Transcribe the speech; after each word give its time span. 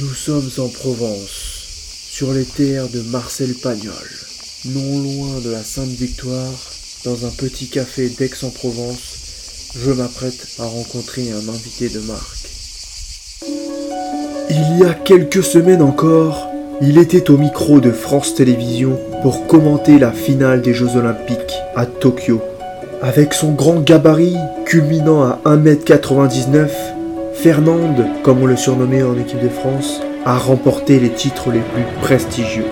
Nous 0.00 0.14
sommes 0.14 0.48
en 0.58 0.68
Provence, 0.68 1.64
sur 2.08 2.32
les 2.32 2.44
terres 2.44 2.88
de 2.88 3.00
Marcel 3.00 3.52
Pagnol, 3.54 3.92
non 4.66 4.98
loin 5.00 5.40
de 5.44 5.50
la 5.50 5.64
Sainte 5.64 5.88
Victoire, 5.88 6.52
dans 7.04 7.26
un 7.26 7.30
petit 7.30 7.66
café 7.66 8.08
d'Aix-en-Provence, 8.08 9.74
je 9.76 9.90
m'apprête 9.90 10.46
à 10.60 10.66
rencontrer 10.66 11.32
un 11.32 11.48
invité 11.48 11.88
de 11.88 11.98
marque. 11.98 12.48
Il 14.50 14.78
y 14.78 14.84
a 14.84 14.94
quelques 14.94 15.42
semaines 15.42 15.82
encore, 15.82 16.48
il 16.80 16.96
était 16.96 17.28
au 17.30 17.36
micro 17.36 17.80
de 17.80 17.90
France 17.90 18.36
Télévisions 18.36 19.00
pour 19.22 19.48
commenter 19.48 19.98
la 19.98 20.12
finale 20.12 20.62
des 20.62 20.74
Jeux 20.74 20.94
Olympiques 20.94 21.54
à 21.74 21.86
Tokyo. 21.86 22.40
Avec 23.02 23.34
son 23.34 23.50
grand 23.52 23.80
gabarit 23.80 24.36
culminant 24.64 25.22
à 25.24 25.40
1m99, 25.44 26.68
Fernande, 27.42 28.04
comme 28.24 28.42
on 28.42 28.46
le 28.46 28.56
surnommait 28.56 29.04
en 29.04 29.16
équipe 29.16 29.40
de 29.40 29.48
France, 29.48 30.00
a 30.24 30.36
remporté 30.36 30.98
les 30.98 31.10
titres 31.10 31.52
les 31.52 31.60
plus 31.60 31.84
prestigieux. 32.00 32.66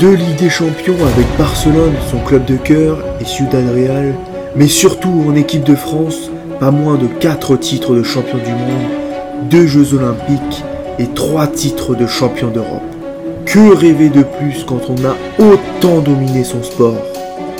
Deux 0.00 0.14
Ligues 0.14 0.36
des 0.36 0.50
Champions 0.50 0.96
avec 1.14 1.26
Barcelone, 1.38 1.94
son 2.10 2.18
club 2.18 2.44
de 2.44 2.56
cœur, 2.56 2.98
et 3.20 3.24
Ciudad 3.24 3.64
Real, 3.72 4.14
mais 4.56 4.66
surtout 4.66 5.24
en 5.28 5.36
équipe 5.36 5.62
de 5.62 5.76
France, 5.76 6.28
pas 6.58 6.72
moins 6.72 6.96
de 6.96 7.06
quatre 7.06 7.56
titres 7.56 7.94
de 7.94 8.02
champion 8.02 8.38
du 8.38 8.50
monde, 8.50 9.48
deux 9.48 9.68
Jeux 9.68 9.94
Olympiques 9.94 10.64
et 10.98 11.06
trois 11.06 11.46
titres 11.46 11.94
de 11.94 12.08
champion 12.08 12.48
d'Europe. 12.48 12.82
Que 13.46 13.76
rêver 13.76 14.08
de 14.08 14.24
plus 14.24 14.64
quand 14.66 14.80
on 14.88 15.04
a 15.04 15.14
autant 15.38 16.00
dominé 16.00 16.42
son 16.42 16.64
sport? 16.64 16.98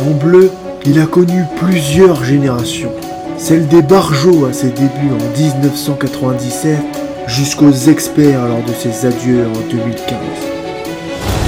En 0.00 0.10
bleu, 0.10 0.50
il 0.84 0.98
a 0.98 1.06
connu 1.06 1.44
plusieurs 1.60 2.24
générations 2.24 2.90
celle 3.40 3.66
des 3.68 3.80
Barjots 3.80 4.44
à 4.44 4.52
ses 4.52 4.68
débuts 4.68 5.10
en 5.10 5.38
1997 5.38 6.76
jusqu'aux 7.26 7.72
experts 7.72 8.46
lors 8.46 8.62
de 8.62 8.72
ses 8.74 9.06
adieux 9.06 9.46
en 9.46 9.70
2015. 9.70 10.14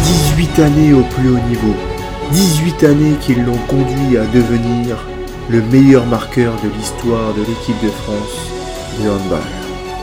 18 0.03 0.59
années 0.61 0.95
au 0.95 1.03
plus 1.03 1.29
haut 1.29 1.49
niveau, 1.49 1.75
18 2.33 2.85
années 2.85 3.17
qui 3.21 3.35
l'ont 3.35 3.59
conduit 3.69 4.17
à 4.17 4.25
devenir 4.25 4.97
le 5.51 5.61
meilleur 5.61 6.07
marqueur 6.07 6.55
de 6.65 6.71
l'histoire 6.71 7.35
de 7.35 7.41
l'équipe 7.41 7.81
de 7.85 7.91
France 7.91 8.49
de 8.99 9.11
handball. 9.11 9.41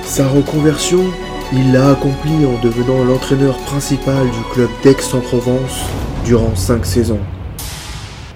Sa 0.04 0.28
reconversion, 0.28 1.04
il 1.52 1.74
l'a 1.74 1.90
accomplie 1.90 2.46
en 2.46 2.64
devenant 2.64 3.04
l'entraîneur 3.04 3.58
principal 3.66 4.28
du 4.30 4.54
club 4.54 4.70
d'Aix-en-Provence 4.84 5.86
durant 6.24 6.56
5 6.56 6.86
saisons. 6.86 7.20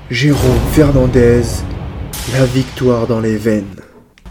Jérôme 0.09 0.59
Fernandez 0.73 1.43
la 2.31 2.45
victoire 2.45 3.05
dans 3.05 3.19
les 3.19 3.37
veines. 3.37 3.75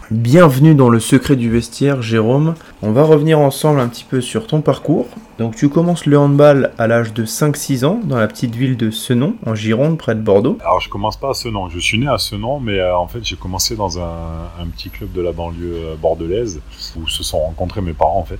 Bienvenue 0.09 0.73
dans 0.73 0.89
le 0.89 0.99
secret 0.99 1.35
du 1.35 1.49
vestiaire, 1.49 2.01
Jérôme. 2.01 2.55
On 2.81 2.91
va 2.91 3.03
revenir 3.03 3.39
ensemble 3.39 3.79
un 3.79 3.87
petit 3.87 4.03
peu 4.03 4.19
sur 4.19 4.47
ton 4.47 4.61
parcours. 4.61 5.05
Donc 5.37 5.55
tu 5.55 5.69
commences 5.69 6.05
le 6.05 6.17
handball 6.17 6.71
à 6.77 6.87
l'âge 6.87 7.13
de 7.13 7.23
5-6 7.23 7.85
ans 7.85 7.99
dans 8.03 8.17
la 8.17 8.27
petite 8.27 8.55
ville 8.55 8.77
de 8.77 8.89
Senon, 8.89 9.35
en 9.45 9.53
Gironde, 9.53 9.97
près 9.97 10.15
de 10.15 10.21
Bordeaux. 10.21 10.57
Alors 10.61 10.81
je 10.81 10.89
commence 10.89 11.17
pas 11.17 11.29
à 11.29 11.33
Senon, 11.33 11.69
je 11.69 11.79
suis 11.79 11.99
né 11.99 12.07
à 12.07 12.17
Senon, 12.17 12.59
mais 12.59 12.79
euh, 12.79 12.97
en 12.97 13.07
fait 13.07 13.23
j'ai 13.23 13.35
commencé 13.35 13.75
dans 13.75 13.99
un, 13.99 14.67
petit 14.75 14.89
club 14.89 15.11
de 15.11 15.21
la 15.21 15.31
banlieue 15.31 15.75
euh, 15.75 15.95
bordelaise 15.95 16.61
où 16.95 17.07
se 17.07 17.23
sont 17.23 17.39
rencontrés 17.39 17.81
mes 17.81 17.93
parents 17.93 18.19
en 18.19 18.25
fait 18.25 18.39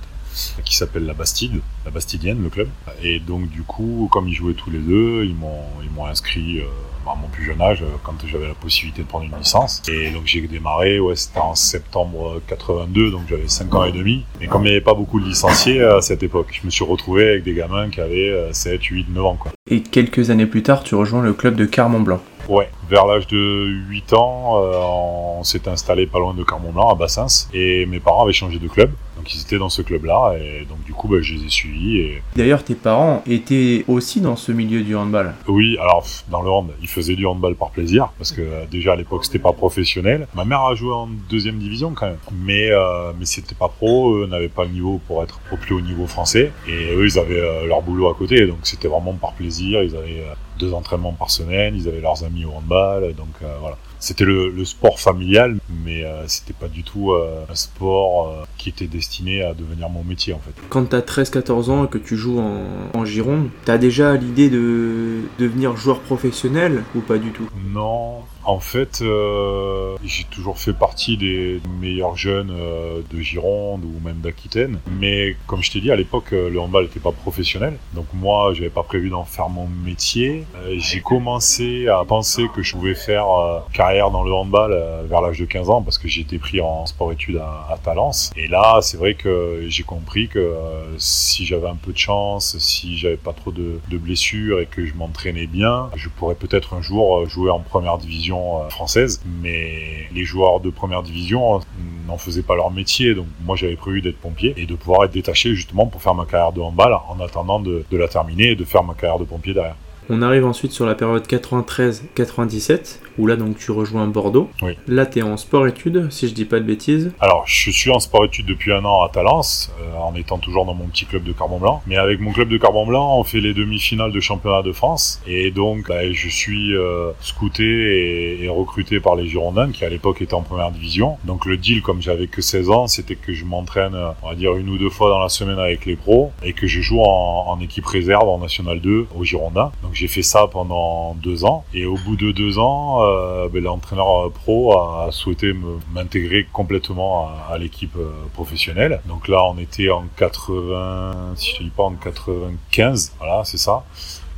qui 0.64 0.74
s'appelle 0.74 1.06
la 1.06 1.14
Bastide, 1.14 1.60
la 1.84 1.92
Bastidienne, 1.92 2.42
le 2.42 2.50
club. 2.50 2.68
Et 3.04 3.20
donc 3.20 3.48
du 3.50 3.62
coup, 3.62 4.08
comme 4.10 4.28
ils 4.28 4.34
jouaient 4.34 4.54
tous 4.54 4.70
les 4.70 4.80
deux, 4.80 5.24
ils 5.24 5.36
m'ont 5.36 5.62
ils 5.84 5.90
m'ont 5.90 6.06
inscrit 6.06 6.58
euh, 6.58 6.64
à 7.12 7.14
mon 7.14 7.28
plus 7.28 7.44
jeune 7.44 7.60
âge 7.60 7.82
euh, 7.82 7.96
quand 8.02 8.14
j'avais 8.26 8.48
la 8.48 8.54
possibilité 8.54 9.02
de 9.02 9.06
prendre 9.06 9.24
une 9.24 9.38
licence. 9.38 9.82
Et 9.88 10.10
donc 10.10 10.22
j'ai 10.26 10.40
démarré, 10.42 10.98
ouais, 11.00 11.16
c'était 11.16 11.40
en 11.40 11.54
septembre 11.54 12.40
82, 12.46 13.10
donc 13.10 13.22
j'avais 13.28 13.48
5 13.48 13.74
ans 13.74 13.84
et 13.84 13.92
demi. 13.92 14.24
Mais 14.40 14.46
comme 14.46 14.62
il 14.62 14.70
n'y 14.70 14.72
avait 14.72 14.80
pas 14.80 14.94
beaucoup 14.94 15.20
de 15.20 15.26
licenciés 15.26 15.82
à 15.82 16.00
cette 16.00 16.22
époque, 16.22 16.48
je 16.52 16.66
me 16.66 16.70
suis 16.70 16.84
retrouvé 16.84 17.28
avec 17.28 17.44
des 17.44 17.54
gamins 17.54 17.90
qui 17.90 18.00
avaient 18.00 18.48
7, 18.52 18.82
8, 18.82 19.06
9 19.10 19.24
ans. 19.24 19.36
Quoi. 19.36 19.52
Et 19.70 19.82
quelques 19.82 20.30
années 20.30 20.46
plus 20.46 20.62
tard, 20.62 20.82
tu 20.84 20.94
rejoins 20.94 21.22
le 21.22 21.32
club 21.32 21.56
de 21.56 21.64
Carmont 21.64 22.00
Blanc. 22.00 22.20
Ouais, 22.48 22.68
vers 22.90 23.06
l'âge 23.06 23.26
de 23.26 23.66
8 23.88 24.12
ans, 24.12 24.62
euh, 24.62 25.38
on 25.38 25.42
s'est 25.44 25.66
installé 25.66 26.06
pas 26.06 26.18
loin 26.18 26.34
de 26.34 26.44
Carmont 26.44 26.72
Blanc, 26.72 26.90
à 26.90 26.94
Bassins, 26.94 27.48
et 27.54 27.86
mes 27.86 28.00
parents 28.00 28.24
avaient 28.24 28.34
changé 28.34 28.58
de 28.58 28.68
club. 28.68 28.90
Donc 29.24 29.34
ils 29.34 29.40
étaient 29.40 29.56
dans 29.56 29.70
ce 29.70 29.80
club-là, 29.80 30.34
et 30.38 30.66
donc 30.66 30.84
du 30.84 30.92
coup, 30.92 31.08
bah, 31.08 31.16
je 31.22 31.32
les 31.32 31.46
ai 31.46 31.48
suivis. 31.48 31.96
Et... 31.96 32.22
D'ailleurs, 32.36 32.62
tes 32.62 32.74
parents 32.74 33.22
étaient 33.26 33.82
aussi 33.88 34.20
dans 34.20 34.36
ce 34.36 34.52
milieu 34.52 34.82
du 34.82 34.94
handball 34.94 35.32
Oui, 35.48 35.78
alors 35.80 36.04
dans 36.28 36.42
le 36.42 36.50
hand, 36.50 36.72
ils 36.82 36.88
faisaient 36.88 37.16
du 37.16 37.24
handball 37.24 37.54
par 37.54 37.70
plaisir, 37.70 38.12
parce 38.18 38.32
que 38.32 38.42
euh, 38.42 38.66
déjà 38.70 38.92
à 38.92 38.96
l'époque, 38.96 39.24
c'était 39.24 39.38
pas 39.38 39.54
professionnel. 39.54 40.28
Ma 40.34 40.44
mère 40.44 40.60
a 40.60 40.74
joué 40.74 40.92
en 40.92 41.08
deuxième 41.30 41.56
division 41.56 41.92
quand 41.94 42.04
même, 42.04 42.18
mais, 42.34 42.70
euh, 42.70 43.12
mais 43.18 43.24
c'était 43.24 43.54
pas 43.54 43.68
pro, 43.68 44.14
eux 44.14 44.26
n'avaient 44.26 44.48
pas 44.48 44.64
le 44.64 44.72
niveau 44.72 45.00
pour 45.06 45.22
être 45.22 45.40
au 45.50 45.56
plus 45.56 45.74
haut 45.74 45.80
niveau 45.80 46.06
français, 46.06 46.52
et 46.68 46.94
eux, 46.94 47.06
ils 47.06 47.18
avaient 47.18 47.40
euh, 47.40 47.66
leur 47.66 47.80
boulot 47.80 48.10
à 48.10 48.14
côté, 48.14 48.46
donc 48.46 48.58
c'était 48.64 48.88
vraiment 48.88 49.14
par 49.14 49.32
plaisir, 49.32 49.82
ils 49.82 49.96
avaient 49.96 50.22
deux 50.58 50.74
entraînements 50.74 51.12
par 51.12 51.30
semaine, 51.30 51.74
ils 51.74 51.88
avaient 51.88 52.02
leurs 52.02 52.24
amis 52.24 52.44
au 52.44 52.50
handball, 52.50 53.14
donc 53.14 53.40
voilà 53.40 53.78
c'était 54.04 54.24
le, 54.24 54.64
sport 54.64 55.00
familial, 55.00 55.56
mais 55.84 56.04
euh, 56.04 56.26
c'était 56.28 56.52
pas 56.52 56.68
du 56.68 56.82
tout 56.82 57.12
euh, 57.12 57.44
un 57.50 57.54
sport 57.54 58.28
euh, 58.28 58.44
qui 58.58 58.68
était 58.68 58.86
destiné 58.86 59.42
à 59.42 59.54
devenir 59.54 59.88
mon 59.88 60.04
métier 60.04 60.34
en 60.34 60.38
fait. 60.38 60.52
Quand 60.68 60.84
tu 60.86 60.96
as 60.96 61.00
13-14 61.00 61.70
ans 61.70 61.84
et 61.86 61.88
que 61.88 61.98
tu 61.98 62.16
joues 62.16 62.38
en, 62.38 62.64
en 62.92 63.04
Gironde, 63.04 63.48
tu 63.64 63.70
as 63.70 63.78
déjà 63.78 64.14
l'idée 64.16 64.50
de 64.50 65.20
devenir 65.38 65.76
joueur 65.76 66.00
professionnel 66.00 66.82
ou 66.94 67.00
pas 67.00 67.18
du 67.18 67.30
tout? 67.30 67.48
Non, 67.72 68.20
en 68.44 68.60
fait, 68.60 69.00
euh, 69.02 69.96
j'ai 70.04 70.24
toujours 70.24 70.58
fait 70.58 70.72
partie 70.72 71.16
des 71.16 71.60
meilleurs 71.80 72.16
jeunes 72.16 72.50
euh, 72.50 73.00
de 73.10 73.20
Gironde 73.20 73.84
ou 73.84 74.00
même 74.04 74.20
d'Aquitaine. 74.20 74.80
Mais 74.98 75.36
comme 75.46 75.62
je 75.62 75.70
t'ai 75.70 75.80
dit, 75.80 75.90
à 75.90 75.96
l'époque, 75.96 76.32
euh, 76.32 76.50
le 76.50 76.60
handball 76.60 76.84
n'était 76.84 77.00
pas 77.00 77.12
professionnel. 77.12 77.78
Donc 77.94 78.06
moi, 78.12 78.52
j'avais 78.54 78.70
pas 78.70 78.82
prévu 78.82 79.08
d'en 79.08 79.24
faire 79.24 79.48
mon 79.48 79.66
métier. 79.66 80.44
j'ai 80.76 81.00
commencé 81.00 81.88
à 81.88 82.04
penser 82.04 82.46
que 82.54 82.62
je 82.62 82.72
pouvais 82.72 82.94
faire 82.94 83.26
carrière 83.72 84.10
dans 84.10 84.24
le 84.24 84.32
handball 84.32 84.76
vers 85.08 85.20
l'âge 85.20 85.38
de 85.38 85.44
15 85.44 85.70
ans 85.70 85.82
parce 85.82 85.98
que 85.98 86.08
été 86.08 86.38
pris 86.38 86.60
en 86.60 86.86
sport-études 86.86 87.38
à, 87.38 87.76
Talence. 87.82 88.30
Et 88.36 88.46
là, 88.46 88.78
c'est 88.82 88.96
vrai 88.96 89.14
que 89.14 89.64
j'ai 89.68 89.82
compris 89.82 90.28
que 90.28 90.54
si 90.96 91.44
j'avais 91.44 91.66
un 91.66 91.74
peu 91.74 91.92
de 91.92 91.98
chance, 91.98 92.56
si 92.58 92.96
j'avais 92.96 93.16
pas 93.16 93.32
trop 93.32 93.50
de, 93.50 93.80
de 93.90 93.98
blessures 93.98 94.60
et 94.60 94.66
que 94.66 94.86
je 94.86 94.94
m'entraînais 94.94 95.46
bien, 95.46 95.90
je 95.96 96.08
pourrais 96.08 96.36
peut-être 96.36 96.74
un 96.74 96.82
jour 96.82 97.28
jouer 97.28 97.50
en 97.50 97.60
première 97.60 97.98
division 97.98 98.33
euh, 98.36 98.68
française, 98.68 99.22
mais 99.42 100.08
les 100.12 100.24
joueurs 100.24 100.60
de 100.60 100.70
première 100.70 101.02
division 101.02 101.60
n'en 102.06 102.18
faisaient 102.18 102.42
pas 102.42 102.56
leur 102.56 102.70
métier. 102.70 103.14
Donc 103.14 103.26
moi 103.44 103.56
j'avais 103.56 103.76
prévu 103.76 104.02
d'être 104.02 104.18
pompier 104.18 104.54
et 104.56 104.66
de 104.66 104.74
pouvoir 104.74 105.04
être 105.04 105.12
détaché 105.12 105.54
justement 105.54 105.86
pour 105.86 106.02
faire 106.02 106.14
ma 106.14 106.26
carrière 106.26 106.52
de 106.52 106.60
handball 106.60 106.94
en 107.08 107.20
attendant 107.20 107.60
de, 107.60 107.84
de 107.90 107.96
la 107.96 108.08
terminer 108.08 108.50
et 108.50 108.56
de 108.56 108.64
faire 108.64 108.82
ma 108.82 108.94
carrière 108.94 109.18
de 109.18 109.24
pompier 109.24 109.54
derrière. 109.54 109.76
On 110.10 110.20
arrive 110.20 110.44
ensuite 110.44 110.72
sur 110.72 110.84
la 110.84 110.94
période 110.94 111.26
93-97, 111.26 112.98
où 113.18 113.26
là 113.26 113.36
donc 113.36 113.56
tu 113.56 113.70
rejoins 113.70 114.06
Bordeaux. 114.06 114.50
Oui. 114.60 114.76
Là 114.86 115.06
tu 115.06 115.20
es 115.20 115.22
en 115.22 115.38
sport-études, 115.38 116.08
si 116.10 116.28
je 116.28 116.34
dis 116.34 116.44
pas 116.44 116.60
de 116.60 116.64
bêtises. 116.64 117.12
Alors 117.20 117.44
je 117.46 117.70
suis 117.70 117.90
en 117.90 118.00
sport-études 118.00 118.44
depuis 118.44 118.72
un 118.72 118.84
an 118.84 119.02
à 119.02 119.08
Talence, 119.08 119.72
euh, 119.80 119.96
en 119.96 120.14
étant 120.14 120.38
toujours 120.38 120.66
dans 120.66 120.74
mon 120.74 120.86
petit 120.86 121.06
club 121.06 121.24
de 121.24 121.32
Carbon 121.32 121.58
Blanc. 121.58 121.82
Mais 121.86 121.96
avec 121.96 122.20
mon 122.20 122.32
club 122.32 122.50
de 122.50 122.58
Carbon 122.58 122.86
Blanc, 122.86 123.18
on 123.18 123.24
fait 123.24 123.40
les 123.40 123.54
demi-finales 123.54 124.12
de 124.12 124.20
championnat 124.20 124.62
de 124.62 124.72
France. 124.72 125.22
Et 125.26 125.50
donc 125.50 125.88
bah, 125.88 126.12
je 126.12 126.28
suis 126.28 126.76
euh, 126.76 127.10
scouté 127.20 127.64
et, 127.64 128.44
et, 128.44 128.48
recruté 128.50 129.00
par 129.00 129.16
les 129.16 129.26
Girondins, 129.26 129.70
qui 129.72 129.86
à 129.86 129.88
l'époque 129.88 130.20
étaient 130.20 130.34
en 130.34 130.42
première 130.42 130.70
division. 130.70 131.16
Donc 131.24 131.46
le 131.46 131.56
deal, 131.56 131.80
comme 131.80 132.02
j'avais 132.02 132.26
que 132.26 132.42
16 132.42 132.68
ans, 132.68 132.86
c'était 132.88 133.16
que 133.16 133.32
je 133.32 133.46
m'entraîne, 133.46 133.96
on 134.22 134.28
va 134.28 134.34
dire, 134.34 134.54
une 134.54 134.68
ou 134.68 134.76
deux 134.76 134.90
fois 134.90 135.08
dans 135.08 135.18
la 135.20 135.30
semaine 135.30 135.58
avec 135.58 135.86
les 135.86 135.96
pros, 135.96 136.30
et 136.42 136.52
que 136.52 136.66
je 136.66 136.82
joue 136.82 137.00
en, 137.00 137.46
en 137.48 137.60
équipe 137.60 137.86
réserve 137.86 138.28
en 138.28 138.38
National 138.38 138.80
2 138.80 139.06
aux 139.14 139.24
Girondins. 139.24 139.72
Donc 139.82 139.93
j'ai 139.94 140.08
fait 140.08 140.22
ça 140.22 140.46
pendant 140.46 141.14
deux 141.14 141.44
ans. 141.44 141.64
Et 141.72 141.86
au 141.86 141.96
bout 141.96 142.16
de 142.16 142.32
deux 142.32 142.58
ans, 142.58 143.02
euh, 143.02 143.48
ben, 143.48 143.62
l'entraîneur 143.62 144.30
pro 144.32 144.76
a 144.78 145.08
souhaité 145.10 145.54
m'intégrer 145.92 146.46
complètement 146.52 147.28
à, 147.28 147.54
à 147.54 147.58
l'équipe 147.58 147.96
euh, 147.96 148.10
professionnelle. 148.34 149.00
Donc 149.06 149.28
là, 149.28 149.44
on 149.44 149.58
était 149.58 149.90
en 149.90 150.04
80, 150.16 151.34
si 151.36 151.52
je 151.54 151.58
ne 151.60 151.64
dis 151.64 151.70
pas 151.74 151.84
en 151.84 151.92
95, 151.94 153.14
voilà, 153.18 153.44
c'est 153.44 153.58
ça. 153.58 153.84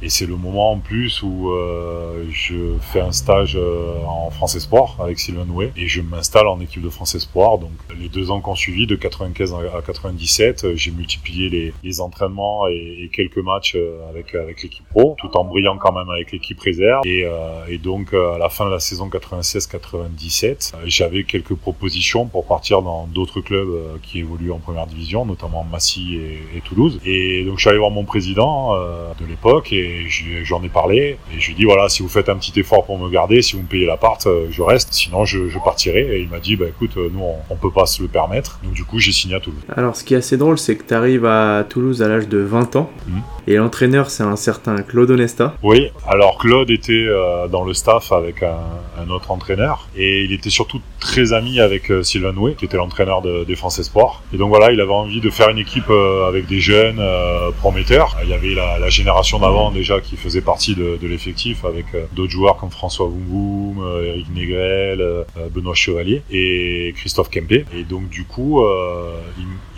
Et 0.02 0.08
c'est 0.08 0.26
le 0.26 0.37
moment 0.37 0.72
en 0.72 0.78
plus 0.78 1.22
où 1.22 1.50
euh, 1.50 2.25
je 2.31 2.75
fais 2.81 3.00
un 3.00 3.12
stage 3.12 3.56
euh, 3.56 4.02
en 4.06 4.31
France 4.31 4.54
Espoir 4.54 4.96
avec 5.00 5.19
Sylvain 5.19 5.44
Nouet 5.44 5.72
et 5.76 5.88
je 5.88 6.02
m'installe 6.02 6.46
en 6.46 6.60
équipe 6.60 6.82
de 6.82 6.90
France 6.90 7.14
Espoir. 7.14 7.58
Donc 7.58 7.70
les 7.98 8.08
deux 8.08 8.31
ans 8.31 8.40
qu'on 8.40 8.54
suivi, 8.54 8.87
de 8.87 8.96
95 8.96 9.54
à 9.54 9.82
97, 9.82 10.64
euh, 10.64 10.76
j'ai 10.76 10.90
multiplié 10.90 11.48
les, 11.48 11.72
les 11.82 12.00
entraînements 12.00 12.69
et, 12.69 13.04
et, 13.04 13.08
quelques 13.08 13.38
matchs 13.38 13.75
euh, 13.76 14.08
avec 14.10 14.34
avec 14.34 14.62
l'équipe 14.62 14.84
pro, 14.88 15.16
tout 15.19 15.34
en 15.37 15.44
brillant 15.44 15.78
quand 15.78 15.93
même 15.93 16.10
avec 16.10 16.32
l'équipe 16.32 16.60
réserve. 16.60 17.06
Et, 17.06 17.25
euh, 17.25 17.64
et, 17.69 17.78
donc 17.78 18.12
à 18.12 18.38
la 18.38 18.48
fin 18.48 18.66
de 18.66 18.70
la 18.70 18.81
saison 18.81 19.08
96-97, 19.08 20.75
j'avais 20.87 21.25
quelques 21.25 21.54
propositions 21.54 22.26
pour 22.26 22.46
partir 22.46 22.82
dans 22.82 23.06
d'autres 23.06 23.40
clubs 23.40 24.00
qui 24.02 24.19
évoluent 24.20 24.52
en 24.52 24.58
première 24.58 24.87
division, 24.87 25.25
notamment 25.25 25.64
Massy 25.64 26.16
et, 26.16 26.56
et, 26.56 26.60
Toulouse. 26.60 27.00
Et 27.04 27.44
donc 27.44 27.56
je 27.56 27.60
suis 27.60 27.70
allé 27.70 27.78
voir 27.78 27.90
mon 27.90 28.04
président 28.04 28.75
de 28.75 29.26
l'époque 29.26 29.72
et 29.72 29.85
et 29.86 30.44
j'en 30.44 30.62
ai 30.62 30.68
parlé. 30.68 31.18
Et 31.34 31.40
je 31.40 31.46
lui 31.46 31.52
ai 31.54 31.56
dit 31.56 31.64
voilà, 31.64 31.88
si 31.88 32.02
vous 32.02 32.08
faites 32.08 32.28
un 32.28 32.36
petit 32.36 32.58
effort 32.58 32.84
pour 32.84 32.98
me 32.98 33.08
garder, 33.10 33.42
si 33.42 33.56
vous 33.56 33.62
me 33.62 33.66
payez 33.68 33.86
l'appart, 33.86 34.26
euh, 34.26 34.46
je 34.50 34.62
reste. 34.62 34.92
Sinon, 34.92 35.24
je, 35.24 35.48
je, 35.48 35.58
partirai. 35.58 36.16
Et 36.16 36.20
il 36.20 36.28
m'a 36.28 36.38
dit 36.38 36.56
bah 36.56 36.66
écoute, 36.68 36.96
nous 36.96 37.20
on, 37.20 37.36
on, 37.50 37.56
peut 37.56 37.70
pas 37.70 37.86
se 37.86 38.02
le 38.02 38.08
permettre. 38.08 38.60
Donc 38.62 38.74
du 38.74 38.84
coup, 38.84 38.98
j'ai 38.98 39.12
signé 39.12 39.34
à 39.34 39.40
Toulouse. 39.40 39.62
Alors, 39.74 39.96
ce 39.96 40.04
qui 40.04 40.14
est 40.14 40.18
assez 40.18 40.36
drôle, 40.36 40.58
c'est 40.58 40.76
que 40.76 40.84
tu 40.84 40.94
arrives 40.94 41.26
à 41.26 41.64
Toulouse 41.68 42.02
à 42.02 42.08
l'âge 42.08 42.28
de 42.28 42.38
20 42.38 42.76
ans. 42.76 42.90
Mmh. 43.06 43.18
Et 43.48 43.54
l'entraîneur, 43.54 44.10
c'est 44.10 44.24
un 44.24 44.36
certain 44.36 44.82
Claude 44.82 45.10
Onesta. 45.10 45.54
Oui, 45.62 45.90
alors 46.06 46.38
Claude 46.38 46.70
était 46.70 46.92
euh, 46.92 47.46
dans 47.46 47.64
le 47.64 47.74
staff 47.74 48.10
avec 48.10 48.42
un, 48.42 48.58
un, 48.98 49.08
autre 49.10 49.30
entraîneur 49.30 49.88
et 49.96 50.24
il 50.24 50.32
était 50.32 50.50
surtout 50.50 50.80
très 50.98 51.32
ami 51.32 51.60
avec 51.60 51.90
euh, 51.90 52.02
Sylvain 52.02 52.32
Noué, 52.32 52.54
qui 52.54 52.64
était 52.64 52.76
l'entraîneur 52.76 53.22
de 53.22 53.44
Défense 53.44 53.78
Espoir. 53.78 54.22
Et 54.34 54.36
donc 54.36 54.48
voilà, 54.48 54.72
il 54.72 54.80
avait 54.80 54.92
envie 54.92 55.20
de 55.20 55.30
faire 55.30 55.48
une 55.48 55.58
équipe 55.58 55.90
euh, 55.90 56.26
avec 56.26 56.46
des 56.46 56.60
jeunes 56.60 56.98
euh, 56.98 57.50
prometteurs. 57.52 58.16
Il 58.24 58.28
y 58.28 58.34
avait 58.34 58.54
la, 58.54 58.78
la 58.78 58.88
génération 58.88 59.38
d'avant 59.38 59.70
déjà 59.76 60.00
qui 60.00 60.17
faisait 60.17 60.40
partie 60.40 60.75
de, 60.75 60.99
l'effectif 61.06 61.64
avec 61.64 61.87
euh, 61.94 62.06
d'autres 62.12 62.32
joueurs 62.32 62.56
comme 62.56 62.70
François 62.70 63.06
Voumboum, 63.06 63.84
euh, 63.84 64.06
Eric 64.06 64.26
Négrel, 64.34 65.00
euh, 65.00 65.25
Benoît 65.55 65.75
Chevalier 65.75 66.23
et 66.31 66.93
Christophe 66.96 67.31
Kempé. 67.31 67.64
Et 67.75 67.84
donc 67.84 68.08
du 68.08 68.25
coup, 68.25 68.62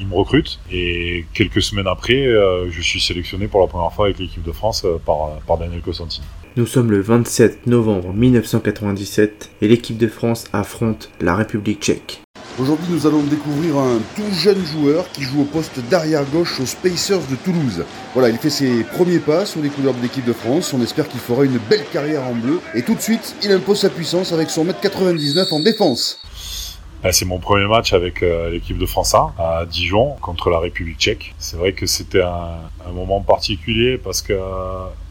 il, 0.01 0.07
me 0.07 0.15
recrute 0.15 0.61
et 0.73 1.27
quelques 1.35 1.61
semaines 1.61 1.87
après, 1.87 2.27
je 2.71 2.81
suis 2.81 3.01
sélectionné 3.01 3.47
pour 3.49 3.61
la 3.61 3.67
première 3.67 3.93
fois 3.93 4.07
avec 4.07 4.19
l'équipe 4.19 4.43
de 4.43 4.53
France 4.53 4.87
par, 5.05 5.39
par 5.47 5.59
Daniel 5.59 5.81
Cosentini. 5.81 6.25
Nous 6.57 6.67
sommes 6.67 6.91
le 6.91 7.01
27 7.01 7.67
novembre 7.67 8.13
1997 8.13 9.51
et 9.61 9.69
l'équipe 9.69 9.99
de 9.99 10.09
France 10.09 10.47
affronte 10.53 11.11
la 11.21 11.37
République 11.37 11.81
tchèque. 11.81 12.23
Aujourd'hui, 12.61 12.89
nous 12.91 13.07
allons 13.07 13.23
découvrir 13.23 13.77
un 13.79 14.01
tout 14.17 14.33
jeune 14.33 14.65
joueur 14.67 15.09
qui 15.13 15.23
joue 15.23 15.43
au 15.43 15.45
poste 15.45 15.79
d'arrière 15.89 16.25
gauche 16.25 16.59
aux 16.59 16.67
Spacers 16.67 17.21
de 17.31 17.37
Toulouse. 17.37 17.85
Voilà, 18.15 18.31
il 18.31 18.37
fait 18.37 18.51
ses 18.51 18.83
premiers 18.83 19.21
pas 19.21 19.47
sur 19.47 19.63
les 19.63 19.69
couleurs 19.69 19.95
de 19.95 20.03
l'équipe 20.03 20.25
de 20.25 20.33
France. 20.33 20.75
On 20.75 20.83
espère 20.83 21.09
qu'il 21.09 21.21
fera 21.21 21.45
une 21.45 21.59
belle 21.71 21.85
carrière 21.93 22.25
en 22.25 22.35
bleu. 22.35 22.59
Et 22.75 22.83
tout 22.83 22.97
de 22.97 23.01
suite, 23.01 23.37
il 23.45 23.53
impose 23.53 23.79
sa 23.79 23.91
puissance 23.91 24.33
avec 24.33 24.51
son 24.51 24.65
mètre 24.65 24.81
99 24.81 25.53
en 25.53 25.61
défense. 25.61 26.21
C'est 27.13 27.27
mon 27.27 27.39
premier 27.39 27.69
match 27.69 27.93
avec 27.93 28.25
euh, 28.25 28.51
l'équipe 28.51 28.77
de 28.77 28.87
France 28.87 29.15
A 29.15 29.33
à 29.39 29.65
Dijon 29.65 30.17
contre 30.21 30.51
la 30.51 30.59
République 30.59 30.99
tchèque. 30.99 31.37
C'est 31.39 31.57
vrai 31.57 31.75
que 31.75 31.87
c'était 31.87 32.23
un, 32.23 32.59
moment 32.93 33.21
particulier 33.21 33.99
parce 33.99 34.21
que 34.21 34.33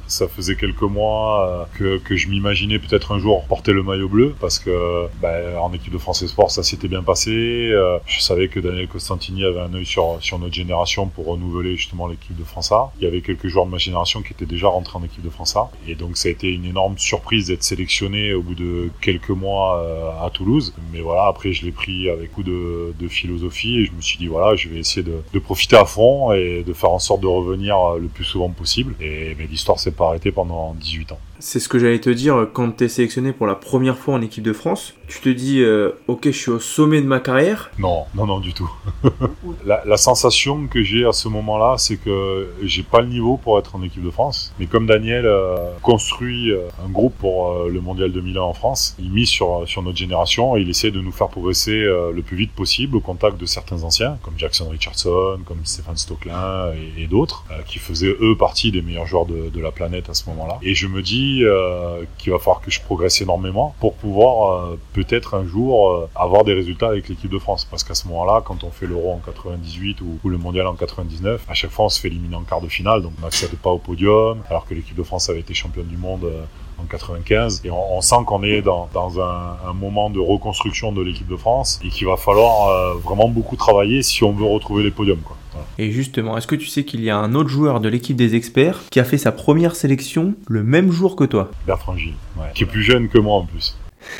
ça 0.07 0.27
faisait 0.27 0.55
quelques 0.55 0.81
mois 0.81 1.67
que, 1.77 1.97
que 1.97 2.15
je 2.15 2.27
m'imaginais 2.27 2.79
peut-être 2.79 3.11
un 3.11 3.19
jour 3.19 3.43
porter 3.45 3.73
le 3.73 3.83
maillot 3.83 4.09
bleu 4.09 4.35
parce 4.39 4.59
que 4.59 5.07
bah, 5.21 5.61
en 5.61 5.73
équipe 5.73 5.93
de 5.93 5.97
France 5.97 6.25
Sport 6.25 6.51
ça 6.51 6.63
s'était 6.63 6.87
bien 6.87 7.03
passé. 7.03 7.73
Je 8.05 8.19
savais 8.19 8.47
que 8.47 8.59
Daniel 8.59 8.87
Costantini 8.87 9.43
avait 9.45 9.59
un 9.59 9.73
œil 9.73 9.85
sur, 9.85 10.17
sur 10.21 10.39
notre 10.39 10.53
génération 10.53 11.07
pour 11.07 11.27
renouveler 11.27 11.75
justement 11.75 12.07
l'équipe 12.07 12.35
de 12.35 12.43
France 12.43 12.71
A. 12.71 12.91
Il 12.99 13.03
y 13.03 13.07
avait 13.07 13.21
quelques 13.21 13.47
joueurs 13.47 13.65
de 13.65 13.71
ma 13.71 13.77
génération 13.77 14.21
qui 14.21 14.33
étaient 14.33 14.45
déjà 14.45 14.67
rentrés 14.67 14.97
en 14.97 15.03
équipe 15.03 15.23
de 15.23 15.29
France 15.29 15.55
A. 15.55 15.69
Et 15.87 15.95
donc 15.95 16.17
ça 16.17 16.29
a 16.29 16.31
été 16.31 16.49
une 16.49 16.65
énorme 16.65 16.97
surprise 16.97 17.47
d'être 17.47 17.63
sélectionné 17.63 18.33
au 18.33 18.41
bout 18.41 18.55
de 18.55 18.89
quelques 19.01 19.29
mois 19.29 20.17
à 20.21 20.29
Toulouse. 20.29 20.73
Mais 20.93 21.01
voilà, 21.01 21.27
après 21.27 21.53
je 21.53 21.65
l'ai 21.65 21.71
pris 21.71 22.09
avec 22.09 22.31
coup 22.31 22.43
de, 22.43 22.93
de, 22.99 23.07
philosophie 23.07 23.79
et 23.79 23.85
je 23.85 23.91
me 23.91 24.01
suis 24.01 24.17
dit 24.17 24.27
voilà, 24.27 24.55
je 24.55 24.69
vais 24.69 24.79
essayer 24.79 25.03
de, 25.03 25.21
de, 25.33 25.39
profiter 25.39 25.75
à 25.75 25.85
fond 25.85 26.33
et 26.33 26.63
de 26.63 26.73
faire 26.73 26.91
en 26.91 26.99
sorte 26.99 27.21
de 27.21 27.27
revenir 27.27 27.93
le 27.99 28.07
plus 28.07 28.23
souvent 28.23 28.49
possible. 28.49 28.95
Et 28.99 29.35
mais 29.37 29.47
l'histoire 29.47 29.79
s'est 29.79 29.91
pas 29.97 30.09
arrêté 30.09 30.31
pendant 30.31 30.73
18 30.75 31.11
ans. 31.11 31.19
C'est 31.39 31.59
ce 31.59 31.69
que 31.69 31.77
j'allais 31.79 31.99
te 31.99 32.09
dire 32.09 32.47
quand 32.53 32.77
tu 32.77 32.85
es 32.85 32.87
sélectionné 32.87 33.31
pour 33.31 33.47
la 33.47 33.55
première 33.55 33.97
fois 33.97 34.15
en 34.15 34.21
équipe 34.21 34.43
de 34.43 34.53
France. 34.53 34.93
Tu 35.07 35.21
te 35.21 35.29
dis, 35.29 35.61
euh, 35.61 35.91
ok, 36.07 36.25
je 36.25 36.31
suis 36.31 36.51
au 36.51 36.59
sommet 36.59 37.01
de 37.01 37.07
ma 37.07 37.19
carrière 37.19 37.71
Non, 37.79 38.05
non, 38.15 38.25
non, 38.25 38.39
du 38.39 38.53
tout. 38.53 38.69
la, 39.65 39.97
sensation 39.97 40.67
que 40.67 40.83
j'ai 40.83 41.05
à 41.05 41.13
ce 41.13 41.27
moment-là, 41.29 41.75
c'est 41.77 41.97
que 41.97 42.49
j'ai 42.63 42.83
pas 42.83 43.01
le 43.01 43.07
niveau 43.07 43.37
pour 43.37 43.57
être 43.57 43.75
en 43.75 43.83
équipe 43.83 44.03
de 44.03 44.09
France. 44.09 44.53
Mais 44.59 44.65
comme 44.65 44.85
Daniel 44.85 45.25
euh, 45.25 45.55
construit 45.81 46.51
euh, 46.51 46.67
un 46.85 46.89
groupe 46.89 47.15
pour 47.17 47.51
euh, 47.51 47.69
le 47.69 47.81
Mondial 47.81 48.11
2001 48.11 48.41
en 48.41 48.53
France, 48.53 48.95
il 48.99 49.11
mise 49.11 49.29
sur, 49.29 49.63
sur 49.67 49.81
notre 49.81 49.97
génération 49.97 50.55
et 50.55 50.61
il 50.61 50.69
essaie 50.69 50.91
de 50.91 51.01
nous 51.01 51.11
faire 51.11 51.27
progresser 51.29 51.71
euh, 51.71 52.11
le 52.13 52.21
plus 52.21 52.37
vite 52.37 52.51
possible 52.51 52.95
au 52.95 52.99
contact 52.99 53.39
de 53.39 53.45
certains 53.45 53.83
anciens, 53.83 54.17
comme 54.23 54.33
Jackson 54.37 54.69
Richardson, 54.69 55.39
comme 55.45 55.59
Stéphane 55.63 55.97
Stocklin 55.97 56.71
et, 56.97 57.07
d'autres, 57.07 57.45
euh, 57.51 57.61
qui 57.65 57.79
faisaient 57.79 58.15
eux 58.21 58.35
partie 58.37 58.71
des 58.71 58.81
meilleurs 58.81 59.05
joueurs 59.05 59.25
de 59.25 59.59
la 59.59 59.71
planète 59.71 60.09
à 60.09 60.13
ce 60.13 60.29
moment-là. 60.29 60.59
Et 60.61 60.75
je 60.75 60.87
me 60.87 61.01
dis, 61.01 61.26
euh, 61.43 62.03
qu'il 62.17 62.31
va 62.31 62.39
falloir 62.39 62.61
que 62.61 62.71
je 62.71 62.81
progresse 62.81 63.21
énormément 63.21 63.75
pour 63.79 63.93
pouvoir 63.93 64.51
euh, 64.51 64.79
peut-être 64.93 65.35
un 65.35 65.45
jour 65.45 65.91
euh, 65.91 66.09
avoir 66.15 66.43
des 66.43 66.53
résultats 66.53 66.87
avec 66.87 67.09
l'équipe 67.09 67.31
de 67.31 67.39
France. 67.39 67.65
Parce 67.65 67.83
qu'à 67.83 67.93
ce 67.93 68.07
moment-là, 68.07 68.41
quand 68.43 68.63
on 68.63 68.71
fait 68.71 68.87
l'Euro 68.87 69.11
en 69.11 69.17
98 69.17 70.01
ou, 70.01 70.29
le 70.29 70.37
Mondial 70.37 70.67
en 70.67 70.75
99, 70.75 71.45
à 71.47 71.53
chaque 71.53 71.71
fois 71.71 71.85
on 71.85 71.89
se 71.89 71.99
fait 71.99 72.07
éliminer 72.07 72.35
en 72.35 72.41
quart 72.41 72.61
de 72.61 72.67
finale, 72.67 73.01
donc 73.01 73.13
on 73.19 73.25
n'accède 73.25 73.51
pas 73.57 73.69
au 73.69 73.77
podium, 73.77 74.39
alors 74.49 74.65
que 74.65 74.73
l'équipe 74.73 74.95
de 74.95 75.03
France 75.03 75.29
avait 75.29 75.39
été 75.39 75.53
championne 75.53 75.87
du 75.87 75.97
monde 75.97 76.29
en 76.79 76.83
95 76.83 77.61
et 77.65 77.71
on, 77.71 78.01
sent 78.01 78.17
qu'on 78.25 78.43
est 78.43 78.61
dans, 78.61 78.89
un, 79.19 79.73
moment 79.73 80.09
de 80.09 80.19
reconstruction 80.19 80.91
de 80.91 81.01
l'équipe 81.01 81.27
de 81.27 81.37
France 81.37 81.79
et 81.83 81.89
qu'il 81.89 82.07
va 82.07 82.17
falloir 82.17 82.95
vraiment 82.97 83.29
beaucoup 83.29 83.55
travailler 83.55 84.03
si 84.03 84.23
on 84.23 84.33
veut 84.33 84.45
retrouver 84.45 84.83
les 84.83 84.91
podiums. 84.91 85.21
Et 85.77 85.91
justement, 85.91 86.37
est-ce 86.37 86.47
que 86.47 86.55
tu 86.55 86.67
sais 86.67 86.83
qu'il 86.83 87.01
y 87.01 87.09
a 87.09 87.17
un 87.17 87.33
autre 87.33 87.49
joueur 87.49 87.79
de 87.79 87.89
l'équipe 87.89 88.15
des 88.15 88.35
experts 88.35 88.83
qui 88.89 88.99
a 88.99 89.03
fait 89.03 89.17
sa 89.17 89.31
première 89.31 89.75
sélection 89.75 90.35
le 90.47 90.63
même 90.63 90.91
jour 90.91 91.15
que 91.15 91.23
toi? 91.23 91.51
Bertrand 91.65 91.97
Gilles, 91.97 92.13
ouais, 92.37 92.47
qui 92.53 92.63
est 92.63 92.67
plus 92.67 92.83
jeune 92.83 93.09
que 93.09 93.17
moi 93.17 93.35
en 93.35 93.45
plus. 93.45 93.75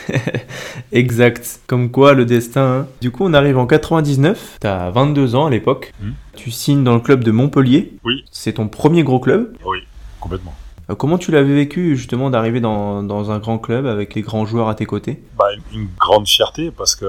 exact. 0.92 1.62
Comme 1.68 1.92
quoi, 1.92 2.14
le 2.14 2.26
destin. 2.26 2.82
Hein. 2.82 2.88
Du 3.02 3.12
coup, 3.12 3.24
on 3.26 3.34
arrive 3.34 3.58
en 3.58 3.66
99. 3.66 4.58
T'as 4.60 4.90
22 4.90 5.36
ans 5.36 5.48
à 5.48 5.50
l'époque. 5.50 5.94
Mmh. 6.02 6.10
Tu 6.36 6.52
signes 6.52 6.84
dans 6.84 6.96
le 6.96 7.00
club 7.00 7.24
de 7.24 7.32
Montpellier. 7.32 7.94
Oui. 8.04 8.24
C'est 8.32 8.54
ton 8.54 8.68
premier 8.68 9.04
gros 9.04 9.20
club. 9.20 9.56
Oui, 9.66 9.80
complètement. 10.20 10.54
Euh, 10.90 10.96
comment 10.96 11.18
tu 11.18 11.32
l'avais 11.32 11.54
vécu 11.54 11.96
justement 11.96 12.30
d'arriver 12.30 12.62
dans, 12.62 13.04
dans, 13.04 13.32
un 13.32 13.40
grand 13.40 13.58
club 13.58 13.86
avec 13.86 14.16
les 14.16 14.22
grands 14.22 14.46
joueurs 14.46 14.70
à 14.70 14.76
tes 14.76 14.86
côtés? 14.86 15.22
Bah, 15.38 15.46
une, 15.74 15.82
une, 15.82 15.88
grande 16.00 16.28
fierté 16.28 16.72
parce 16.72 16.96
que 16.96 17.06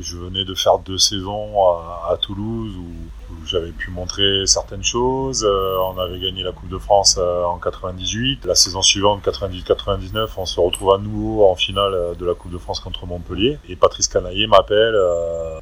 je 0.00 0.16
venais 0.16 0.44
de 0.44 0.54
faire 0.54 0.78
deux 0.78 0.98
saisons 0.98 1.52
à, 2.08 2.16
Toulouse 2.20 2.76
où, 2.76 2.92
j'avais 3.46 3.72
pu 3.72 3.90
montrer 3.90 4.46
certaines 4.46 4.84
choses. 4.84 5.44
Euh, 5.44 5.76
on 5.78 5.98
avait 5.98 6.20
gagné 6.20 6.42
la 6.42 6.52
Coupe 6.52 6.68
de 6.68 6.78
France 6.78 7.16
euh, 7.18 7.44
en 7.44 7.58
98. 7.58 8.44
La 8.44 8.54
saison 8.54 8.82
suivante, 8.82 9.24
98-99, 9.24 10.28
on 10.36 10.46
se 10.46 10.60
retrouve 10.60 10.92
à 10.92 10.98
nouveau 10.98 11.48
en 11.48 11.56
finale 11.56 11.94
euh, 11.94 12.14
de 12.14 12.24
la 12.24 12.34
Coupe 12.34 12.52
de 12.52 12.58
France 12.58 12.78
contre 12.78 13.06
Montpellier. 13.06 13.58
Et 13.68 13.74
Patrice 13.74 14.06
Canaillé 14.06 14.46
m'appelle 14.46 14.96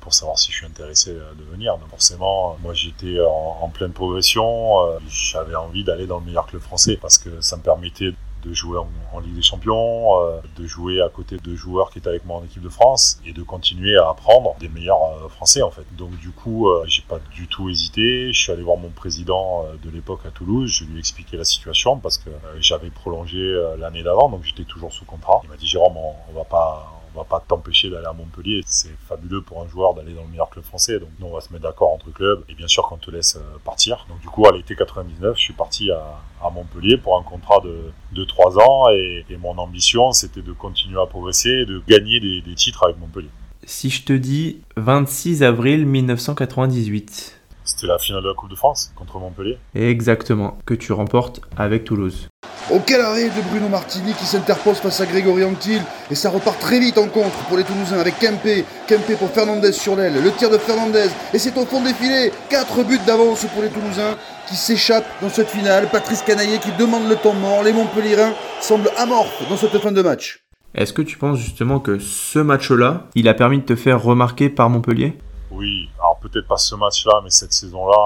pour 0.00 0.12
savoir 0.12 0.38
si 0.38 0.50
je 0.50 0.56
suis 0.56 0.66
intéressé 0.66 1.12
de 1.12 1.44
venir. 1.50 1.78
Donc 1.78 1.88
forcément, 1.88 2.56
moi 2.62 2.74
j'étais 2.74 3.20
en, 3.20 3.58
en, 3.62 3.68
pleine 3.68 3.92
progression. 3.92 4.98
J'avais 5.08 5.54
envie 5.54 5.84
d'aller 5.84 6.06
dans 6.06 6.18
le 6.18 6.26
meilleur 6.26 6.46
club 6.46 6.62
français 6.62 6.98
parce 7.00 7.18
que 7.18 7.40
ça 7.40 7.56
me 7.56 7.62
permettait 7.62 8.12
de 8.42 8.52
jouer 8.52 8.78
en, 8.78 9.20
Ligue 9.20 9.34
des 9.34 9.42
Champions, 9.42 10.18
euh, 10.20 10.40
de 10.56 10.66
jouer 10.66 11.02
à 11.02 11.08
côté 11.08 11.36
de 11.36 11.54
joueurs 11.54 11.90
qui 11.90 11.98
étaient 11.98 12.08
avec 12.08 12.24
moi 12.24 12.38
en 12.38 12.44
équipe 12.44 12.62
de 12.62 12.68
France 12.68 13.20
et 13.26 13.32
de 13.32 13.42
continuer 13.42 13.96
à 13.96 14.08
apprendre 14.08 14.54
des 14.58 14.68
meilleurs 14.68 15.02
euh, 15.02 15.28
Français 15.28 15.62
en 15.62 15.70
fait. 15.70 15.84
Donc 15.96 16.16
du 16.18 16.30
coup, 16.30 16.68
euh, 16.68 16.84
j'ai 16.86 17.02
pas 17.02 17.18
du 17.34 17.46
tout 17.46 17.68
hésité. 17.68 18.32
Je 18.32 18.38
suis 18.38 18.52
allé 18.52 18.62
voir 18.62 18.76
mon 18.76 18.90
président 18.90 19.64
euh, 19.64 19.76
de 19.82 19.90
l'époque 19.90 20.20
à 20.26 20.30
Toulouse. 20.30 20.70
Je 20.70 20.84
lui 20.84 20.96
ai 20.96 20.98
expliqué 20.98 21.36
la 21.36 21.44
situation 21.44 21.98
parce 21.98 22.18
que 22.18 22.30
euh, 22.30 22.56
j'avais 22.60 22.90
prolongé 22.90 23.40
l'année 23.78 24.02
d'avant, 24.02 24.28
donc 24.28 24.44
j'étais 24.44 24.64
toujours 24.64 24.92
sous 24.92 25.04
contrat. 25.04 25.40
Il 25.44 25.50
m'a 25.50 25.56
dit 25.56 25.66
Jérôme, 25.66 25.96
on 25.96 26.32
va 26.32 26.44
pas 26.44 26.99
on 27.14 27.18
va 27.18 27.24
pas 27.24 27.40
t'empêcher 27.46 27.90
d'aller 27.90 28.06
à 28.06 28.12
Montpellier. 28.12 28.62
C'est 28.66 28.96
fabuleux 29.08 29.42
pour 29.42 29.62
un 29.62 29.68
joueur 29.68 29.94
d'aller 29.94 30.14
dans 30.14 30.22
le 30.22 30.28
meilleur 30.28 30.50
club 30.50 30.64
français. 30.64 30.98
Donc 30.98 31.08
nous, 31.18 31.26
on 31.26 31.34
va 31.34 31.40
se 31.40 31.52
mettre 31.52 31.64
d'accord 31.64 31.92
entre 31.92 32.10
clubs 32.12 32.44
et 32.48 32.54
bien 32.54 32.68
sûr 32.68 32.88
qu'on 32.88 32.96
te 32.96 33.10
laisse 33.10 33.38
partir. 33.64 34.06
Donc 34.08 34.20
du 34.20 34.28
coup, 34.28 34.46
à 34.46 34.52
l'été 34.52 34.76
99, 34.76 35.36
je 35.36 35.42
suis 35.42 35.54
parti 35.54 35.90
à, 35.90 36.20
Montpellier 36.52 36.96
pour 36.96 37.18
un 37.18 37.22
contrat 37.22 37.60
de, 37.60 37.92
de 38.12 38.24
3 38.24 38.58
ans 38.58 38.88
et, 38.90 39.24
et 39.28 39.36
mon 39.36 39.56
ambition, 39.58 40.12
c'était 40.12 40.42
de 40.42 40.52
continuer 40.52 41.00
à 41.00 41.06
progresser 41.06 41.50
et 41.50 41.66
de 41.66 41.82
gagner 41.86 42.18
des, 42.18 42.40
des 42.40 42.54
titres 42.54 42.84
avec 42.84 42.98
Montpellier. 42.98 43.28
Si 43.64 43.90
je 43.90 44.04
te 44.04 44.12
dis 44.12 44.62
26 44.76 45.42
avril 45.42 45.86
1998. 45.86 47.39
C'était 47.70 47.86
la 47.86 47.98
finale 47.98 48.24
de 48.24 48.28
la 48.28 48.34
Coupe 48.34 48.50
de 48.50 48.56
France 48.56 48.92
contre 48.96 49.20
Montpellier. 49.20 49.56
Exactement, 49.76 50.58
que 50.66 50.74
tu 50.74 50.92
remportes 50.92 51.40
avec 51.56 51.84
Toulouse. 51.84 52.28
Oh 52.68 52.80
quel 52.84 53.00
arrêt 53.00 53.28
de 53.28 53.48
Bruno 53.48 53.68
Martini 53.68 54.12
qui 54.12 54.24
s'interpose 54.24 54.78
face 54.78 55.00
à 55.00 55.06
Grégory 55.06 55.44
Anctil 55.44 55.80
et 56.10 56.16
ça 56.16 56.30
repart 56.30 56.58
très 56.58 56.80
vite 56.80 56.98
en 56.98 57.06
contre 57.06 57.38
pour 57.46 57.56
les 57.56 57.62
Toulousains 57.62 58.00
avec 58.00 58.18
Kempé, 58.18 58.64
Kempé 58.88 59.14
pour 59.14 59.30
Fernandez 59.30 59.70
sur 59.70 59.94
l'aile, 59.94 60.20
le 60.20 60.32
tir 60.32 60.50
de 60.50 60.58
Fernandez 60.58 61.10
et 61.32 61.38
c'est 61.38 61.56
au 61.56 61.64
fond 61.64 61.80
des 61.80 61.94
filets, 61.94 62.32
4 62.48 62.82
buts 62.82 62.98
d'avance 63.06 63.46
pour 63.54 63.62
les 63.62 63.68
Toulousains 63.68 64.16
qui 64.48 64.56
s'échappent 64.56 65.22
dans 65.22 65.30
cette 65.30 65.48
finale, 65.48 65.88
Patrice 65.92 66.22
Canaillé 66.22 66.58
qui 66.58 66.72
demande 66.72 67.08
le 67.08 67.14
temps 67.14 67.34
mort, 67.34 67.62
les 67.62 67.72
Montpellierins 67.72 68.32
semblent 68.60 68.90
amorphes 68.96 69.48
dans 69.48 69.56
cette 69.56 69.78
fin 69.78 69.92
de 69.92 70.02
match. 70.02 70.42
Est-ce 70.74 70.92
que 70.92 71.02
tu 71.02 71.18
penses 71.18 71.38
justement 71.38 71.78
que 71.78 72.00
ce 72.00 72.40
match-là, 72.40 73.06
il 73.14 73.28
a 73.28 73.34
permis 73.34 73.58
de 73.58 73.64
te 73.64 73.76
faire 73.76 74.02
remarquer 74.02 74.48
par 74.48 74.70
Montpellier? 74.70 75.16
Oui, 75.52 75.88
alors 75.98 76.09
peut-être 76.20 76.46
pas 76.46 76.56
ce 76.56 76.74
match-là, 76.74 77.20
mais 77.22 77.30
cette 77.30 77.52
saison-là 77.52 77.96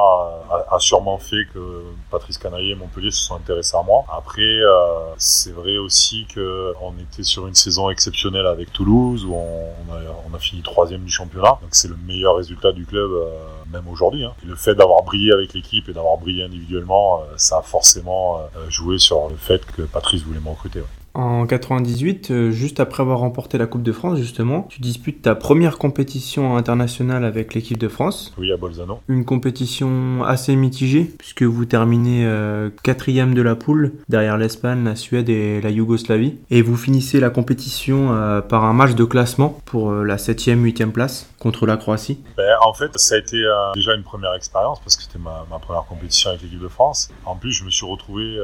a, 0.51 0.75
a, 0.75 0.79
sûrement 0.79 1.19
fait 1.19 1.47
que 1.53 1.83
Patrice 2.11 2.39
Canaillé 2.39 2.73
et 2.73 2.75
Montpellier 2.75 3.11
se 3.11 3.25
sont 3.25 3.35
intéressés 3.35 3.77
à 3.77 3.83
moi. 3.83 4.05
Après, 4.13 4.43
euh, 4.43 5.15
c'est 5.19 5.53
vrai 5.53 5.79
aussi 5.79 6.27
que 6.33 6.73
on 6.81 6.93
était 6.99 7.23
sur 7.23 7.47
une 7.47 7.55
saison 7.55 7.91
exceptionnelle 7.91 8.47
avec 8.47 8.73
Toulouse, 8.73 9.25
où 9.25 9.35
on, 9.35 9.93
a, 9.93 9.99
on 10.31 10.35
a, 10.35 10.39
fini 10.39 10.63
troisième 10.63 11.05
du 11.05 11.11
championnat. 11.11 11.59
Donc 11.63 11.71
c'est 11.73 11.89
le 11.89 11.97
meilleur 12.07 12.37
résultat 12.37 12.73
du 12.73 12.87
club, 12.87 13.11
euh, 13.11 13.29
même 13.73 13.89
aujourd'hui. 13.89 14.25
Hein. 14.25 14.33
le 14.45 14.57
fait 14.57 14.75
d'avoir 14.75 15.03
brillé 15.03 15.33
avec 15.33 15.55
l'équipe 15.55 15.89
et 15.89 15.93
d'avoir 15.93 16.19
brillé 16.19 16.45
individuellement, 16.45 17.21
euh, 17.21 17.35
ça 17.37 17.59
a 17.59 17.63
forcément 17.63 18.39
euh, 18.39 18.71
joué 18.71 18.99
sur 18.99 19.29
le 19.29 19.37
fait 19.37 19.65
que 19.73 19.83
Patrice 19.83 20.23
voulait 20.23 20.41
me 20.41 20.51
recruter. 20.51 20.81
Ouais. 20.81 21.04
En 21.15 21.47
98, 21.47 22.33
euh, 22.33 22.51
juste 22.51 22.81
après 22.81 23.01
avoir 23.01 23.21
remporté 23.21 23.57
la 23.57 23.67
Coupe 23.67 23.85
de 23.85 23.93
France, 23.93 24.19
justement, 24.19 24.67
tu 24.69 24.81
disputes 24.81 25.23
ta 25.23 25.37
première 25.37 25.79
compétition 25.79 26.57
internationale 26.57 27.25
avec 27.25 27.55
l'équipe 27.55 27.79
de 27.79 27.87
France. 27.87 28.35
Oui, 28.37 28.51
à 28.53 28.57
Bolzano. 28.57 28.99
Une 29.07 29.25
compétition 29.25 30.25
assez 30.25 30.57
mitigée, 30.57 31.05
puisque 31.17 31.45
vous 31.45 31.67
terminez 31.67 32.27
euh, 32.27 32.69
quatrième 32.83 33.33
de 33.33 33.43
la 33.43 33.55
poule, 33.55 33.93
derrière 34.09 34.37
l'Espagne, 34.37 34.83
la 34.83 34.97
Suède 34.97 35.29
et 35.29 35.61
la 35.61 35.71
Yougoslavie. 35.71 36.37
Et 36.51 36.63
vous 36.63 36.77
finissez 36.77 37.21
la 37.21 37.31
compétition 37.31 38.13
euh, 38.13 38.41
par 38.41 38.65
un 38.65 38.73
match 38.73 38.97
de 38.97 39.05
classement 39.05 39.61
pour 39.67 39.93
la 39.93 40.17
7e, 40.17 40.65
8e 40.65 40.91
place 40.91 41.31
contre 41.39 41.65
la 41.65 41.77
Croatie. 41.77 42.19
Ben, 42.37 42.57
en 42.65 42.75
fait, 42.75 42.91
ça 42.99 43.15
a 43.15 43.19
été 43.19 43.41
déjà 43.77 43.95
une 43.95 44.03
première 44.03 44.35
expérience, 44.35 44.81
parce 44.81 44.97
que 44.97 45.05
c'était 45.05 45.21
ma, 45.21 45.47
ma, 45.49 45.61
première 45.61 45.85
compétition 45.85 46.31
avec 46.31 46.43
l'équipe 46.43 46.61
de 46.61 46.69
France. 46.69 47.11
En 47.25 47.37
plus, 47.37 47.53
je 47.53 47.65
me 47.65 47.71
suis 47.71 47.87
retrouvé 47.87 48.37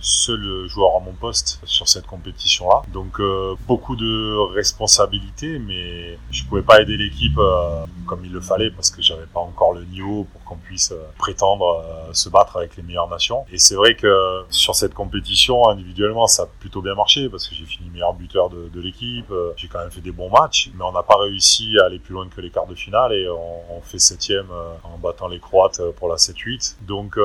seul 0.00 0.66
joueur 0.68 0.96
à 0.96 1.00
mon 1.00 1.12
poste 1.12 1.60
sur 1.64 1.88
cette 1.94 2.06
compétition-là. 2.06 2.82
Donc 2.92 3.20
euh, 3.20 3.54
beaucoup 3.66 3.96
de 3.96 4.52
responsabilités, 4.52 5.58
mais 5.58 6.18
je 6.30 6.44
pouvais 6.44 6.62
pas 6.62 6.80
aider 6.80 6.96
l'équipe 6.96 7.38
euh, 7.38 7.84
comme 8.06 8.24
il 8.24 8.32
le 8.32 8.40
fallait 8.40 8.70
parce 8.70 8.90
que 8.90 9.00
j'avais 9.00 9.26
pas 9.26 9.40
encore 9.40 9.72
le 9.72 9.84
niveau 9.84 10.26
pour 10.32 10.42
qu'on 10.44 10.56
puisse 10.56 10.92
euh, 10.92 11.02
prétendre 11.18 11.82
se 12.12 12.28
battre 12.28 12.56
avec 12.56 12.76
les 12.76 12.82
meilleures 12.82 13.08
nations. 13.08 13.44
Et 13.52 13.58
c'est 13.58 13.76
vrai 13.76 13.94
que 13.94 14.42
sur 14.50 14.74
cette 14.74 14.94
compétition, 14.94 15.68
individuellement, 15.68 16.26
ça 16.26 16.44
a 16.44 16.46
plutôt 16.46 16.82
bien 16.82 16.94
marché 16.94 17.28
parce 17.28 17.48
que 17.48 17.54
j'ai 17.54 17.64
fini 17.64 17.88
meilleur 17.90 18.14
buteur 18.14 18.50
de, 18.50 18.80
l'équipe. 18.80 19.32
J'ai 19.56 19.68
quand 19.68 19.78
même 19.78 19.90
fait 19.90 20.00
des 20.00 20.12
bons 20.12 20.30
matchs, 20.30 20.70
mais 20.74 20.84
on 20.84 20.92
n'a 20.92 21.02
pas 21.02 21.16
réussi 21.16 21.74
à 21.80 21.86
aller 21.86 21.98
plus 21.98 22.12
loin 22.12 22.28
que 22.28 22.40
les 22.40 22.50
quarts 22.50 22.66
de 22.66 22.74
finale 22.74 23.12
et 23.12 23.28
on, 23.28 23.76
on 23.76 23.80
fait 23.80 23.98
septième 23.98 24.48
en 24.82 24.98
battant 24.98 25.28
les 25.28 25.38
Croates 25.38 25.80
pour 25.96 26.08
la 26.08 26.16
7-8. 26.16 26.76
Donc 26.82 27.18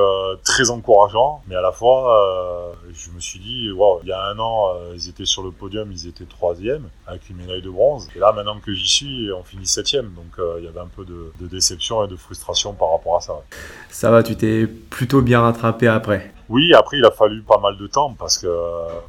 très 0.43 0.69
encourageant, 0.69 1.41
mais 1.47 1.55
à 1.55 1.61
la 1.61 1.71
fois, 1.71 2.75
je 2.93 3.11
me 3.11 3.19
suis 3.19 3.39
dit, 3.39 3.71
wow, 3.71 3.99
il 4.03 4.09
y 4.09 4.11
a 4.11 4.23
un 4.27 4.39
an, 4.39 4.58
euh, 4.67 4.93
ils 4.95 5.09
étaient 5.09 5.25
sur 5.25 5.43
le 5.43 5.51
podium, 5.51 5.91
ils 5.91 6.07
étaient 6.07 6.25
troisième 6.25 6.89
avec 7.07 7.29
une 7.29 7.37
médaille 7.37 7.61
de 7.61 7.69
bronze. 7.69 8.07
Et 8.15 8.19
là, 8.19 8.31
maintenant 8.31 8.59
que 8.59 8.73
j'y 8.73 8.87
suis, 8.87 9.31
on 9.31 9.43
finit 9.43 9.65
septième. 9.65 10.11
Donc 10.13 10.37
euh, 10.39 10.55
il 10.59 10.65
y 10.65 10.67
avait 10.67 10.79
un 10.79 10.87
peu 10.87 11.05
de, 11.05 11.31
déception 11.47 12.03
et 12.05 12.07
de 12.07 12.15
frustration 12.15 12.73
par 12.73 12.91
rapport 12.91 13.17
à 13.17 13.21
ça. 13.21 13.33
Ça 13.89 14.11
va, 14.11 14.23
tu 14.23 14.35
t'es 14.35 14.67
plutôt 14.67 15.21
bien 15.21 15.41
rattrapé 15.41 15.87
après? 15.87 16.31
Oui, 16.49 16.73
après 16.73 16.97
il 16.97 17.05
a 17.05 17.11
fallu 17.11 17.43
pas 17.43 17.59
mal 17.59 17.77
de 17.77 17.85
temps 17.85 18.15
parce 18.17 18.39
que, 18.39 18.47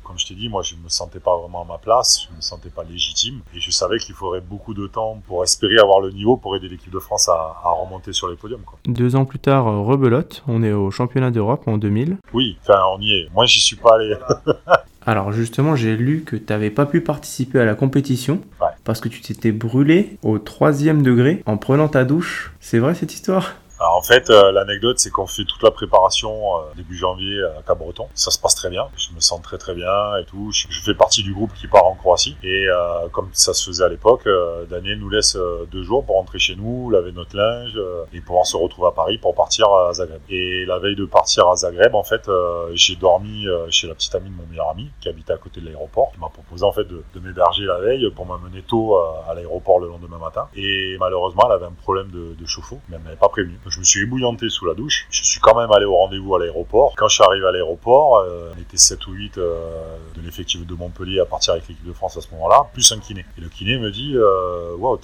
comme 0.04 0.18
je 0.18 0.26
t'ai 0.26 0.34
dit, 0.34 0.50
moi 0.50 0.62
je 0.62 0.74
ne 0.74 0.80
me 0.80 0.90
sentais 0.90 1.20
pas 1.20 1.36
vraiment 1.38 1.62
à 1.62 1.64
ma 1.64 1.78
place, 1.78 2.24
je 2.24 2.30
ne 2.30 2.36
me 2.36 2.42
sentais 2.42 2.68
pas 2.68 2.84
légitime 2.84 3.40
et 3.54 3.60
je 3.60 3.70
savais 3.70 3.98
qu'il 3.98 4.14
faudrait 4.14 4.42
beaucoup 4.42 4.74
de 4.74 4.86
temps 4.86 5.22
pour 5.26 5.42
espérer 5.42 5.78
avoir 5.78 6.00
le 6.00 6.10
niveau 6.10 6.36
pour 6.36 6.54
aider 6.54 6.68
l'équipe 6.68 6.92
de 6.92 6.98
France 6.98 7.30
à, 7.30 7.56
remonter 7.64 8.12
sur 8.12 8.28
les 8.28 8.36
podiums. 8.36 8.60
Quoi. 8.60 8.78
Deux 8.86 9.16
ans 9.16 9.24
plus 9.24 9.38
tard, 9.38 9.64
rebelote, 9.64 10.42
on 10.48 10.62
est 10.62 10.72
au 10.72 10.90
championnat 10.90 11.30
d'Europe 11.30 11.66
en 11.66 11.78
2000. 11.78 12.18
Oui, 12.34 12.58
enfin 12.62 12.82
on 12.94 13.00
y 13.00 13.12
est. 13.12 13.28
Moi 13.32 13.46
j'y 13.46 13.60
suis 13.60 13.76
pas 13.76 13.94
allé. 13.94 14.14
Alors 15.06 15.32
justement, 15.32 15.76
j'ai 15.76 15.96
lu 15.96 16.22
que 16.24 16.36
tu 16.36 16.52
n'avais 16.52 16.70
pas 16.70 16.86
pu 16.86 17.00
participer 17.00 17.58
à 17.58 17.64
la 17.64 17.74
compétition 17.74 18.40
parce 18.84 19.00
que 19.00 19.08
tu 19.08 19.20
t'étais 19.20 19.52
brûlé 19.52 20.18
au 20.22 20.38
troisième 20.38 21.02
degré 21.02 21.42
en 21.46 21.56
prenant 21.56 21.88
ta 21.88 22.04
douche. 22.04 22.52
C'est 22.60 22.78
vrai 22.78 22.94
cette 22.94 23.14
histoire? 23.14 23.54
Alors 23.80 23.96
en 23.96 24.02
fait, 24.02 24.28
euh, 24.28 24.52
l'anecdote, 24.52 24.98
c'est 24.98 25.08
qu'on 25.08 25.26
fait 25.26 25.44
toute 25.44 25.62
la 25.62 25.70
préparation 25.70 26.58
euh, 26.58 26.60
début 26.76 26.98
janvier 26.98 27.42
à 27.58 27.62
Cap-Breton. 27.62 28.08
Ça 28.12 28.30
se 28.30 28.38
passe 28.38 28.54
très 28.54 28.68
bien. 28.68 28.88
Je 28.98 29.14
me 29.14 29.20
sens 29.20 29.40
très 29.40 29.56
très 29.56 29.74
bien 29.74 30.18
et 30.18 30.26
tout. 30.26 30.52
Je, 30.52 30.66
fais 30.82 30.92
partie 30.92 31.22
du 31.22 31.32
groupe 31.32 31.54
qui 31.54 31.66
part 31.66 31.86
en 31.86 31.94
Croatie. 31.94 32.36
Et 32.42 32.68
euh, 32.68 33.08
comme 33.10 33.30
ça 33.32 33.54
se 33.54 33.64
faisait 33.64 33.84
à 33.84 33.88
l'époque, 33.88 34.28
Daniel 34.68 34.98
nous 34.98 35.08
laisse 35.08 35.38
deux 35.72 35.82
jours 35.82 36.04
pour 36.04 36.16
rentrer 36.16 36.38
chez 36.38 36.56
nous, 36.56 36.90
laver 36.90 37.12
notre 37.12 37.34
linge 37.34 37.78
et 38.12 38.20
pouvoir 38.20 38.44
se 38.44 38.56
retrouver 38.56 38.88
à 38.88 38.90
Paris 38.90 39.16
pour 39.16 39.34
partir 39.34 39.72
à 39.72 39.94
Zagreb. 39.94 40.20
Et 40.28 40.66
la 40.66 40.78
veille 40.78 40.96
de 40.96 41.06
partir 41.06 41.48
à 41.48 41.56
Zagreb, 41.56 41.94
en 41.94 42.04
fait, 42.04 42.30
j'ai 42.74 42.96
dormi 42.96 43.46
chez 43.70 43.86
la 43.86 43.94
petite 43.94 44.14
amie 44.14 44.28
de 44.28 44.34
mon 44.34 44.46
meilleur 44.46 44.68
ami 44.68 44.90
qui 45.00 45.08
habitait 45.08 45.32
à 45.32 45.38
côté 45.38 45.62
de 45.62 45.66
l'aéroport. 45.66 46.12
Il 46.14 46.20
m'a 46.20 46.28
proposé 46.28 46.64
en 46.64 46.72
fait 46.72 46.84
de, 46.84 47.02
m'héberger 47.20 47.64
la 47.64 47.78
veille 47.78 48.10
pour 48.10 48.26
m'amener 48.26 48.62
tôt 48.62 48.96
à 48.96 49.32
l'aéroport 49.34 49.80
le 49.80 49.88
lendemain 49.88 50.18
matin. 50.18 50.48
Et 50.54 50.96
malheureusement, 50.98 51.44
elle 51.46 51.52
avait 51.52 51.66
un 51.66 51.76
problème 51.82 52.10
de, 52.10 52.34
de 52.38 52.46
chauffe-eau, 52.46 52.80
mais 52.88 52.96
elle 52.96 53.02
m'avait 53.02 53.16
pas 53.16 53.28
prévenu 53.28 53.58
je 53.70 53.78
me 53.78 53.84
suis 53.84 54.02
ébouillanté 54.02 54.48
sous 54.50 54.66
la 54.66 54.74
douche. 54.74 55.06
Je 55.10 55.22
suis 55.22 55.40
quand 55.40 55.58
même 55.58 55.70
allé 55.70 55.84
au 55.84 55.96
rendez-vous 55.96 56.34
à 56.34 56.38
l'aéroport. 56.38 56.94
Quand 56.96 57.08
je 57.08 57.14
suis 57.14 57.24
arrivé 57.24 57.46
à 57.46 57.52
l'aéroport, 57.52 58.18
euh, 58.18 58.52
on 58.56 58.60
était 58.60 58.76
7 58.76 59.06
ou 59.06 59.12
8 59.12 59.38
euh, 59.38 59.96
de 60.16 60.20
l'effectif 60.22 60.66
de 60.66 60.74
Montpellier 60.74 61.20
à 61.20 61.24
partir 61.24 61.54
avec 61.54 61.68
l'équipe 61.68 61.86
de 61.86 61.92
France 61.92 62.16
à 62.16 62.20
ce 62.20 62.30
moment-là, 62.32 62.68
plus 62.72 62.90
un 62.92 62.98
kiné. 62.98 63.24
Et 63.38 63.40
le 63.40 63.48
kiné 63.48 63.78
me 63.78 63.90
dit 63.90 64.14
euh, 64.16 64.74
Waouh, 64.76 64.98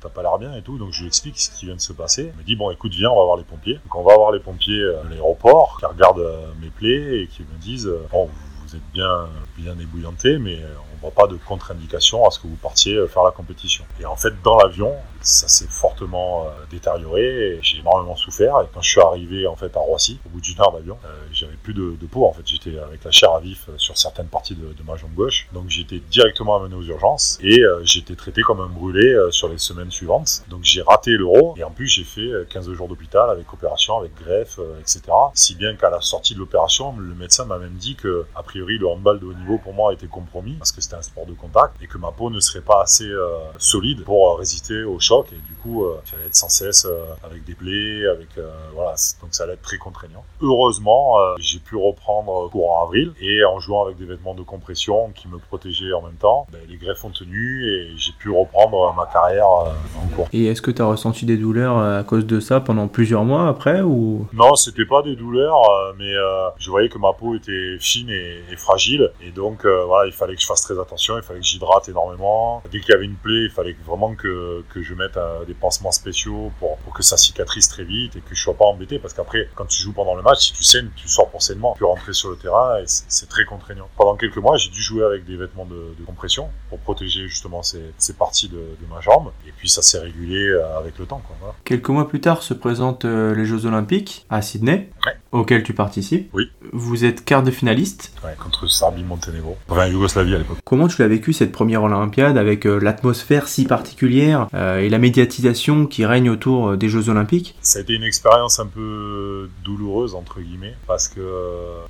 t'as 0.00 0.08
pas 0.08 0.22
l'air 0.22 0.38
bien 0.38 0.54
et 0.54 0.62
tout. 0.62 0.78
Donc 0.78 0.92
je 0.92 1.00
lui 1.00 1.08
explique 1.08 1.38
ce 1.38 1.50
qui 1.50 1.66
vient 1.66 1.76
de 1.76 1.80
se 1.80 1.92
passer. 1.92 2.32
Il 2.34 2.38
me 2.38 2.44
dit 2.44 2.56
Bon, 2.56 2.70
écoute, 2.70 2.92
viens, 2.92 3.10
on 3.10 3.18
va 3.18 3.24
voir 3.24 3.36
les 3.36 3.44
pompiers. 3.44 3.74
Donc 3.74 3.94
on 3.94 4.02
va 4.02 4.16
voir 4.16 4.32
les 4.32 4.40
pompiers 4.40 4.82
à 4.82 5.08
l'aéroport 5.08 5.76
qui 5.78 5.86
regardent 5.86 6.32
mes 6.60 6.70
plaies 6.70 7.22
et 7.22 7.26
qui 7.26 7.42
me 7.42 7.58
disent 7.60 7.90
Bon, 8.10 8.30
vous 8.66 8.76
êtes 8.76 8.92
bien, 8.92 9.28
bien 9.58 9.78
ébouillanté, 9.78 10.38
mais 10.38 10.58
on 10.94 10.95
voit 11.00 11.10
pas 11.10 11.26
de 11.26 11.36
contre-indication 11.36 12.26
à 12.26 12.30
ce 12.30 12.40
que 12.40 12.46
vous 12.46 12.56
partiez 12.56 13.06
faire 13.08 13.24
la 13.24 13.30
compétition. 13.30 13.84
Et 14.00 14.06
en 14.06 14.16
fait, 14.16 14.34
dans 14.42 14.56
l'avion, 14.56 14.94
ça 15.26 15.48
s'est 15.48 15.66
fortement 15.68 16.44
euh, 16.44 16.50
détérioré. 16.70 17.58
J'ai 17.62 17.78
énormément 17.78 18.16
souffert. 18.16 18.60
Et 18.62 18.66
quand 18.72 18.80
je 18.80 18.90
suis 18.90 19.00
arrivé 19.00 19.46
en 19.46 19.56
fait 19.56 19.76
à 19.76 19.80
Roissy, 19.80 20.18
au 20.26 20.28
bout 20.28 20.40
d'une 20.40 20.60
heure 20.60 20.72
d'avion, 20.72 20.98
euh, 21.04 21.08
j'avais 21.32 21.56
plus 21.56 21.74
de, 21.74 21.94
peau. 22.06 22.26
En 22.26 22.32
fait, 22.32 22.42
j'étais 22.46 22.78
avec 22.78 23.02
la 23.04 23.10
chair 23.10 23.32
à 23.32 23.40
vif 23.40 23.66
euh, 23.68 23.72
sur 23.76 23.98
certaines 23.98 24.28
parties 24.28 24.54
de, 24.54 24.74
ma 24.86 24.96
jambe 24.96 25.14
gauche. 25.14 25.48
Donc 25.52 25.66
été 25.76 25.98
directement 25.98 26.56
amené 26.56 26.76
aux 26.76 26.82
urgences 26.82 27.38
et 27.42 27.60
j'ai 27.82 28.00
été 28.00 28.14
traité 28.14 28.40
comme 28.42 28.60
un 28.60 28.68
brûlé 28.68 29.14
sur 29.30 29.48
les 29.48 29.58
semaines 29.58 29.90
suivantes. 29.90 30.44
Donc 30.48 30.60
j'ai 30.62 30.80
raté 30.80 31.10
l'euro 31.10 31.54
et 31.58 31.64
en 31.64 31.70
plus 31.70 31.88
j'ai 31.88 32.04
fait 32.04 32.30
15 32.48 32.70
jours 32.72 32.88
d'hôpital 32.88 33.28
avec 33.28 33.52
opération, 33.52 33.98
avec 33.98 34.14
greffe, 34.14 34.60
etc. 34.80 35.02
Si 35.34 35.54
bien 35.56 35.74
qu'à 35.74 35.90
la 35.90 36.00
sortie 36.00 36.34
de 36.34 36.38
l'opération, 36.38 36.96
le 36.96 37.14
médecin 37.14 37.44
m'a 37.44 37.58
même 37.58 37.74
dit 37.74 37.96
que 37.96 38.26
a 38.36 38.42
priori 38.42 38.78
le 38.78 38.86
handball 38.86 39.18
de 39.18 39.26
haut 39.26 39.34
niveau 39.34 39.58
pour 39.58 39.74
moi 39.74 39.92
était 39.92 40.06
compromis 40.06 40.54
parce 40.54 40.72
que 40.72 40.80
c'était 40.86 40.96
un 40.96 41.02
sport 41.02 41.26
de 41.26 41.34
contact 41.34 41.74
et 41.82 41.86
que 41.86 41.98
ma 41.98 42.12
peau 42.12 42.30
ne 42.30 42.40
serait 42.40 42.60
pas 42.60 42.82
assez 42.82 43.10
solide 43.58 44.04
pour 44.04 44.38
résister 44.38 44.82
au 44.84 44.98
choc 45.00 45.28
et 45.32 45.36
du 45.36 45.54
coup 45.62 45.84
euh, 45.84 46.00
j'allais 46.04 46.26
être 46.26 46.36
sans 46.36 46.48
cesse 46.48 46.86
euh, 46.86 47.04
avec 47.24 47.44
des 47.44 47.54
plaies, 47.54 48.06
avec 48.06 48.28
euh, 48.38 48.50
voilà, 48.74 48.94
donc 49.20 49.30
ça 49.32 49.44
allait 49.44 49.54
être 49.54 49.62
très 49.62 49.78
contraignant. 49.78 50.24
Heureusement, 50.40 51.16
j'ai 51.38 51.58
pu 51.58 51.76
reprendre 51.76 52.48
courant 52.50 52.84
avril 52.84 53.12
et 53.20 53.44
en 53.44 53.58
jouant 53.58 53.84
avec 53.84 53.96
des 53.96 54.04
vêtements 54.04 54.34
de 54.34 54.42
compression 54.42 55.10
qui 55.14 55.28
me 55.28 55.38
protégeaient 55.38 55.92
en 55.92 56.02
même 56.02 56.16
temps, 56.16 56.46
ben, 56.52 56.60
les 56.68 56.76
greffes 56.76 57.04
ont 57.04 57.10
tenu 57.10 57.64
et 57.64 57.96
j'ai 57.96 58.12
pu 58.12 58.30
reprendre 58.30 58.94
ma 58.96 59.06
carrière 59.06 59.46
en 59.46 60.06
cours. 60.14 60.28
Et 60.32 60.46
est-ce 60.46 60.62
que 60.62 60.70
tu 60.70 60.82
as 60.82 60.86
ressenti 60.86 61.24
des 61.26 61.36
douleurs 61.36 61.78
à 61.78 62.02
cause 62.04 62.26
de 62.26 62.40
ça 62.40 62.60
pendant 62.60 62.88
plusieurs 62.88 63.24
mois 63.24 63.48
après 63.48 63.80
ou? 63.80 64.26
Non, 64.32 64.54
c'était 64.54 64.84
pas 64.84 65.02
des 65.02 65.16
douleurs, 65.16 65.62
mais 65.98 66.12
je 66.58 66.70
voyais 66.70 66.88
que 66.88 66.98
ma 66.98 67.12
peau 67.12 67.34
était 67.34 67.76
fine 67.80 68.10
et, 68.10 68.42
et 68.52 68.56
fragile 68.56 69.10
et 69.22 69.30
donc 69.30 69.64
voilà, 69.64 70.06
il 70.06 70.12
fallait 70.12 70.34
que 70.34 70.40
je 70.40 70.46
fasse 70.46 70.62
très 70.62 70.75
attention, 70.80 71.16
il 71.16 71.22
fallait 71.22 71.40
que 71.40 71.46
j'hydrate 71.46 71.88
énormément. 71.88 72.62
Dès 72.70 72.80
qu'il 72.80 72.90
y 72.90 72.94
avait 72.94 73.04
une 73.04 73.16
plaie, 73.16 73.44
il 73.44 73.50
fallait 73.50 73.76
vraiment 73.86 74.14
que, 74.14 74.64
que 74.72 74.82
je 74.82 74.94
mette 74.94 75.18
des 75.46 75.54
pansements 75.54 75.92
spéciaux 75.92 76.52
pour, 76.58 76.76
pour, 76.78 76.94
que 76.94 77.02
ça 77.02 77.16
cicatrise 77.16 77.68
très 77.68 77.84
vite 77.84 78.16
et 78.16 78.20
que 78.20 78.34
je 78.34 78.40
sois 78.40 78.54
pas 78.54 78.64
embêté 78.64 78.98
parce 78.98 79.14
qu'après 79.14 79.48
quand 79.54 79.66
tu 79.66 79.82
joues 79.82 79.92
pendant 79.92 80.14
le 80.14 80.22
match 80.22 80.46
si 80.46 80.52
tu 80.52 80.64
saignes 80.64 80.88
tu 80.96 81.08
sors 81.08 81.28
pour 81.30 81.42
saignement 81.42 81.74
tu 81.74 81.80
peux 81.80 81.86
rentrer 81.86 82.12
sur 82.12 82.30
le 82.30 82.36
terrain 82.36 82.78
et 82.78 82.84
c'est 82.86 83.28
très 83.28 83.44
contraignant 83.44 83.88
pendant 83.96 84.16
quelques 84.16 84.36
mois 84.38 84.56
j'ai 84.56 84.70
dû 84.70 84.80
jouer 84.80 85.04
avec 85.04 85.24
des 85.24 85.36
vêtements 85.36 85.66
de, 85.66 85.94
de 85.98 86.04
compression 86.04 86.50
pour 86.68 86.78
protéger 86.78 87.28
justement 87.28 87.62
ces, 87.62 87.92
ces 87.98 88.14
parties 88.14 88.48
de, 88.48 88.56
de, 88.56 88.86
ma 88.90 89.00
jambe 89.00 89.32
et 89.46 89.52
puis 89.56 89.68
ça 89.68 89.82
s'est 89.82 89.98
régulé 89.98 90.46
euh, 90.46 90.78
avec 90.78 90.98
le 90.98 91.06
temps 91.06 91.22
quoi, 91.26 91.36
voilà. 91.40 91.54
quelques 91.64 91.88
mois 91.88 92.08
plus 92.08 92.20
tard 92.20 92.42
se 92.42 92.54
présentent 92.54 93.04
euh, 93.04 93.34
les 93.34 93.44
Jeux 93.44 93.66
Olympiques 93.66 94.26
à 94.30 94.42
Sydney 94.42 94.90
ouais. 95.04 95.12
Auxquels 95.36 95.62
tu 95.62 95.72
participes. 95.72 96.30
Oui. 96.32 96.50
Vous 96.72 97.04
êtes 97.04 97.24
quart 97.24 97.42
de 97.42 97.50
finaliste. 97.50 98.12
Ouais, 98.24 98.34
contre 98.42 98.66
Serbie 98.68 99.04
Monténégro 99.04 99.56
enfin 99.68 99.86
Yougoslavie 99.86 100.34
à 100.34 100.38
l'époque. 100.38 100.58
Comment 100.64 100.88
tu 100.88 101.00
l'as 101.00 101.08
vécu 101.08 101.32
cette 101.32 101.52
première 101.52 101.82
Olympiade 101.82 102.38
avec 102.38 102.66
euh, 102.66 102.78
l'atmosphère 102.78 103.48
si 103.48 103.64
particulière 103.64 104.48
euh, 104.54 104.78
et 104.78 104.88
la 104.88 104.98
médiatisation 104.98 105.86
qui 105.86 106.04
règne 106.04 106.30
autour 106.30 106.70
euh, 106.70 106.76
des 106.76 106.88
Jeux 106.88 107.08
Olympiques? 107.08 107.54
Ça 107.60 107.78
a 107.78 107.82
été 107.82 107.94
une 107.94 108.04
expérience 108.04 108.58
un 108.58 108.66
peu 108.66 109.48
douloureuse, 109.64 110.14
entre 110.14 110.40
guillemets, 110.40 110.74
parce 110.86 111.08
que 111.08 111.20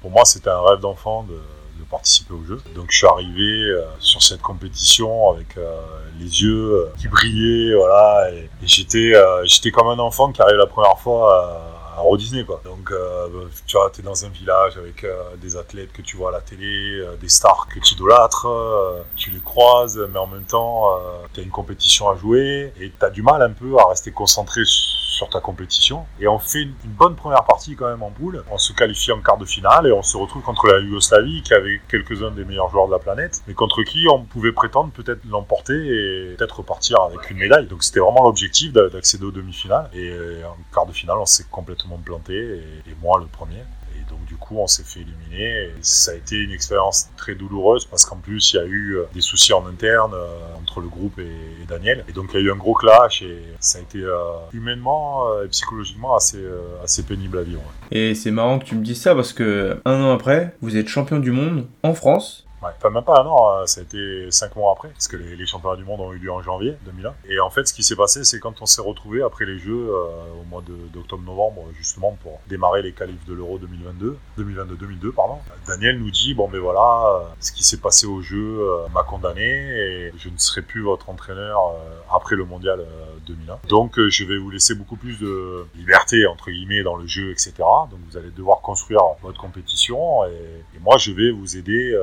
pour 0.01 0.11
moi, 0.11 0.25
c'était 0.25 0.51
un 0.51 0.61
rêve 0.61 0.81
d'enfant 0.81 1.25
de, 1.29 1.35
participer 1.91 2.35
aux 2.35 2.45
Jeux. 2.45 2.61
Donc, 2.75 2.87
je 2.91 2.99
suis 2.99 3.07
arrivé 3.07 3.71
euh, 3.71 3.83
sur 4.01 4.23
cette 4.23 4.43
compétition 4.43 5.31
avec 5.31 5.57
euh, 5.57 5.81
les 6.19 6.43
yeux 6.43 6.73
euh, 6.73 6.93
qui 6.99 7.09
brillaient, 7.09 7.75
voilà, 7.75 8.31
et, 8.33 8.51
et 8.63 8.67
j'étais, 8.67 9.13
j'étais 9.45 9.71
comme 9.71 9.89
un 9.89 9.99
enfant 9.99 10.33
qui 10.33 10.43
arrive 10.43 10.57
la 10.57 10.67
première 10.67 10.99
fois 10.99 11.63
à 11.97 12.17
Disney 12.17 12.45
quoi. 12.45 12.61
Donc 12.65 12.93
tu 13.67 13.77
vois, 13.77 13.91
t'es 13.91 14.03
dans 14.03 14.25
un 14.25 14.29
village 14.29 14.77
avec 14.77 15.05
des 15.41 15.57
athlètes 15.57 15.93
que 15.93 16.03
tu 16.03 16.17
vois 16.17 16.31
à 16.31 16.33
la 16.33 16.41
télé, 16.41 17.05
des 17.21 17.29
stars 17.29 17.69
que 17.69 17.81
tu 17.81 17.95
idolâtres, 17.95 18.47
tu 19.17 19.31
les 19.31 19.41
croises, 19.41 19.99
mais 20.13 20.19
en 20.19 20.27
même 20.27 20.45
temps, 20.45 20.99
tu 21.33 21.41
as 21.41 21.43
une 21.43 21.51
compétition 21.51 22.09
à 22.09 22.17
jouer 22.17 22.73
et 22.81 22.91
tu 22.91 23.05
as 23.05 23.11
du 23.11 23.23
mal 23.23 23.43
un 23.43 23.53
peu 23.53 23.79
à 23.79 23.89
rester 23.89 24.11
concentré 24.13 24.63
sur 25.17 25.31
ta 25.31 25.41
compétition. 25.41 26.05
Et 26.21 26.29
on 26.29 26.39
fait 26.39 26.63
une, 26.63 26.75
bonne 26.85 27.17
première 27.17 27.45
partie 27.45 27.75
quand 27.75 27.89
même 27.89 28.03
en 28.03 28.11
boule. 28.11 28.45
On 28.51 28.59
se 28.59 28.73
qualifie 28.73 29.13
en 29.13 29.21
quart 29.21 29.39
de 29.39 29.47
finale 29.47 29.87
et 29.87 29.93
on 29.93 30.03
se 30.03 30.17
retrouve 30.17 30.43
contre 30.43 30.67
la 30.67 30.79
Yougoslavie 30.79 31.43
qui 31.43 31.55
avait 31.55 31.81
quelques-uns 31.89 32.31
des 32.31 32.45
meilleurs 32.45 32.71
joueurs 32.71 32.87
de 32.87 32.93
la 32.93 32.99
planète, 32.99 33.43
mais 33.47 33.55
contre 33.55 33.83
qui 33.83 34.07
on 34.13 34.25
pouvait 34.25 34.53
prétendre 34.53 34.93
peut-être 34.93 35.21
l'emporter 35.29 35.75
et 35.75 36.35
peut-être 36.37 36.59
repartir 36.59 37.01
avec 37.01 37.31
une 37.31 37.39
médaille. 37.39 37.67
Donc 37.67 37.83
c'était 37.83 38.01
vraiment 38.01 38.25
l'objectif 38.25 38.73
d'accéder 38.73 39.25
aux 39.25 39.31
demi-finales. 39.31 39.89
Et 39.95 40.13
en 40.45 40.57
quart 40.75 40.87
de 40.87 40.93
finale, 40.93 41.17
on 41.19 41.27
s'est 41.27 41.47
complètement 41.51 41.86
planté 42.05 42.35
et 42.35 42.95
moi 43.03 43.19
le 43.19 43.27
premier 43.27 43.63
du 44.27 44.37
coup, 44.37 44.59
on 44.59 44.67
s'est 44.67 44.83
fait 44.85 45.01
éliminer. 45.01 45.71
ça 45.81 46.13
a 46.13 46.15
été 46.15 46.37
une 46.37 46.53
expérience 46.53 47.09
très 47.17 47.35
douloureuse 47.35 47.85
parce 47.85 48.05
qu'en 48.05 48.17
plus, 48.17 48.53
il 48.53 48.57
y 48.57 48.59
a 48.59 48.65
eu 48.65 48.97
euh, 48.97 49.05
des 49.15 49.21
soucis 49.21 49.53
en 49.53 49.67
interne 49.67 50.13
euh, 50.15 50.27
entre 50.61 50.81
le 50.81 50.89
groupe 50.89 51.19
et, 51.19 51.67
Daniel. 51.69 52.05
Et 52.09 52.13
donc, 52.13 52.31
il 52.33 52.41
y 52.41 52.43
a 52.43 52.47
eu 52.47 52.53
un 52.53 52.57
gros 52.57 52.75
clash 52.75 53.23
et 53.23 53.43
ça 53.59 53.79
a 53.79 53.83
été 53.83 53.99
euh, 53.99 54.15
humainement 54.53 55.43
et 55.43 55.49
psychologiquement 55.49 56.15
assez, 56.15 56.43
assez 56.83 57.03
pénible 57.03 57.39
à 57.39 57.43
vivre. 57.43 57.63
Et 57.91 58.15
c'est 58.15 58.31
marrant 58.31 58.59
que 58.59 58.65
tu 58.65 58.77
me 58.77 58.85
dises 58.85 59.01
ça 59.01 59.15
parce 59.15 59.33
que 59.33 59.81
un 59.85 60.01
an 60.01 60.13
après, 60.13 60.55
vous 60.61 60.77
êtes 60.77 60.89
champion 60.89 61.19
du 61.19 61.33
monde 61.33 61.67
en 61.83 61.95
France 61.95 62.46
Ouais, 62.67 62.73
enfin, 62.79 62.91
même 62.91 63.05
pas 63.05 63.21
un 63.21 63.27
an, 63.27 63.51
hein. 63.51 63.67
ça 63.67 63.81
a 63.81 63.85
été 63.85 64.31
cinq 64.31 64.57
mois 64.57 64.73
après, 64.73 64.89
parce 64.89 65.07
que 65.07 65.17
les, 65.17 65.47
championnats 65.47 65.77
du 65.77 65.85
monde 65.85 66.01
ont 66.01 66.13
eu 66.13 66.19
lieu 66.19 66.33
en 66.33 66.43
janvier 66.43 66.75
2001. 66.85 67.15
Et 67.29 67.39
en 67.39 67.51
fait, 67.51 67.69
ce 67.69 67.73
qui 67.73 67.85
s'est 67.85 67.95
passé, 67.95 68.25
c'est 68.25 68.41
quand 68.41 68.61
on 68.61 68.67
s'est 68.67 68.83
retrouvé 68.83 69.23
après 69.23 69.45
les 69.45 69.59
Jeux, 69.59 69.91
euh, 69.91 70.07
au 70.41 70.45
mois 70.49 70.63
d'octobre-novembre, 70.93 71.67
justement, 71.77 72.19
pour 72.23 72.41
démarrer 72.49 72.83
les 72.83 72.93
qualifs 72.93 73.25
de 73.27 73.35
l'Euro 73.35 73.59
2022, 73.59 74.19
2022-2002, 74.39 75.13
pardon, 75.13 75.39
Daniel 75.69 75.99
nous 75.99 76.11
dit, 76.11 76.35
bon, 76.35 76.49
mais 76.49 76.59
voilà, 76.59 77.07
euh, 77.07 77.25
ce 77.41 77.53
qui 77.53 77.63
s'est 77.63 77.77
passé 77.77 78.07
aux 78.07 78.21
Jeux 78.21 78.61
euh, 78.61 78.89
m'a 78.93 79.05
condamné 79.05 79.45
et 79.45 80.13
je 80.19 80.29
ne 80.29 80.39
serai 80.39 80.63
plus 80.63 80.83
votre 80.83 81.09
entraîneur 81.09 81.59
après 82.13 82.35
le 82.35 82.45
Mondial 82.45 82.85
2001. 83.27 83.61
Donc, 83.69 84.01
je 84.09 84.25
vais 84.25 84.39
vous 84.39 84.51
laisser 84.51 84.75
beaucoup 84.75 84.97
plus 84.97 85.19
de 85.21 85.67
liberté, 85.77 86.27
entre 86.27 86.51
guillemets, 86.51 86.83
dans 86.83 86.97
le 86.97 87.07
jeu, 87.07 87.31
etc. 87.31 87.53
Donc, 87.59 88.01
vous 88.09 88.17
allez 88.17 88.31
devoir 88.31 88.61
construire 88.61 89.03
votre 89.23 89.41
compétition 89.41 90.25
et 90.25 90.79
moi, 90.81 90.97
je 90.97 91.13
vais 91.13 91.31
vous 91.31 91.57
aider 91.57 91.97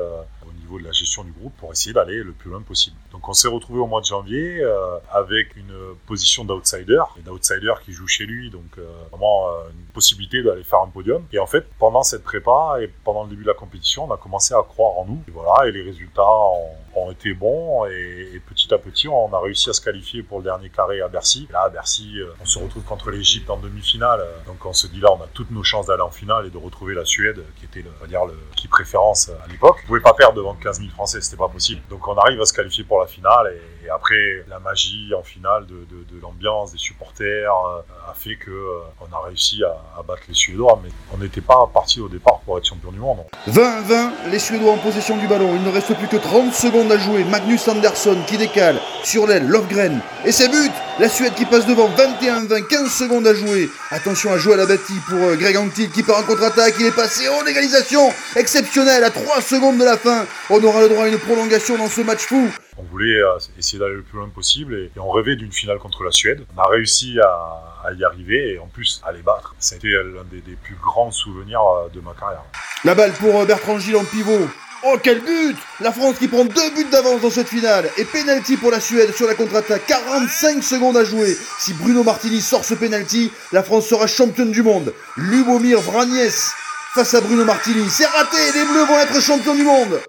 de 0.78 0.84
la 0.84 0.92
gestion 0.92 1.24
du 1.24 1.32
groupe 1.32 1.52
pour 1.58 1.72
essayer 1.72 1.92
d'aller 1.92 2.22
le 2.22 2.32
plus 2.32 2.50
loin 2.50 2.62
possible. 2.62 2.96
Donc 3.12 3.28
on 3.28 3.32
s'est 3.32 3.48
retrouvé 3.48 3.80
au 3.80 3.86
mois 3.86 4.00
de 4.00 4.06
janvier 4.06 4.60
euh, 4.60 4.98
avec 5.10 5.56
une 5.56 5.74
position 6.06 6.44
d'outsider, 6.44 7.02
d'outsider 7.24 7.72
qui 7.84 7.92
joue 7.92 8.06
chez 8.06 8.26
lui, 8.26 8.50
donc 8.50 8.78
euh, 8.78 8.86
vraiment 9.10 9.48
euh, 9.48 9.70
une 9.70 9.92
possibilité 9.92 10.42
d'aller 10.42 10.64
faire 10.64 10.80
un 10.80 10.88
podium. 10.88 11.24
Et 11.32 11.38
en 11.38 11.46
fait, 11.46 11.66
pendant 11.78 12.02
cette 12.02 12.24
prépa 12.24 12.76
et 12.80 12.88
pendant 13.04 13.24
le 13.24 13.30
début 13.30 13.42
de 13.42 13.48
la 13.48 13.54
compétition, 13.54 14.04
on 14.04 14.12
a 14.12 14.16
commencé 14.16 14.54
à 14.54 14.62
croire 14.62 14.98
en 14.98 15.06
nous. 15.06 15.22
Et 15.28 15.30
voilà, 15.30 15.68
et 15.68 15.72
les 15.72 15.82
résultats 15.82 16.22
ont, 16.24 17.10
été 17.10 17.34
bons 17.34 17.84
et, 17.86 18.40
petit 18.48 18.72
à 18.72 18.78
petit, 18.78 19.08
on 19.08 19.32
a 19.32 19.40
réussi 19.40 19.68
à 19.68 19.72
se 19.72 19.80
qualifier 19.80 20.22
pour 20.22 20.38
le 20.38 20.44
dernier 20.44 20.70
carré 20.70 21.00
à 21.00 21.08
Bercy. 21.08 21.46
là, 21.52 21.64
à 21.64 21.68
Bercy, 21.68 22.18
on 22.40 22.44
se 22.46 22.58
retrouve 22.58 22.82
contre 22.84 23.10
l'Égypte 23.10 23.50
en 23.50 23.58
demi-finale. 23.58 24.24
Donc 24.46 24.64
on 24.64 24.72
se 24.72 24.86
dit 24.86 25.00
là, 25.00 25.12
on 25.12 25.22
a 25.22 25.26
toutes 25.32 25.50
nos 25.50 25.62
chances 25.62 25.86
d'aller 25.86 26.02
en 26.02 26.10
finale 26.10 26.46
et 26.46 26.50
de 26.50 26.58
retrouver 26.58 26.94
la 26.94 27.04
Suède, 27.04 27.44
qui 27.58 27.66
était, 27.66 27.82
le, 27.82 27.90
on 27.98 28.00
va 28.00 28.06
dire, 28.06 28.24
le 28.24 28.34
qui 28.56 28.68
préférence 28.68 29.28
à 29.28 29.46
l'époque. 29.48 29.78
On 29.84 29.86
pouvait 29.86 30.00
pas 30.00 30.14
perdre 30.14 30.36
devant 30.36 30.54
15 30.64 30.78
000 30.78 30.90
Français, 30.90 31.20
c'était 31.20 31.36
pas 31.36 31.48
possible. 31.48 31.82
Donc 31.90 32.08
on 32.08 32.16
arrive 32.16 32.40
à 32.40 32.46
se 32.46 32.54
qualifier 32.54 32.84
pour 32.84 32.98
la 32.98 33.06
finale 33.06 33.54
et, 33.84 33.90
après 33.90 34.44
la 34.48 34.58
magie 34.58 35.12
en 35.14 35.22
finale 35.22 35.66
de, 35.66 36.20
l'ambiance 36.22 36.72
des 36.72 36.78
supporters 36.78 37.52
euh, 37.52 37.82
a 38.10 38.14
fait 38.14 38.36
que 38.36 38.50
euh, 38.50 38.80
on 39.02 39.14
a 39.14 39.20
réussi 39.20 39.62
à, 39.62 40.02
battre 40.02 40.22
les 40.26 40.34
Suédois, 40.34 40.80
mais 40.82 40.88
on 41.12 41.18
n'était 41.18 41.42
pas 41.42 41.66
parti 41.66 42.00
au 42.00 42.08
départ 42.08 42.33
être 42.58 42.66
champion 42.66 42.92
du 42.92 42.98
monde. 42.98 43.18
20-20, 43.48 44.30
les 44.30 44.38
Suédois 44.38 44.72
en 44.72 44.76
possession 44.76 45.16
du 45.16 45.26
ballon. 45.26 45.50
Il 45.54 45.62
ne 45.62 45.70
reste 45.70 45.94
plus 45.94 46.08
que 46.08 46.16
30 46.16 46.54
secondes 46.54 46.90
à 46.92 46.98
jouer. 46.98 47.24
Magnus 47.24 47.66
Andersson 47.68 48.16
qui 48.26 48.36
décale 48.36 48.80
sur 49.02 49.26
l'aile, 49.26 49.46
Lovgren 49.46 50.00
et 50.24 50.32
ses 50.32 50.48
buts. 50.48 50.70
La 50.98 51.08
Suède 51.08 51.34
qui 51.34 51.44
passe 51.44 51.66
devant, 51.66 51.88
21-20, 52.22 52.66
15 52.68 52.92
secondes 52.92 53.26
à 53.26 53.34
jouer. 53.34 53.68
Attention 53.90 54.32
à 54.32 54.38
jouer 54.38 54.54
à 54.54 54.58
la 54.58 54.66
bâtie 54.66 55.00
pour 55.08 55.18
euh, 55.18 55.36
Greg 55.36 55.56
Antil 55.56 55.90
qui 55.90 56.02
part 56.02 56.18
en 56.18 56.22
contre-attaque. 56.22 56.74
Il 56.78 56.86
est 56.86 56.94
passé 56.94 57.28
en 57.28 57.44
égalisation 57.46 58.12
exceptionnelle 58.36 59.02
à 59.04 59.10
3 59.10 59.40
secondes 59.40 59.78
de 59.78 59.84
la 59.84 59.96
fin. 59.96 60.26
On 60.50 60.62
aura 60.62 60.82
le 60.82 60.88
droit 60.90 61.04
à 61.04 61.08
une 61.08 61.18
prolongation 61.18 61.76
dans 61.76 61.88
ce 61.88 62.02
match 62.02 62.20
fou. 62.26 62.48
On 62.76 62.82
voulait 62.82 63.20
euh, 63.20 63.38
essayer 63.58 63.78
d'aller 63.78 63.94
le 63.94 64.02
plus 64.02 64.18
loin 64.18 64.28
possible 64.28 64.74
et, 64.74 64.90
on 64.96 65.10
rêvait 65.10 65.36
d'une 65.36 65.52
finale 65.52 65.78
contre 65.78 66.02
la 66.02 66.10
Suède. 66.10 66.44
On 66.56 66.60
a 66.60 66.68
réussi 66.68 67.18
à, 67.20 67.92
y 67.92 68.04
arriver 68.04 68.54
et 68.54 68.58
en 68.58 68.66
plus 68.66 69.00
à 69.04 69.12
les 69.12 69.22
battre. 69.22 69.54
C'était 69.58 69.88
l'un 69.88 70.24
des, 70.30 70.56
plus 70.62 70.76
grands 70.76 71.10
souvenirs 71.10 71.62
euh, 71.62 71.88
de 71.88 72.00
ma 72.00 72.12
carrière. 72.12 72.42
La 72.84 72.94
balle 72.94 73.12
pour 73.12 73.44
Bertrand 73.46 73.78
Gilles 73.78 73.96
en 73.96 74.04
pivot. 74.04 74.48
Oh 74.86 74.98
quel 75.02 75.20
but 75.20 75.56
La 75.80 75.92
France 75.92 76.18
qui 76.18 76.28
prend 76.28 76.44
deux 76.44 76.70
buts 76.74 76.90
d'avance 76.90 77.22
dans 77.22 77.30
cette 77.30 77.48
finale 77.48 77.88
et 77.96 78.04
penalty 78.04 78.58
pour 78.58 78.70
la 78.70 78.80
Suède 78.80 79.14
sur 79.14 79.26
la 79.26 79.34
contre-attaque. 79.34 79.86
45 79.86 80.62
secondes 80.62 80.96
à 80.98 81.04
jouer. 81.04 81.34
Si 81.58 81.72
Bruno 81.72 82.02
Martini 82.02 82.42
sort 82.42 82.64
ce 82.64 82.74
penalty, 82.74 83.32
la 83.52 83.62
France 83.62 83.86
sera 83.86 84.06
championne 84.06 84.52
du 84.52 84.62
monde. 84.62 84.92
Lubomir 85.16 85.80
Vranies 85.80 86.52
face 86.94 87.14
à 87.14 87.22
Bruno 87.22 87.44
Martini. 87.46 87.88
C'est 87.88 88.06
raté, 88.06 88.36
les 88.54 88.64
Bleus 88.64 88.84
vont 88.84 88.98
être 88.98 89.22
champions 89.22 89.54
du 89.54 89.64
monde. 89.64 90.00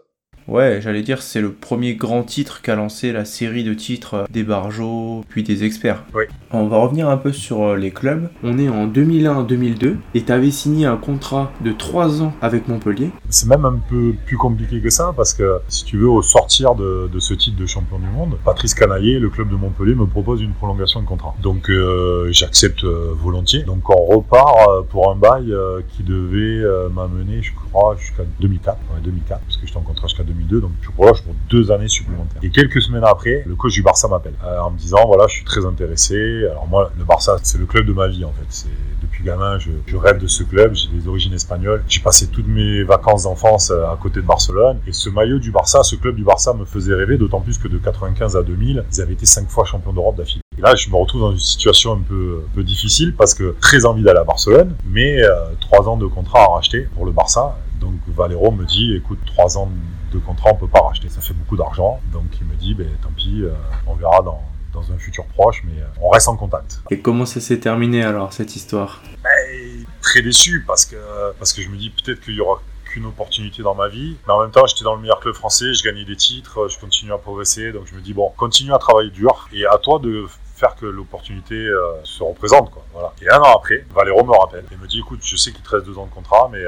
Ouais, 0.47 0.79
j'allais 0.79 1.01
dire 1.01 1.23
c'est 1.23 1.41
le 1.41 1.51
premier 1.51 1.95
grand 1.95 2.21
titre 2.21 2.61
qu'a 2.61 2.75
lancé 2.75 3.11
la 3.11 3.25
série 3.25 3.63
de 3.63 3.73
titres 3.73 4.27
des 4.29 4.43
Barjots, 4.43 5.25
puis 5.27 5.41
des 5.41 5.63
experts. 5.63 6.03
Oui. 6.13 6.25
On 6.51 6.67
va 6.67 6.77
revenir 6.77 7.09
un 7.09 7.17
peu 7.17 7.31
sur 7.33 7.63
euh, 7.63 7.75
les 7.75 7.89
clubs. 7.89 8.29
On 8.43 8.59
est 8.59 8.69
en 8.69 8.87
2001-2002 8.87 9.95
et 10.13 10.23
tu 10.23 10.31
avais 10.31 10.51
signé 10.51 10.85
un 10.85 10.97
contrat 10.97 11.51
de 11.61 11.71
3 11.71 12.21
ans 12.21 12.31
avec 12.43 12.67
Montpellier. 12.67 13.09
C'est 13.29 13.49
même 13.49 13.65
un 13.65 13.79
peu 13.89 14.13
plus 14.27 14.37
compliqué 14.37 14.81
que 14.81 14.91
ça 14.91 15.13
parce 15.17 15.33
que 15.33 15.57
si 15.67 15.83
tu 15.83 15.97
veux, 15.97 16.09
au 16.09 16.21
sortir 16.21 16.75
de, 16.75 17.09
ce 17.17 17.33
titre 17.33 17.57
de 17.57 17.65
champion 17.65 17.97
du 17.97 18.07
monde, 18.07 18.37
Patrice 18.45 18.75
Canaillé, 18.75 19.17
le 19.17 19.29
club 19.29 19.49
de 19.49 19.55
Montpellier, 19.55 19.95
me 19.95 20.05
propose 20.05 20.43
une 20.43 20.53
prolongation 20.53 21.01
de 21.01 21.07
contrat. 21.07 21.33
Donc 21.41 21.71
euh, 21.71 22.27
j'accepte 22.31 22.83
euh, 22.83 23.15
volontiers. 23.15 23.63
Donc 23.63 23.89
on 23.89 24.05
repart 24.05 24.85
pour 24.89 25.11
un 25.11 25.15
bail 25.15 25.51
qui 25.89 26.03
devait 26.03 26.63
m'amener, 26.93 27.41
je 27.41 27.51
crois, 27.53 27.95
jusqu'à 27.99 28.23
2004. 28.39 28.77
Ouais, 28.93 29.01
2004, 29.03 29.41
parce 29.41 29.57
que 29.57 29.65
j'étais 29.65 29.79
en 29.79 29.81
contrat 29.81 30.07
jusqu'à 30.07 30.23
2004 30.23 30.34
donc 30.43 30.71
je 30.81 30.91
prolonge 30.91 31.21
pour 31.23 31.33
deux 31.49 31.71
années 31.71 31.87
supplémentaires. 31.87 32.39
Et 32.43 32.49
quelques 32.49 32.81
semaines 32.81 33.03
après, 33.05 33.43
le 33.45 33.55
coach 33.55 33.73
du 33.73 33.81
Barça 33.81 34.07
m'appelle 34.07 34.35
euh, 34.43 34.59
en 34.59 34.71
me 34.71 34.77
disant 34.77 35.05
voilà, 35.07 35.27
je 35.27 35.35
suis 35.35 35.45
très 35.45 35.65
intéressé. 35.65 36.45
Alors 36.49 36.67
moi, 36.67 36.91
le 36.97 37.03
Barça, 37.03 37.37
c'est 37.43 37.57
le 37.57 37.65
club 37.65 37.85
de 37.85 37.93
ma 37.93 38.07
vie 38.07 38.25
en 38.25 38.31
fait. 38.31 38.45
C'est 38.49 38.69
depuis 39.01 39.23
gamin, 39.23 39.57
je, 39.59 39.71
rêve 39.95 40.19
de 40.19 40.27
ce 40.27 40.43
club. 40.43 40.73
J'ai 40.73 40.89
des 40.89 41.07
origines 41.07 41.33
espagnoles. 41.33 41.83
J'ai 41.87 42.01
passé 42.01 42.27
toutes 42.27 42.47
mes 42.47 42.83
vacances 42.83 43.23
d'enfance 43.23 43.71
euh, 43.71 43.85
à 43.85 43.97
côté 44.01 44.21
de 44.21 44.25
Barcelone. 44.25 44.79
Et 44.87 44.93
ce 44.93 45.09
maillot 45.09 45.39
du 45.39 45.51
Barça, 45.51 45.83
ce 45.83 45.95
club 45.95 46.15
du 46.15 46.23
Barça 46.23 46.53
me 46.53 46.65
faisait 46.65 46.93
rêver, 46.93 47.17
d'autant 47.17 47.41
plus 47.41 47.57
que 47.57 47.67
de 47.67 47.77
95 47.77 48.35
à 48.35 48.43
2000, 48.43 48.83
ils 48.91 49.01
avaient 49.01 49.13
été 49.13 49.25
cinq 49.25 49.49
fois 49.49 49.65
champions 49.65 49.93
d'Europe 49.93 50.17
d'affilée. 50.17 50.41
Et 50.57 50.61
là, 50.61 50.75
je 50.75 50.89
me 50.89 50.95
retrouve 50.95 51.21
dans 51.21 51.31
une 51.31 51.39
situation 51.39 51.93
un 51.93 51.99
peu, 52.01 52.43
difficile 52.63 53.13
parce 53.15 53.33
que 53.33 53.55
très 53.61 53.85
envie 53.85 54.01
d'aller 54.01 54.19
à 54.19 54.23
Barcelone, 54.23 54.75
mais 54.85 55.21
euh, 55.21 55.51
trois 55.59 55.87
ans 55.87 55.97
de 55.97 56.07
contrat 56.07 56.43
à 56.43 56.55
racheter 56.55 56.87
pour 56.95 57.05
le 57.05 57.11
Barça. 57.11 57.57
Donc 57.79 57.93
Valero 58.07 58.51
me 58.51 58.65
dit, 58.65 58.95
écoute, 58.95 59.19
trois 59.25 59.57
ans 59.57 59.69
de 60.15 60.25
contrat, 60.25 60.51
on 60.53 60.55
peut 60.55 60.67
pas 60.67 60.81
racheter. 60.81 61.09
Ça 61.09 61.21
fait 61.21 61.33
beaucoup 61.33 61.57
d'argent. 61.57 61.99
Donc 62.11 62.25
il 62.39 62.47
me 62.47 62.55
dit, 62.55 62.73
ben, 62.73 62.87
tant 63.01 63.11
pis, 63.15 63.41
euh, 63.43 63.51
on 63.87 63.95
verra 63.95 64.21
dans, 64.21 64.41
dans 64.73 64.91
un 64.91 64.97
futur 64.97 65.25
proche, 65.25 65.63
mais 65.65 65.81
euh, 65.81 66.01
on 66.01 66.09
reste 66.09 66.27
en 66.27 66.35
contact. 66.35 66.81
Et 66.91 66.99
comment 66.99 67.25
ça 67.25 67.39
s'est 67.39 67.59
terminé 67.59 68.03
alors, 68.03 68.33
cette 68.33 68.55
histoire? 68.55 69.01
Ben, 69.23 69.85
Très 70.01 70.21
déçu, 70.21 70.63
parce 70.67 70.85
que, 70.85 70.97
parce 71.39 71.51
que 71.51 71.61
je 71.61 71.69
me 71.69 71.77
dis 71.77 71.89
peut-être 71.89 72.21
qu'il 72.21 72.35
y 72.35 72.39
aura 72.39 72.61
qu'une 72.85 73.05
opportunité 73.07 73.63
dans 73.63 73.73
ma 73.73 73.87
vie. 73.87 74.17
Mais 74.27 74.33
en 74.33 74.41
même 74.41 74.51
temps, 74.51 74.65
j'étais 74.67 74.83
dans 74.83 74.95
le 74.95 75.01
meilleur 75.01 75.19
club 75.19 75.33
français, 75.33 75.73
je 75.73 75.83
gagnais 75.83 76.05
des 76.05 76.15
titres, 76.15 76.67
je 76.69 76.79
continue 76.79 77.11
à 77.11 77.17
progresser. 77.17 77.71
Donc 77.71 77.87
je 77.87 77.95
me 77.95 78.01
dis, 78.01 78.13
bon, 78.13 78.31
continue 78.37 78.73
à 78.73 78.77
travailler 78.77 79.09
dur 79.09 79.49
et 79.51 79.65
à 79.65 79.77
toi 79.77 79.99
de 79.99 80.25
faire 80.55 80.75
que 80.75 80.85
l'opportunité 80.85 81.55
euh, 81.55 82.03
se 82.03 82.23
représente. 82.23 82.71
Quoi. 82.71 82.83
Voilà. 82.93 83.13
Et 83.21 83.29
un 83.29 83.39
an 83.39 83.57
après, 83.57 83.85
Valero 83.93 84.23
me 84.23 84.31
rappelle 84.31 84.65
et 84.71 84.77
me 84.77 84.87
dit, 84.87 84.99
écoute, 84.99 85.19
je 85.23 85.35
sais 85.35 85.51
qu'il 85.51 85.61
te 85.61 85.69
reste 85.69 85.85
deux 85.85 85.97
ans 85.97 86.05
de 86.05 86.11
contrat, 86.13 86.49
mais 86.51 86.63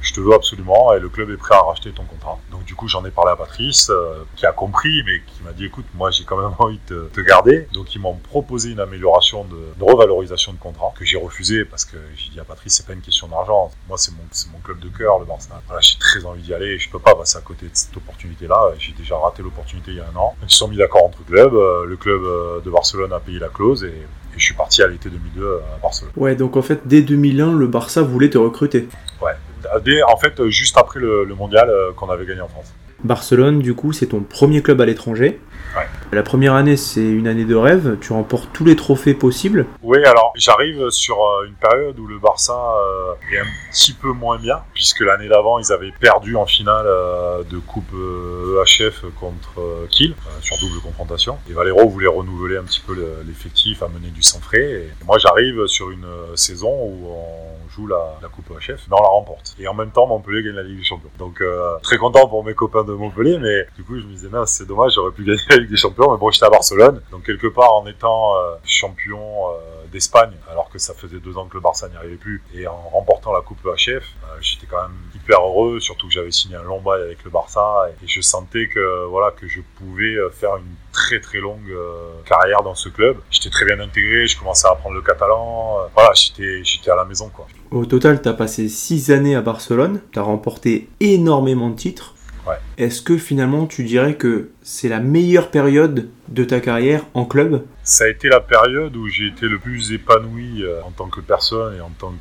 je 0.00 0.12
te 0.12 0.20
veux 0.20 0.34
absolument 0.34 0.92
et 0.94 1.00
le 1.00 1.08
club 1.08 1.30
est 1.30 1.36
prêt 1.36 1.54
à 1.54 1.60
racheter 1.60 1.90
ton 1.92 2.04
contrat. 2.04 2.38
Donc 2.50 2.64
du 2.64 2.74
coup 2.74 2.88
j'en 2.88 3.04
ai 3.04 3.10
parlé 3.10 3.32
à 3.32 3.36
Patrice 3.36 3.90
euh, 3.90 4.24
qui 4.36 4.46
a 4.46 4.52
compris 4.52 5.02
mais 5.04 5.20
qui 5.26 5.42
m'a 5.42 5.52
dit 5.52 5.64
écoute 5.64 5.86
moi 5.94 6.10
j'ai 6.10 6.24
quand 6.24 6.36
même 6.36 6.54
envie 6.58 6.80
de 6.88 7.10
te, 7.12 7.20
garder. 7.20 7.68
Donc 7.72 7.94
ils 7.94 8.00
m'ont 8.00 8.14
proposé 8.14 8.70
une 8.70 8.80
amélioration 8.80 9.44
de, 9.44 9.84
revalorisation 9.84 10.52
de 10.52 10.58
contrat 10.58 10.92
que 10.98 11.04
j'ai 11.04 11.18
refusé 11.18 11.64
parce 11.64 11.84
que 11.84 11.96
j'ai 12.16 12.30
dit 12.30 12.40
à 12.40 12.44
Patrice 12.44 12.76
c'est 12.76 12.86
pas 12.86 12.92
une 12.92 13.00
question 13.00 13.28
d'argent. 13.28 13.70
Moi 13.88 13.98
c'est 13.98 14.12
mon, 14.12 14.52
mon 14.52 14.58
club 14.60 14.78
de 14.80 14.88
cœur 14.88 15.18
le 15.18 15.24
Barça. 15.24 15.60
Voilà, 15.66 15.80
j'ai 15.80 15.98
très 15.98 16.24
envie 16.24 16.42
d'y 16.42 16.54
aller 16.54 16.66
et 16.66 16.78
je 16.78 16.90
peux 16.90 16.98
pas 16.98 17.14
passer 17.14 17.38
à 17.38 17.42
côté 17.42 17.66
de 17.66 17.74
cette 17.74 17.96
opportunité 17.96 18.46
là. 18.46 18.72
J'ai 18.78 18.92
déjà 18.92 19.16
raté 19.16 19.42
l'opportunité 19.42 19.92
il 19.92 19.96
y 19.96 20.00
a 20.00 20.06
un 20.12 20.16
an. 20.16 20.36
ils 20.42 20.50
se 20.50 20.58
sont 20.58 20.68
mis 20.68 20.76
d'accord 20.76 21.04
entre 21.04 21.24
clubs. 21.24 21.54
Euh, 21.54 21.84
le 21.84 21.96
club 21.96 22.22
euh, 22.22 22.60
de 22.60 22.70
Barcelone 22.70 23.12
a 23.12 23.20
payé 23.20 23.38
la 23.38 23.48
clause 23.48 23.84
et, 23.84 23.88
et 23.88 24.38
je 24.38 24.44
suis 24.44 24.54
parti 24.54 24.82
à 24.82 24.86
l'été 24.86 25.08
2002 25.08 25.60
à 25.74 25.78
Barcelone. 25.82 26.12
Ouais, 26.16 26.36
donc 26.36 26.56
en 26.56 26.62
fait, 26.62 26.86
dès 26.86 27.02
2001, 27.02 27.52
le 27.54 27.66
Barça 27.66 28.02
voulait 28.02 28.30
te 28.30 28.38
recruter. 28.38 28.88
Ouais, 29.20 29.32
en 30.02 30.16
fait, 30.16 30.48
juste 30.48 30.76
après 30.76 31.00
le, 31.00 31.26
mondial 31.34 31.68
euh, 31.68 31.92
qu'on 31.92 32.08
avait 32.10 32.26
gagné 32.26 32.40
en 32.40 32.48
France. 32.48 32.72
Barcelone, 33.04 33.60
du 33.60 33.74
coup, 33.74 33.92
c'est 33.92 34.06
ton 34.06 34.20
premier 34.20 34.62
club 34.62 34.80
à 34.80 34.86
l'étranger. 34.86 35.40
La 36.12 36.22
première 36.22 36.54
année, 36.54 36.76
c'est 36.76 37.02
une 37.02 37.26
année 37.26 37.44
de 37.44 37.54
rêve. 37.54 37.98
Tu 38.00 38.12
remportes 38.12 38.48
tous 38.52 38.64
les 38.64 38.76
trophées 38.76 39.12
possibles. 39.12 39.66
Oui, 39.82 39.98
alors 40.04 40.32
j'arrive 40.36 40.88
sur 40.90 41.16
euh, 41.16 41.46
une 41.46 41.54
période 41.54 41.98
où 41.98 42.06
le 42.06 42.18
Barça 42.18 42.54
euh, 42.54 43.14
est 43.32 43.40
un 43.40 43.46
petit 43.72 43.92
peu 43.92 44.12
moins 44.12 44.38
bien, 44.38 44.62
puisque 44.72 45.00
l'année 45.00 45.28
d'avant, 45.28 45.58
ils 45.58 45.72
avaient 45.72 45.92
perdu 45.98 46.36
en 46.36 46.46
finale 46.46 46.86
euh, 46.86 47.42
de 47.42 47.58
Coupe 47.58 47.92
EHF 47.92 49.04
contre 49.18 49.60
Kiel, 49.90 50.14
sur 50.40 50.56
double 50.58 50.80
confrontation. 50.80 51.38
Et 51.50 51.52
Valero 51.52 51.88
voulait 51.88 52.06
renouveler 52.06 52.56
un 52.56 52.64
petit 52.64 52.80
peu 52.80 52.94
l'effectif, 53.26 53.82
amener 53.82 54.08
du 54.08 54.22
sang 54.22 54.40
frais. 54.40 54.62
Et 54.62 55.04
moi, 55.04 55.18
j'arrive 55.18 55.66
sur 55.66 55.90
une 55.90 56.06
saison 56.34 56.70
où 56.70 57.08
on 57.10 57.68
joue 57.68 57.88
la, 57.88 58.18
Coupe 58.32 58.50
EHF, 58.52 58.86
mais 58.88 58.96
on 58.96 59.02
la 59.02 59.08
remporte. 59.08 59.54
Et 59.58 59.66
en 59.66 59.74
même 59.74 59.90
temps, 59.90 60.06
Montpellier 60.06 60.44
gagne 60.44 60.54
la 60.54 60.62
Ligue 60.62 60.78
des 60.78 60.84
Champions. 60.84 61.10
Donc, 61.18 61.42
très 61.82 61.98
content 61.98 62.28
pour 62.28 62.44
mes 62.44 62.54
copains 62.54 62.84
de 62.84 62.92
Montpellier, 62.92 63.38
mais 63.38 63.66
du 63.76 63.82
coup, 63.82 63.98
je 63.98 64.04
me 64.04 64.12
disais, 64.12 64.28
c'est 64.46 64.66
dommage, 64.66 64.92
j'aurais 64.94 65.12
pu 65.12 65.24
gagner 65.24 65.42
la 65.50 65.56
Ligue 65.56 65.65
des 65.66 65.76
Champions 65.76 66.12
mais 66.12 66.18
bon, 66.18 66.30
j'étais 66.30 66.46
à 66.46 66.50
Barcelone. 66.50 67.00
Donc, 67.10 67.24
quelque 67.24 67.46
part, 67.46 67.74
en 67.74 67.86
étant 67.86 68.36
euh, 68.36 68.56
champion 68.64 69.48
euh, 69.48 69.86
d'Espagne, 69.92 70.32
alors 70.50 70.68
que 70.70 70.78
ça 70.78 70.94
faisait 70.94 71.18
deux 71.18 71.36
ans 71.36 71.46
que 71.46 71.54
le 71.54 71.60
Barça 71.60 71.88
n'y 71.88 71.96
arrivait 71.96 72.16
plus, 72.16 72.42
et 72.54 72.66
en 72.66 72.76
remportant 72.92 73.32
la 73.32 73.40
Coupe 73.40 73.58
HF, 73.64 73.88
euh, 73.88 74.00
j'étais 74.40 74.66
quand 74.66 74.82
même 74.82 74.96
hyper 75.14 75.40
heureux, 75.40 75.80
surtout 75.80 76.06
que 76.08 76.12
j'avais 76.12 76.30
signé 76.30 76.56
un 76.56 76.62
long 76.62 76.80
bail 76.80 77.02
avec 77.02 77.24
le 77.24 77.30
Barça, 77.30 77.88
et, 78.02 78.06
je 78.06 78.20
sentais 78.20 78.68
que, 78.68 79.06
voilà, 79.06 79.30
que 79.30 79.48
je 79.48 79.60
pouvais 79.78 80.16
faire 80.32 80.56
une 80.56 80.74
très 80.92 81.20
très 81.20 81.38
longue 81.38 81.74
carrière 82.24 82.62
dans 82.62 82.74
ce 82.74 82.88
club. 82.88 83.18
J'étais 83.30 83.50
très 83.50 83.64
bien 83.64 83.78
intégré, 83.80 84.26
je 84.26 84.38
commençais 84.38 84.66
à 84.66 84.70
apprendre 84.70 84.94
le 84.94 85.02
catalan, 85.02 85.88
voilà, 85.94 86.12
j'étais 86.14 86.90
à 86.90 86.96
la 86.96 87.04
maison, 87.04 87.28
quoi. 87.28 87.46
Au 87.70 87.84
total, 87.84 88.22
tu 88.22 88.28
as 88.28 88.32
passé 88.32 88.68
six 88.68 89.10
années 89.10 89.34
à 89.34 89.42
Barcelone, 89.42 90.00
tu 90.12 90.18
as 90.18 90.22
remporté 90.22 90.88
énormément 91.00 91.68
de 91.68 91.76
titres. 91.76 92.15
Est-ce 92.78 93.02
que 93.02 93.16
finalement 93.16 93.66
tu 93.66 93.84
dirais 93.84 94.14
que 94.14 94.50
c'est 94.62 94.88
la 94.88 95.00
meilleure 95.00 95.50
période 95.50 96.08
de 96.28 96.44
ta 96.44 96.60
carrière 96.60 97.02
en 97.14 97.24
club? 97.24 97.64
Ça 97.82 98.04
a 98.04 98.08
été 98.08 98.28
la 98.28 98.40
période 98.40 98.96
où 98.96 99.08
j'ai 99.08 99.28
été 99.28 99.46
le 99.46 99.58
plus 99.58 99.92
épanoui 99.92 100.62
euh, 100.62 100.82
en 100.82 100.90
tant 100.90 101.08
que 101.08 101.20
personne 101.20 101.76
et 101.76 101.80
en 101.80 101.90
tant 101.90 102.14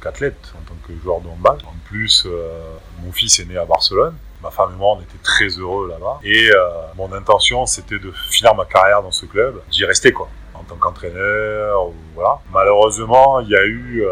qu'athlète, 0.00 0.52
en 0.56 0.68
tant 0.68 0.76
que 0.86 0.92
joueur 1.02 1.20
de 1.20 1.28
handball. 1.28 1.58
En 1.64 1.74
plus, 1.84 2.26
euh, 2.26 2.48
mon 3.04 3.12
fils 3.12 3.38
est 3.40 3.46
né 3.46 3.56
à 3.56 3.64
Barcelone. 3.64 4.14
Ma 4.42 4.50
femme 4.50 4.72
et 4.74 4.76
moi, 4.76 4.96
on 4.96 5.00
était 5.00 5.22
très 5.22 5.48
heureux 5.48 5.88
là-bas. 5.88 6.20
Et 6.24 6.50
euh, 6.50 6.68
mon 6.96 7.12
intention, 7.12 7.66
c'était 7.66 7.98
de 7.98 8.12
finir 8.30 8.54
ma 8.54 8.64
carrière 8.64 9.02
dans 9.02 9.12
ce 9.12 9.26
club, 9.26 9.60
d'y 9.70 9.84
rester 9.84 10.12
quoi 10.12 10.28
en 10.54 10.62
tant 10.62 10.76
qu'entraîneur. 10.76 11.90
Voilà. 12.14 12.38
Malheureusement, 12.52 13.40
il 13.40 13.48
y 13.48 13.56
a 13.56 13.64
eu 13.64 14.04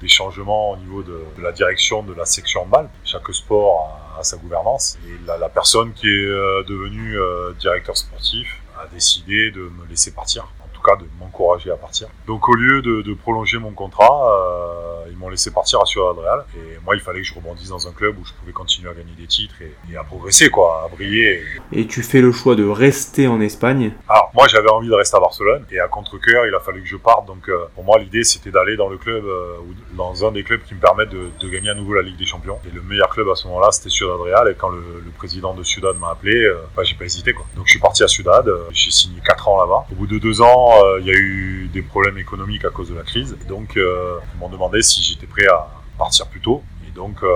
des 0.00 0.08
changements 0.08 0.72
au 0.72 0.76
niveau 0.76 1.02
de, 1.02 1.18
de, 1.36 1.42
la 1.42 1.52
direction 1.52 2.02
de 2.02 2.12
la 2.12 2.26
section 2.26 2.62
handball. 2.62 2.88
Chaque 3.04 3.32
sport 3.32 3.88
a 3.88 4.03
à 4.18 4.22
sa 4.22 4.36
gouvernance. 4.36 4.98
Et 5.06 5.26
la, 5.26 5.36
la 5.36 5.48
personne 5.48 5.92
qui 5.92 6.06
est 6.06 6.26
euh, 6.26 6.62
devenue 6.64 7.18
euh, 7.18 7.52
directeur 7.58 7.96
sportif 7.96 8.60
a 8.78 8.86
décidé 8.86 9.50
de 9.50 9.60
me 9.60 9.86
laisser 9.88 10.12
partir 10.12 10.48
cas 10.84 10.96
de 10.96 11.06
m'encourager 11.18 11.70
à 11.70 11.76
partir. 11.76 12.08
Donc 12.26 12.48
au 12.48 12.54
lieu 12.54 12.82
de, 12.82 13.14
prolonger 13.14 13.58
mon 13.58 13.72
contrat, 13.72 14.32
euh, 14.34 15.10
ils 15.10 15.16
m'ont 15.16 15.28
laissé 15.28 15.50
partir 15.50 15.80
à 15.80 15.86
Ciudad 15.86 16.16
Real. 16.16 16.44
Et 16.56 16.78
moi, 16.84 16.94
il 16.94 17.00
fallait 17.00 17.20
que 17.20 17.26
je 17.26 17.34
rebondisse 17.34 17.68
dans 17.68 17.88
un 17.88 17.92
club 17.92 18.18
où 18.18 18.24
je 18.24 18.32
pouvais 18.32 18.52
continuer 18.52 18.90
à 18.90 18.94
gagner 18.94 19.14
des 19.16 19.26
titres 19.26 19.54
et, 19.60 19.96
à 19.96 20.04
progresser, 20.04 20.50
quoi, 20.50 20.84
à 20.84 20.94
briller. 20.94 21.42
Et 21.72 21.86
tu 21.86 22.02
fais 22.02 22.20
le 22.20 22.32
choix 22.32 22.54
de 22.54 22.66
rester 22.66 23.26
en 23.28 23.40
Espagne? 23.40 23.92
Alors 24.08 24.30
moi, 24.34 24.46
j'avais 24.48 24.70
envie 24.70 24.88
de 24.88 24.94
rester 24.94 25.16
à 25.16 25.20
Barcelone 25.20 25.64
et 25.70 25.80
à 25.80 25.88
contre-cœur, 25.88 26.46
il 26.46 26.54
a 26.54 26.60
fallu 26.60 26.82
que 26.82 26.88
je 26.88 26.96
parte. 26.96 27.26
Donc 27.26 27.48
euh, 27.48 27.66
pour 27.74 27.84
moi, 27.84 27.98
l'idée, 27.98 28.24
c'était 28.24 28.50
d'aller 28.50 28.76
dans 28.76 28.88
le 28.88 28.98
club 28.98 29.24
euh, 29.24 29.56
ou 29.66 29.96
dans 29.96 30.26
un 30.26 30.32
des 30.32 30.42
clubs 30.42 30.62
qui 30.62 30.74
me 30.74 30.80
permettent 30.80 31.10
de, 31.10 31.48
gagner 31.48 31.70
à 31.70 31.74
nouveau 31.74 31.94
la 31.94 32.02
Ligue 32.02 32.16
des 32.16 32.26
Champions. 32.26 32.58
Et 32.66 32.74
le 32.74 32.82
meilleur 32.82 33.08
club 33.08 33.28
à 33.28 33.34
ce 33.34 33.46
moment-là, 33.48 33.70
c'était 33.70 33.90
Ciudad 33.90 34.16
Real. 34.16 34.50
Et 34.50 34.54
quand 34.54 34.70
le, 34.70 34.82
président 35.16 35.54
de 35.54 35.62
Ciudad 35.62 35.96
m'a 35.98 36.10
appelé, 36.10 36.50
bah, 36.76 36.82
j'ai 36.82 36.96
pas 36.96 37.04
hésité, 37.04 37.32
quoi. 37.32 37.46
Donc 37.56 37.66
je 37.66 37.70
suis 37.70 37.78
parti 37.78 38.02
à 38.02 38.08
Ciudad. 38.08 38.50
j'ai 38.72 38.90
signé 38.90 39.20
4 39.24 39.48
ans 39.48 39.60
là-bas. 39.60 39.86
Au 39.92 39.94
bout 39.94 40.06
de 40.06 40.18
2 40.18 40.42
ans, 40.42 40.73
il 41.00 41.06
y 41.06 41.10
a 41.10 41.14
eu 41.14 41.68
des 41.72 41.82
problèmes 41.82 42.18
économiques 42.18 42.64
à 42.64 42.70
cause 42.70 42.90
de 42.90 42.94
la 42.94 43.02
crise. 43.02 43.36
Donc, 43.48 43.76
euh, 43.76 44.18
ils 44.34 44.40
m'ont 44.40 44.48
demandé 44.48 44.82
si 44.82 45.02
j'étais 45.02 45.26
prêt 45.26 45.46
à 45.46 45.68
partir 45.98 46.26
plus 46.26 46.40
tôt. 46.40 46.62
Et 46.88 46.90
donc, 46.92 47.22
euh, 47.22 47.28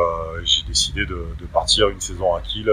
j'ai 0.45 0.63
décidé 0.67 1.05
de, 1.07 1.25
partir 1.53 1.89
une 1.89 2.01
saison 2.01 2.35
à 2.35 2.41
Kiel 2.41 2.71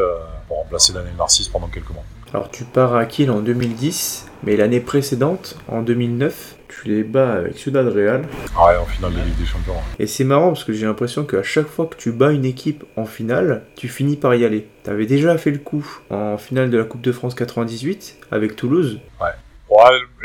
pour 0.48 0.58
remplacer 0.58 0.94
Daniel 0.94 1.16
Narcisse 1.18 1.48
pendant 1.48 1.68
quelques 1.68 1.90
mois. 1.90 2.04
Alors, 2.34 2.52
tu 2.52 2.66
pars 2.66 2.96
à 2.96 3.06
Kiel 3.06 3.32
en 3.32 3.40
2010, 3.40 4.28
mais 4.44 4.58
l'année 4.58 4.82
précédente, 4.82 5.58
en 5.68 5.82
2009, 5.82 6.56
tu 6.68 6.90
les 6.90 7.04
bats 7.04 7.34
avec 7.34 7.58
Ciudad 7.58 7.88
Real. 7.88 8.22
Ouais, 8.58 8.76
en 8.78 8.86
finale 8.86 9.14
de 9.14 9.20
Ligue 9.20 9.38
des 9.38 9.46
Champions. 9.46 9.76
Et 10.00 10.08
c'est 10.08 10.26
marrant 10.26 10.48
parce 10.48 10.64
que 10.64 10.74
j'ai 10.74 10.86
l'impression 10.86 11.24
qu'à 11.24 11.44
chaque 11.44 11.68
fois 11.68 11.86
que 11.86 11.96
tu 11.96 12.12
bats 12.12 12.32
une 12.32 12.46
équipe 12.46 12.84
en 12.98 13.06
finale, 13.06 13.64
tu 13.76 13.88
finis 13.88 14.18
par 14.18 14.36
y 14.36 14.44
aller. 14.44 14.68
Tu 14.84 14.90
avais 14.90 15.06
déjà 15.06 15.38
fait 15.38 15.52
le 15.52 15.60
coup 15.60 15.86
en 16.10 16.38
finale 16.38 16.70
de 16.70 16.78
la 16.78 16.84
Coupe 16.84 17.02
de 17.02 17.12
France 17.12 17.36
98 17.36 18.18
avec 18.32 18.56
Toulouse. 18.56 19.00
Ouais 19.22 19.30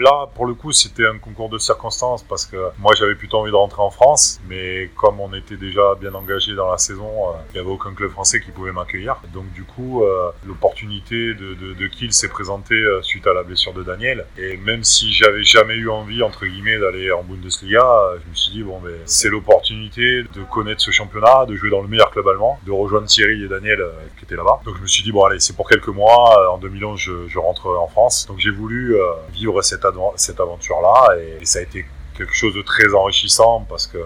là, 0.00 0.28
pour 0.34 0.46
le 0.46 0.54
coup, 0.54 0.72
c'était 0.72 1.06
un 1.06 1.18
concours 1.18 1.48
de 1.48 1.58
circonstances 1.58 2.22
parce 2.22 2.46
que 2.46 2.56
moi, 2.78 2.94
j'avais 2.98 3.14
plutôt 3.14 3.38
envie 3.38 3.50
de 3.50 3.56
rentrer 3.56 3.82
en 3.82 3.90
France, 3.90 4.40
mais 4.48 4.90
comme 4.96 5.20
on 5.20 5.32
était 5.34 5.56
déjà 5.56 5.94
bien 6.00 6.14
engagé 6.14 6.54
dans 6.54 6.70
la 6.70 6.78
saison, 6.78 7.08
euh, 7.08 7.32
il 7.50 7.54
n'y 7.54 7.60
avait 7.60 7.70
aucun 7.70 7.92
club 7.94 8.10
français 8.10 8.40
qui 8.40 8.50
pouvait 8.50 8.72
m'accueillir. 8.72 9.20
Donc, 9.32 9.52
du 9.52 9.64
coup, 9.64 10.02
euh, 10.02 10.30
l'opportunité 10.46 11.34
de, 11.34 11.54
de, 11.54 11.86
Kiel 11.86 12.12
s'est 12.12 12.28
présentée 12.28 12.74
euh, 12.74 13.02
suite 13.02 13.26
à 13.26 13.34
la 13.34 13.42
blessure 13.42 13.72
de 13.72 13.82
Daniel. 13.82 14.26
Et 14.38 14.56
même 14.56 14.84
si 14.84 15.12
j'avais 15.12 15.44
jamais 15.44 15.74
eu 15.74 15.88
envie, 15.88 16.22
entre 16.22 16.46
guillemets, 16.46 16.78
d'aller 16.78 17.12
en 17.12 17.22
Bundesliga, 17.22 17.84
je 18.24 18.30
me 18.30 18.34
suis 18.34 18.52
dit, 18.52 18.62
bon, 18.62 18.80
ben, 18.80 18.92
c'est 19.04 19.28
l'opportunité 19.28 20.22
de 20.22 20.42
connaître 20.50 20.80
ce 20.80 20.90
championnat, 20.90 21.46
de 21.46 21.56
jouer 21.56 21.70
dans 21.70 21.82
le 21.82 21.88
meilleur 21.88 22.10
club 22.10 22.26
allemand, 22.28 22.58
de 22.66 22.72
rejoindre 22.72 23.06
Thierry 23.06 23.44
et 23.44 23.48
Daniel 23.48 23.84
qui 24.18 24.24
étaient 24.24 24.36
là-bas. 24.36 24.60
Donc, 24.64 24.76
je 24.76 24.82
me 24.82 24.86
suis 24.86 25.02
dit, 25.02 25.12
bon, 25.12 25.24
allez, 25.24 25.40
c'est 25.40 25.56
pour 25.56 25.68
quelques 25.68 25.88
mois. 25.88 26.52
En 26.52 26.58
2011, 26.58 26.98
je, 26.98 27.12
je 27.28 27.38
rentre 27.38 27.68
en 27.68 27.88
France. 27.88 28.26
Donc, 28.26 28.38
j'ai 28.38 28.50
voulu 28.50 28.96
vivre 29.32 29.39
cette, 29.62 29.86
cette 30.16 30.40
aventure-là 30.40 31.16
et, 31.18 31.44
ça 31.44 31.58
a 31.58 31.62
été 31.62 31.84
quelque 32.16 32.34
chose 32.34 32.54
de 32.54 32.62
très 32.62 32.94
enrichissant 32.94 33.66
parce 33.68 33.86
que 33.86 33.98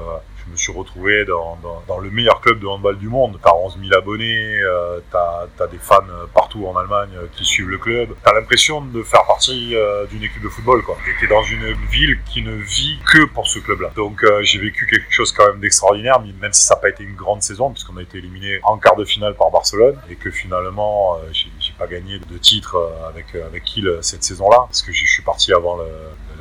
je 0.46 0.52
me 0.52 0.56
suis 0.56 0.72
retrouvé 0.72 1.24
dans, 1.24 1.58
dans, 1.86 1.98
le 1.98 2.10
meilleur 2.10 2.40
club 2.40 2.60
de 2.60 2.66
handball 2.66 2.98
du 2.98 3.08
monde. 3.08 3.38
T'as 3.42 3.54
11 3.54 3.78
000 3.80 3.94
abonnés, 3.96 4.58
euh, 4.60 5.00
t'as 5.10 5.46
as 5.58 5.66
des 5.68 5.78
fans 5.78 6.02
partout 6.34 6.66
en 6.66 6.76
Allemagne 6.76 7.12
qui 7.32 7.44
suivent 7.44 7.68
le 7.68 7.78
club. 7.78 8.10
T'as 8.22 8.34
l'impression 8.34 8.82
de 8.82 9.02
faire 9.02 9.24
partie 9.26 9.74
euh, 9.74 10.06
d'une 10.06 10.22
équipe 10.22 10.42
de 10.42 10.48
football, 10.48 10.82
quoi. 10.82 10.96
T'es 11.20 11.26
dans 11.26 11.42
une 11.42 11.72
ville 11.90 12.18
qui 12.26 12.42
ne 12.42 12.54
vit 12.54 12.98
que 13.10 13.24
pour 13.26 13.46
ce 13.46 13.58
club-là. 13.58 13.90
Donc 13.96 14.22
euh, 14.22 14.42
j'ai 14.42 14.58
vécu 14.58 14.86
quelque 14.86 15.10
chose 15.10 15.32
quand 15.32 15.46
même 15.46 15.60
d'extraordinaire, 15.60 16.20
même 16.20 16.52
si 16.52 16.64
ça 16.64 16.74
n'a 16.74 16.80
pas 16.80 16.90
été 16.90 17.04
une 17.04 17.14
grande 17.14 17.42
saison, 17.42 17.70
puisqu'on 17.70 17.96
a 17.96 18.02
été 18.02 18.18
éliminé 18.18 18.60
en 18.64 18.76
quart 18.76 18.96
de 18.96 19.04
finale 19.04 19.34
par 19.34 19.50
Barcelone, 19.50 19.98
et 20.10 20.16
que 20.16 20.30
finalement, 20.30 21.18
j'ai 21.32 21.63
pas 21.78 21.86
gagné 21.86 22.18
de 22.18 22.38
titre 22.38 22.76
avec, 23.08 23.34
avec 23.34 23.64
Kiel 23.64 23.98
cette 24.02 24.24
saison-là, 24.24 24.64
parce 24.66 24.82
que 24.82 24.92
je 24.92 25.06
suis 25.06 25.22
parti 25.22 25.52
avant 25.52 25.76
le, 25.76 25.88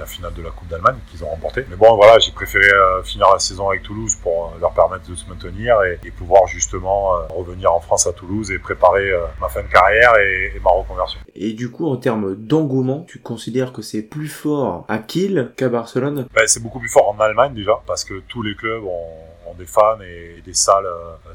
la 0.03 0.07
finale 0.07 0.33
de 0.33 0.41
la 0.41 0.49
Coupe 0.49 0.67
d'Allemagne 0.67 0.97
qu'ils 1.09 1.23
ont 1.23 1.29
remporté. 1.29 1.65
Mais 1.69 1.77
bon, 1.77 1.95
voilà, 1.95 2.19
j'ai 2.19 2.33
préféré 2.33 2.69
euh, 2.69 3.01
finir 3.03 3.27
la 3.31 3.39
saison 3.39 3.69
avec 3.69 3.83
Toulouse 3.83 4.15
pour 4.21 4.47
euh, 4.47 4.59
leur 4.59 4.73
permettre 4.73 5.09
de 5.09 5.15
se 5.15 5.25
maintenir 5.29 5.77
et, 5.83 6.11
pouvoir 6.11 6.45
justement 6.45 7.15
euh, 7.15 7.19
revenir 7.29 7.73
en 7.73 7.79
France 7.79 8.05
à 8.05 8.13
Toulouse 8.13 8.51
et 8.51 8.59
préparer 8.59 9.09
ma 9.41 9.47
fin 9.47 9.63
de 9.63 9.67
carrière 9.67 10.13
et, 10.17 10.59
ma 10.63 10.71
reconversion. 10.71 11.19
Et 11.35 11.53
du 11.53 11.71
coup, 11.71 11.87
en 11.87 11.97
termes 11.97 12.35
d'engouement, 12.35 13.05
tu 13.07 13.19
considères 13.19 13.73
que 13.73 13.81
c'est 13.81 14.03
plus 14.03 14.27
fort 14.27 14.85
à 14.87 14.99
Kiel 14.99 15.53
qu'à 15.57 15.69
Barcelone? 15.69 16.27
Ben, 16.33 16.47
C'est 16.47 16.61
beaucoup 16.61 16.79
plus 16.79 16.89
fort 16.89 17.09
en 17.09 17.19
Allemagne 17.19 17.53
déjà, 17.53 17.81
parce 17.87 18.03
que 18.03 18.21
tous 18.27 18.43
les 18.43 18.55
clubs 18.55 18.83
ont 18.83 19.53
des 19.57 19.65
fans 19.65 19.99
et 20.01 20.41
des 20.43 20.53
salles 20.53 20.87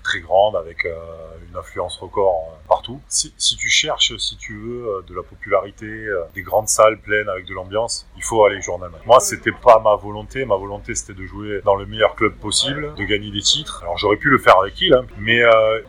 très 0.02 0.20
grandes 0.20 0.56
avec 0.56 0.84
une 0.84 1.56
influence 1.56 1.96
record 1.98 2.58
partout. 2.68 3.00
Si, 3.08 3.32
tu 3.56 3.68
cherches, 3.68 4.16
si 4.16 4.36
tu 4.36 4.56
veux, 4.56 5.04
de 5.06 5.14
la 5.14 5.22
popularité, 5.22 5.86
des 6.34 6.42
grandes 6.42 6.68
salles 6.68 6.98
pleines 6.98 7.28
avec 7.28 7.46
de 7.46 7.54
l'ambiance, 7.54 8.06
il 8.16 8.24
faut 8.24 8.44
aller 8.44 8.57
Allemagne. 8.82 9.00
Moi, 9.06 9.20
c'était 9.20 9.52
pas 9.52 9.80
ma 9.80 9.94
volonté. 9.96 10.44
Ma 10.44 10.56
volonté, 10.56 10.94
c'était 10.94 11.18
de 11.18 11.26
jouer 11.26 11.60
dans 11.64 11.74
le 11.74 11.86
meilleur 11.86 12.14
club 12.14 12.34
possible, 12.34 12.94
de 12.96 13.04
gagner 13.04 13.30
des 13.30 13.40
titres. 13.40 13.80
Alors, 13.82 13.98
j'aurais 13.98 14.16
pu 14.16 14.28
le 14.28 14.38
faire 14.38 14.58
avec 14.60 14.74
qui, 14.74 14.92
hein, 14.92 15.04
mais 15.18 15.40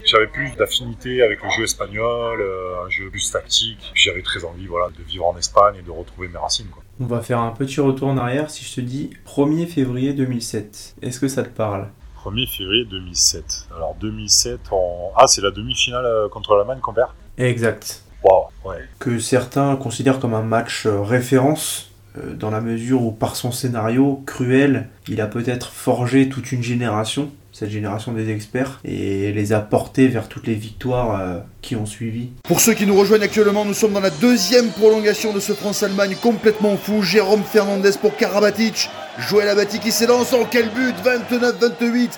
j'avais 0.05 0.27
plus 0.27 0.55
d'affinité 0.55 1.21
avec 1.21 1.43
le 1.43 1.49
jeu 1.49 1.63
espagnol, 1.63 2.43
un 2.85 2.89
jeu 2.89 3.09
plus 3.09 3.31
tactique. 3.31 3.91
J'avais 3.93 4.21
très 4.21 4.43
envie, 4.45 4.67
voilà, 4.67 4.89
de 4.89 5.03
vivre 5.03 5.25
en 5.25 5.37
Espagne 5.37 5.75
et 5.79 5.81
de 5.81 5.91
retrouver 5.91 6.27
mes 6.27 6.37
racines. 6.37 6.67
Quoi. 6.67 6.83
On 7.01 7.05
va 7.05 7.21
faire 7.21 7.39
un 7.39 7.51
petit 7.51 7.79
retour 7.79 8.09
en 8.09 8.17
arrière 8.17 8.49
si 8.49 8.65
je 8.65 8.75
te 8.75 8.81
dis 8.81 9.11
1er 9.25 9.67
février 9.67 10.13
2007. 10.13 10.95
Est-ce 11.01 11.19
que 11.19 11.29
ça 11.29 11.43
te 11.43 11.49
parle? 11.49 11.87
1er 12.25 12.47
février 12.47 12.85
2007. 12.85 13.67
Alors 13.75 13.95
2007, 14.01 14.59
on... 14.71 15.11
ah 15.15 15.27
c'est 15.27 15.41
la 15.41 15.51
demi-finale 15.51 16.05
euh, 16.05 16.27
contre 16.27 16.55
l'Allemagne 16.55 16.79
qu'on 16.79 16.93
perd? 16.93 17.11
Exact. 17.37 18.03
Wow, 18.23 18.47
ouais. 18.65 18.83
Que 18.99 19.19
certains 19.19 19.77
considèrent 19.77 20.19
comme 20.19 20.33
un 20.33 20.41
match 20.41 20.85
euh, 20.85 21.01
référence, 21.01 21.88
euh, 21.88 21.88
dans 22.37 22.49
la 22.49 22.61
mesure 22.61 23.03
où 23.03 23.11
par 23.11 23.35
son 23.35 23.51
scénario 23.51 24.23
cruel, 24.25 24.87
il 25.07 25.21
a 25.21 25.27
peut-être 25.27 25.71
forgé 25.71 26.27
toute 26.29 26.51
une 26.51 26.63
génération 26.63 27.31
cette 27.59 27.71
génération 27.71 28.13
des 28.13 28.29
experts 28.29 28.79
et 28.85 29.31
les 29.33 29.53
a 29.53 29.59
portés 29.59 30.07
vers 30.07 30.29
toutes 30.29 30.47
les 30.47 30.53
victoires 30.53 31.19
euh, 31.19 31.39
qui 31.61 31.75
ont 31.75 31.85
suivi. 31.85 32.29
Pour 32.43 32.61
ceux 32.61 32.73
qui 32.73 32.85
nous 32.85 32.97
rejoignent 32.97 33.23
actuellement, 33.23 33.65
nous 33.65 33.73
sommes 33.73 33.93
dans 33.93 33.99
la 33.99 34.11
deuxième 34.11 34.69
prolongation 34.69 35.33
de 35.33 35.39
ce 35.39 35.53
France-Allemagne 35.53 36.15
complètement 36.21 36.77
fou. 36.77 37.01
Jérôme 37.01 37.43
Fernandez 37.43 37.91
pour 37.99 38.15
Karabatic, 38.15 38.89
Joël 39.17 39.49
Abati 39.49 39.79
qui 39.79 39.91
s'élance 39.91 40.31
en 40.31 40.45
quel 40.45 40.69
but 40.69 40.95
29-28 41.03 42.11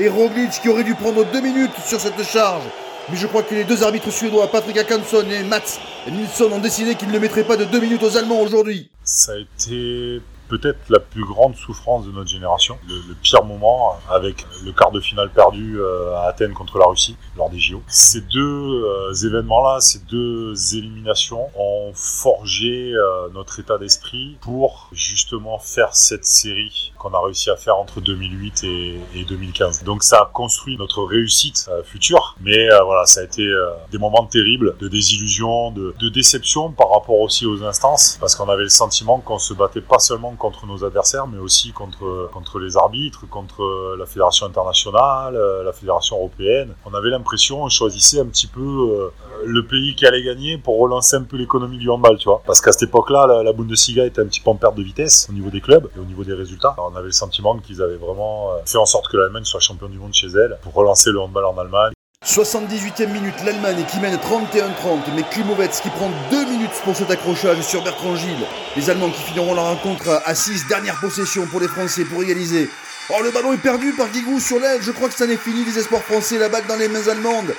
et 0.00 0.08
Roglic 0.08 0.50
qui 0.50 0.68
aurait 0.68 0.84
dû 0.84 0.94
prendre 0.94 1.24
deux 1.32 1.40
minutes 1.40 1.70
sur 1.86 2.00
cette 2.00 2.22
charge 2.22 2.64
Mais 3.10 3.16
je 3.16 3.26
crois 3.26 3.42
que 3.42 3.54
les 3.54 3.64
deux 3.64 3.84
arbitres 3.84 4.10
suédois, 4.10 4.50
Patrick 4.50 4.76
Akansson 4.76 5.24
et 5.30 5.44
Mats 5.44 5.78
Nilsson, 6.10 6.50
ont 6.52 6.58
décidé 6.58 6.94
qu'ils 6.94 7.10
ne 7.10 7.18
mettraient 7.18 7.44
pas 7.44 7.56
de 7.56 7.64
deux 7.64 7.80
minutes 7.80 8.02
aux 8.02 8.16
Allemands 8.16 8.40
aujourd'hui. 8.40 8.90
Ça 9.04 9.32
a 9.32 9.36
été 9.36 10.22
peut-être 10.48 10.78
la 10.88 10.98
plus 10.98 11.24
grande 11.24 11.54
souffrance 11.56 12.06
de 12.06 12.12
notre 12.12 12.28
génération, 12.28 12.78
le, 12.88 13.14
pire 13.22 13.44
moment 13.44 13.96
avec 14.10 14.46
le 14.64 14.72
quart 14.72 14.90
de 14.90 15.00
finale 15.00 15.30
perdu 15.30 15.80
euh, 15.80 16.14
à 16.16 16.28
Athènes 16.28 16.52
contre 16.52 16.78
la 16.78 16.86
Russie 16.86 17.16
lors 17.36 17.50
des 17.50 17.58
JO. 17.58 17.82
Ces 17.88 18.20
deux 18.20 18.40
euh, 18.40 19.12
événements-là, 19.12 19.80
ces 19.80 20.00
deux 20.00 20.54
éliminations 20.74 21.48
ont 21.56 21.92
forgé 21.94 22.92
euh, 22.92 23.28
notre 23.32 23.60
état 23.60 23.78
d'esprit 23.78 24.36
pour 24.40 24.88
justement 24.92 25.58
faire 25.58 25.94
cette 25.94 26.24
série 26.24 26.92
qu'on 26.98 27.14
a 27.14 27.20
réussi 27.20 27.50
à 27.50 27.56
faire 27.56 27.76
entre 27.76 28.00
2008 28.00 28.64
et, 28.64 29.24
2015. 29.26 29.84
Donc 29.84 30.02
ça 30.02 30.18
a 30.18 30.30
construit 30.32 30.76
notre 30.76 31.02
réussite 31.02 31.70
future, 31.84 32.36
mais 32.40 32.68
voilà, 32.84 33.06
ça 33.06 33.20
a 33.20 33.24
été 33.24 33.46
des 33.90 33.98
moments 33.98 34.26
terribles, 34.26 34.76
de 34.78 34.88
désillusion, 34.88 35.70
de, 35.70 35.94
de 35.98 36.08
déception 36.08 36.70
par 36.72 36.90
rapport 36.90 37.20
aussi 37.20 37.46
aux 37.46 37.62
instances, 37.62 38.18
parce 38.20 38.34
qu'on 38.34 38.48
avait 38.48 38.64
le 38.64 38.68
sentiment 38.68 39.20
qu'on 39.20 39.38
se 39.38 39.54
battait 39.54 39.80
pas 39.80 39.98
seulement 39.98 40.34
nos 40.66 40.84
adversaires, 40.84 41.26
mais 41.26 41.38
aussi 41.38 41.72
contre, 41.72 42.28
contre 42.32 42.58
les 42.58 42.76
arbitres, 42.76 43.26
contre 43.28 43.96
la 43.98 44.06
Fédération 44.06 44.46
internationale, 44.46 45.38
la 45.64 45.72
Fédération 45.72 46.16
européenne. 46.16 46.74
On 46.84 46.94
avait 46.94 47.10
l'impression, 47.10 47.62
on 47.62 47.68
choisissait 47.68 48.20
un 48.20 48.26
petit 48.26 48.46
peu 48.46 48.60
euh, 48.60 49.08
le 49.44 49.64
pays 49.66 49.94
qui 49.94 50.06
allait 50.06 50.22
gagner 50.22 50.58
pour 50.58 50.78
relancer 50.78 51.16
un 51.16 51.22
peu 51.22 51.36
l'économie 51.36 51.78
du 51.78 51.88
handball, 51.90 52.18
tu 52.18 52.28
vois. 52.28 52.42
Parce 52.46 52.60
qu'à 52.60 52.72
cette 52.72 52.84
époque-là, 52.84 53.42
la, 53.42 53.52
Bundesliga 53.52 54.04
était 54.04 54.20
un 54.20 54.26
petit 54.26 54.40
peu 54.40 54.50
en 54.50 54.56
perte 54.56 54.76
de 54.76 54.82
vitesse 54.82 55.26
au 55.30 55.32
niveau 55.32 55.50
des 55.50 55.60
clubs 55.60 55.88
et 55.96 55.98
au 55.98 56.04
niveau 56.04 56.24
des 56.24 56.34
résultats. 56.34 56.74
on 56.78 56.96
avait 56.96 57.06
le 57.06 57.12
sentiment 57.12 57.58
qu'ils 57.58 57.82
avaient 57.82 57.96
vraiment 57.96 58.52
euh, 58.52 58.58
fait 58.66 58.78
en 58.78 58.86
sorte 58.86 59.08
que 59.08 59.16
l'Allemagne 59.16 59.44
soit 59.44 59.60
champion 59.60 59.88
du 59.88 59.98
monde 59.98 60.14
chez 60.14 60.28
elle 60.28 60.58
pour 60.62 60.74
relancer 60.74 61.10
le 61.10 61.20
handball 61.20 61.44
en 61.44 61.58
Allemagne. 61.58 61.93
78e 62.26 63.08
minute, 63.08 63.34
l'Allemagne 63.44 63.84
qui 63.86 64.00
mène 64.00 64.16
31-30, 64.16 65.12
mais 65.14 65.24
Klimovets 65.24 65.68
qui 65.82 65.90
prend 65.90 66.10
2 66.30 66.46
minutes 66.46 66.72
pour 66.82 66.96
cet 66.96 67.10
accrochage 67.10 67.60
sur 67.60 67.84
Bertrand 67.84 68.16
Gilles. 68.16 68.46
Les 68.76 68.88
Allemands 68.88 69.10
qui 69.10 69.22
finiront 69.22 69.54
la 69.54 69.60
rencontre 69.60 70.22
à 70.24 70.34
6, 70.34 70.66
dernière 70.66 70.98
possession 71.00 71.46
pour 71.46 71.60
les 71.60 71.68
Français 71.68 72.04
pour 72.04 72.22
égaliser. 72.22 72.70
Oh, 73.10 73.22
le 73.22 73.30
ballon 73.30 73.52
est 73.52 73.58
perdu 73.58 73.92
par 73.92 74.08
Guigou 74.08 74.40
sur 74.40 74.58
l'aile, 74.58 74.80
je 74.80 74.90
crois 74.90 75.10
que 75.10 75.14
ça 75.14 75.26
n'est 75.26 75.36
fini, 75.36 75.66
les 75.66 75.78
espoirs 75.78 76.02
français, 76.02 76.38
la 76.38 76.48
balle 76.48 76.66
dans 76.66 76.76
les 76.76 76.88
mains 76.88 77.06
allemandes. 77.08 77.54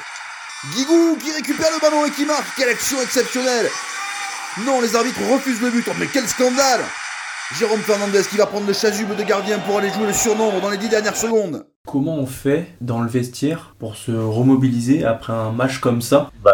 Guigou 0.73 1.15
qui 1.21 1.32
récupère 1.32 1.69
le 1.71 1.80
ballon 1.80 2.04
et 2.08 2.12
qui 2.12 2.25
marque, 2.25 2.47
quelle 2.58 2.69
action 2.69 2.99
exceptionnelle 3.04 3.69
Non, 4.65 4.82
les 4.82 4.95
arbitres 4.95 5.21
refusent 5.32 5.62
le 5.62 5.69
but, 5.69 5.86
oh, 5.88 5.93
mais 5.99 6.08
quel 6.08 6.28
scandale 6.28 6.84
Jérôme 7.60 7.82
Fernandez 7.82 8.23
qui 8.28 8.38
va 8.38 8.47
prendre 8.47 8.65
le 8.65 8.73
chasuble 8.73 9.15
de 9.15 9.21
gardien 9.21 9.60
pour 9.60 9.78
aller 9.78 9.93
jouer 9.93 10.08
le 10.08 10.13
surnombre 10.13 10.60
dans 10.60 10.71
les 10.71 10.78
10 10.78 10.89
dernières 10.89 11.17
secondes. 11.17 11.67
Comment 11.86 12.15
on 12.15 12.26
fait 12.26 12.67
dans 12.82 13.02
le 13.02 13.08
vestiaire 13.08 13.76
pour 13.78 13.95
se 13.95 14.12
remobiliser 14.12 15.06
après 15.06 15.34
un 15.34 15.52
match 15.52 15.78
comme 15.78 16.02
ça 16.02 16.32
bah, 16.43 16.52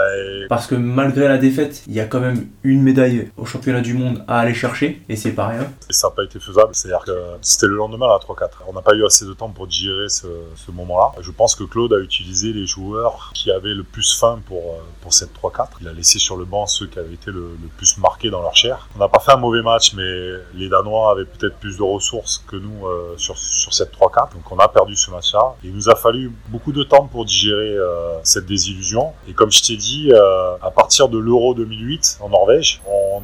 Parce 0.50 0.68
que 0.68 0.76
malgré 0.76 1.28
la 1.28 1.38
défaite, 1.38 1.84
il 1.88 1.94
y 1.94 2.02
a 2.02 2.06
quand 2.06 2.20
même 2.20 2.48
une 2.64 2.82
médaille 2.82 3.32
au 3.38 3.46
championnat 3.46 3.80
du 3.80 3.94
monde 3.94 4.26
à 4.28 4.40
aller 4.40 4.54
chercher 4.54 5.02
et 5.08 5.16
c'est 5.16 5.32
pas 5.32 5.48
rien. 5.48 5.72
ça 5.90 6.10
n'a 6.10 6.16
pas 6.16 6.24
été 6.26 6.38
faisable, 6.40 6.72
c'est-à-dire 6.74 7.06
que 7.06 7.18
c'était 7.42 7.68
le 7.68 7.76
lendemain 7.76 8.08
à 8.08 8.20
3-4. 8.20 8.50
On 8.68 8.74
n'a 8.74 8.82
pas 8.82 8.94
eu 8.94 9.06
assez 9.06 9.26
de 9.26 9.34
temps 9.34 9.50
pour 9.50 9.68
digérer 9.68 10.10
ce, 10.10 10.28
moment-là. 10.72 11.14
Je 11.22 11.32
pense 11.32 11.56
que 11.56 11.64
Claude 11.64 11.94
a 11.94 12.00
utilisé 12.00 12.54
les 12.54 12.66
joueurs 12.66 13.32
qui 13.34 13.52
avaient 13.52 13.74
le 13.74 13.84
plus 13.84 14.18
faim 14.18 14.40
pour, 14.46 14.76
euh, 14.76 14.84
pour 15.02 15.14
cette 15.14 15.34
3-4. 15.34 15.68
Il 15.82 15.88
a 15.88 15.94
laissé 15.94 16.18
sur 16.20 16.38
le 16.38 16.46
banc 16.46 16.66
ceux 16.66 16.88
qui 16.88 17.00
avaient 17.00 17.14
été 17.14 17.32
le, 17.32 17.58
plus 17.78 17.98
marqués 17.98 18.30
dans 18.30 18.42
leur 18.42 18.56
chair. 18.56 18.88
On 18.96 19.00
n'a 19.00 19.08
pas 19.08 19.20
fait 19.20 19.32
un 19.32 19.38
mauvais 19.38 19.62
match, 19.62 19.94
mais 19.94 20.32
les 20.54 20.70
Danois 20.70 21.12
avaient 21.12 21.26
peut-être 21.26 21.58
plus 21.58 21.78
de 21.78 21.84
ressources 21.84 22.44
que 22.48 22.58
nous 22.58 22.86
euh, 22.86 23.16
sur, 23.18 23.38
sur 23.38 23.74
cette 23.74 23.94
3-4. 23.94 24.34
Donc 24.34 24.52
on 24.52 24.60
a 24.60 24.68
perdu 24.68 24.96
ce 24.96 25.12
match 25.12 25.21
il 25.64 25.74
nous 25.74 25.90
a 25.90 25.96
fallu 25.96 26.32
beaucoup 26.48 26.72
de 26.72 26.84
temps 26.84 27.08
pour 27.08 27.26
digérer 27.26 27.76
euh, 27.78 28.20
cette 28.24 28.46
désillusion. 28.46 29.14
Et 29.28 29.34
comme 29.34 29.52
je 29.52 29.62
t'ai 29.62 29.78
dit, 29.78 30.12
euh, 30.12 30.56
à 30.62 30.72
partir 30.72 31.10
de 31.10 31.18
l'Euro 31.18 31.54
2008 31.54 32.20
en 32.22 32.30
Norvège, 32.30 32.82
on 32.88 33.22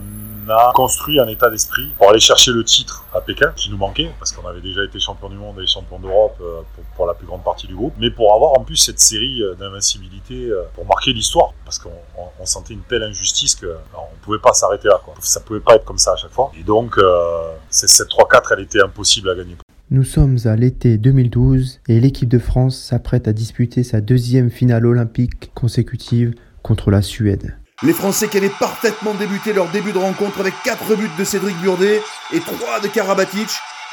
a 0.49 0.71
construit 0.73 1.19
un 1.19 1.27
état 1.27 1.49
d'esprit 1.49 1.89
pour 1.97 2.09
aller 2.09 2.19
chercher 2.19 2.51
le 2.51 2.63
titre 2.63 3.05
à 3.13 3.19
Pékin, 3.19 3.51
qui 3.55 3.69
nous 3.69 3.77
manquait, 3.77 4.09
parce 4.17 4.31
qu'on 4.31 4.47
avait 4.47 4.61
déjà 4.61 4.83
été 4.83 4.97
champion 4.99 5.29
du 5.29 5.35
monde 5.35 5.59
et 5.59 5.67
champion 5.67 5.99
d'Europe 5.99 6.37
euh, 6.41 6.61
pour, 6.95 7.05
la 7.05 7.13
plus 7.13 7.27
grande 7.27 7.43
partie 7.43 7.67
du 7.67 7.75
groupe, 7.75 7.93
mais 7.99 8.11
pour 8.11 8.33
avoir 8.33 8.53
en 8.53 8.63
plus 8.63 8.77
cette 8.77 8.99
série 8.99 9.41
d'invincibilité 9.59 10.49
pour 10.73 10.85
marquer 10.85 11.11
l'histoire, 11.13 11.53
parce 11.65 11.79
qu'on 11.79 12.45
sentait 12.45 12.73
une 12.73 12.81
telle 12.81 13.03
injustice 13.03 13.55
qu'on 13.55 13.67
ne 13.67 14.21
pouvait 14.23 14.39
pas 14.39 14.53
s'arrêter 14.53 14.87
là. 14.87 15.01
Quoi. 15.03 15.15
Ça 15.19 15.41
pouvait 15.41 15.59
pas 15.59 15.75
être 15.75 15.85
comme 15.85 15.97
ça 15.97 16.13
à 16.13 16.15
chaque 16.15 16.31
fois. 16.31 16.51
Et 16.57 16.63
donc, 16.63 16.97
cette 17.69 18.09
3-4, 18.09 18.53
elle 18.53 18.61
était 18.61 18.81
impossible 18.81 19.29
à 19.29 19.35
gagner. 19.35 19.57
Nous 19.89 20.03
sommes 20.03 20.37
à 20.43 20.57
l'été 20.57 20.97
2012 20.97 21.79
et 21.87 22.01
l'équipe 22.01 22.27
de 22.27 22.39
France 22.39 22.77
s'apprête 22.77 23.25
à 23.29 23.31
disputer 23.31 23.83
sa 23.83 24.01
deuxième 24.01 24.49
finale 24.49 24.85
olympique 24.85 25.49
consécutive 25.53 26.33
contre 26.61 26.91
la 26.91 27.01
Suède. 27.01 27.57
Les 27.83 27.93
Français 27.93 28.27
qui 28.27 28.35
avaient 28.35 28.51
parfaitement 28.59 29.13
débuté 29.13 29.53
leur 29.53 29.71
début 29.71 29.93
de 29.93 29.97
rencontre 29.97 30.41
avec 30.41 30.53
4 30.65 30.93
buts 30.97 31.07
de 31.17 31.23
Cédric 31.23 31.55
Burdet 31.61 32.01
et 32.33 32.39
3 32.41 32.81
de 32.81 32.89
Karabatic, 32.89 33.47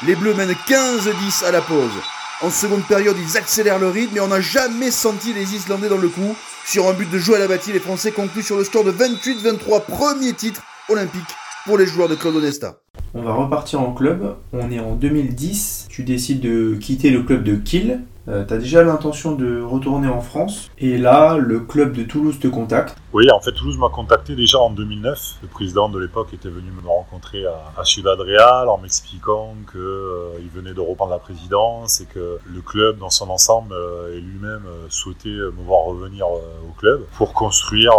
les 0.05 0.15
Bleus 0.15 0.33
mènent 0.33 0.51
15-10 0.67 1.45
à 1.45 1.51
la 1.51 1.61
pause. 1.61 2.01
En 2.41 2.49
seconde 2.49 2.85
période, 2.85 3.15
ils 3.17 3.37
accélèrent 3.37 3.79
le 3.79 3.87
rythme, 3.87 4.15
mais 4.15 4.19
on 4.19 4.27
n'a 4.27 4.41
jamais 4.41 4.91
senti 4.91 5.31
les 5.31 5.55
Islandais 5.55 5.87
dans 5.87 5.97
le 5.97 6.09
coup. 6.09 6.35
Sur 6.65 6.89
un 6.89 6.93
but 6.93 7.09
de 7.09 7.19
Joël 7.19 7.41
Abati, 7.41 7.71
les 7.71 7.79
Français 7.79 8.11
concluent 8.11 8.43
sur 8.43 8.57
le 8.57 8.65
score 8.65 8.83
de 8.83 8.91
28-23, 8.91 9.85
premier 9.85 10.33
titre 10.33 10.61
olympique 10.89 11.21
pour 11.65 11.77
les 11.77 11.85
joueurs 11.85 12.09
de 12.09 12.15
Claude 12.15 12.35
Odesta. 12.35 12.81
On 13.17 13.21
va 13.21 13.33
repartir 13.33 13.79
en 13.79 13.93
club. 13.93 14.35
On 14.51 14.69
est 14.69 14.79
en 14.79 14.93
2010. 14.93 15.87
Tu 15.89 16.03
décides 16.03 16.41
de 16.41 16.75
quitter 16.75 17.11
le 17.11 17.23
club 17.23 17.43
de 17.43 17.55
Kiel 17.55 18.01
euh, 18.27 18.43
tu 18.43 18.53
as 18.53 18.57
déjà 18.57 18.83
l'intention 18.83 19.35
de 19.35 19.61
retourner 19.61 20.07
en 20.07 20.21
France 20.21 20.71
et 20.79 20.97
là, 20.97 21.37
le 21.37 21.59
club 21.59 21.93
de 21.93 22.03
Toulouse 22.03 22.39
te 22.39 22.47
contacte. 22.47 22.95
Oui, 23.15 23.31
en 23.31 23.39
fait, 23.39 23.53
Toulouse 23.53 23.77
m'a 23.77 23.87
contacté 23.87 24.35
déjà 24.35 24.59
en 24.59 24.69
2009. 24.71 25.37
Le 25.41 25.47
président 25.47 25.87
de 25.87 25.97
l'époque 25.97 26.33
était 26.33 26.49
venu 26.49 26.69
me 26.71 26.85
rencontrer 26.85 27.45
à, 27.45 27.71
à 27.77 27.85
Ciudad 27.85 28.19
Real 28.19 28.67
en 28.67 28.77
m'expliquant 28.77 29.55
qu'il 29.71 29.79
euh, 29.79 30.37
venait 30.53 30.73
de 30.73 30.81
reprendre 30.81 31.11
la 31.11 31.19
présidence 31.19 32.01
et 32.01 32.07
que 32.07 32.39
le 32.45 32.61
club 32.61 32.97
dans 32.97 33.09
son 33.09 33.29
ensemble 33.29 33.71
euh, 33.71 34.13
et 34.13 34.19
lui-même 34.19 34.65
euh, 34.67 34.87
souhaitait 34.89 35.29
me 35.29 35.63
voir 35.63 35.85
revenir 35.85 36.27
au 36.27 36.73
club 36.77 37.05
pour 37.17 37.31
construire 37.31 37.93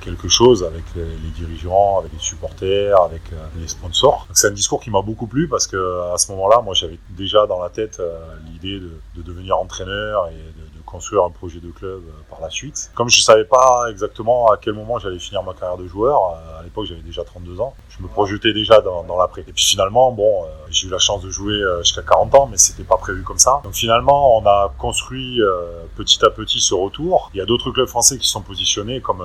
quelque 0.00 0.28
chose 0.28 0.62
avec 0.62 0.84
les, 0.94 1.02
les, 1.02 1.30
dirigeants, 1.34 1.98
avec 1.98 2.12
les 2.12 2.20
supporters, 2.20 3.02
avec 3.02 3.22
les 3.60 3.66
sponsors. 3.66 4.28
C'est 4.32 4.46
un 4.46 4.52
discours 4.52 4.80
qui 4.80 4.90
m'a 4.90 5.02
beaucoup 5.02 5.26
plu 5.26 5.48
parce 5.48 5.66
que 5.66 6.12
à 6.14 6.18
ce 6.18 6.30
moment-là, 6.30 6.60
moi, 6.60 6.74
j'avais 6.74 7.00
déjà 7.10 7.48
dans 7.48 7.60
la 7.60 7.68
tête 7.68 8.00
l'idée 8.52 8.78
de, 8.78 8.92
de 9.16 9.22
devenir 9.22 9.58
entraîneur 9.58 10.28
et 10.28 10.34
de, 10.34 10.69
construire 10.90 11.24
un 11.24 11.30
projet 11.30 11.60
de 11.60 11.70
club 11.70 12.02
euh, 12.06 12.22
par 12.28 12.40
la 12.40 12.50
suite. 12.50 12.90
Comme 12.94 13.08
je 13.08 13.18
ne 13.18 13.22
savais 13.22 13.44
pas 13.44 13.86
exactement 13.90 14.50
à 14.50 14.56
quel 14.56 14.74
moment 14.74 14.98
j'allais 14.98 15.18
finir 15.18 15.42
ma 15.42 15.54
carrière 15.54 15.78
de 15.78 15.86
joueur, 15.86 16.20
euh, 16.22 16.60
à 16.60 16.62
l'époque 16.62 16.86
j'avais 16.86 17.00
déjà 17.00 17.22
32 17.22 17.60
ans, 17.60 17.74
je 17.88 18.02
me 18.02 18.08
projetais 18.08 18.52
déjà 18.52 18.80
dans, 18.80 19.04
dans 19.04 19.16
l'après. 19.16 19.42
Et 19.42 19.52
puis 19.52 19.64
finalement, 19.64 20.10
bon, 20.12 20.44
euh, 20.44 20.46
j'ai 20.70 20.88
eu 20.88 20.90
la 20.90 20.98
chance 20.98 21.22
de 21.22 21.30
jouer 21.30 21.60
jusqu'à 21.80 22.02
40 22.02 22.34
ans, 22.34 22.48
mais 22.50 22.56
c'était 22.56 22.84
pas 22.84 22.96
prévu 22.96 23.22
comme 23.22 23.38
ça. 23.38 23.60
Donc 23.64 23.74
finalement, 23.74 24.38
on 24.38 24.46
a 24.46 24.72
construit 24.78 25.40
petit 25.96 26.24
à 26.24 26.30
petit 26.30 26.60
ce 26.60 26.74
retour. 26.74 27.30
Il 27.34 27.38
y 27.38 27.40
a 27.40 27.44
d'autres 27.44 27.70
clubs 27.70 27.88
français 27.88 28.18
qui 28.18 28.28
sont 28.28 28.40
positionnés 28.40 29.00
comme 29.00 29.22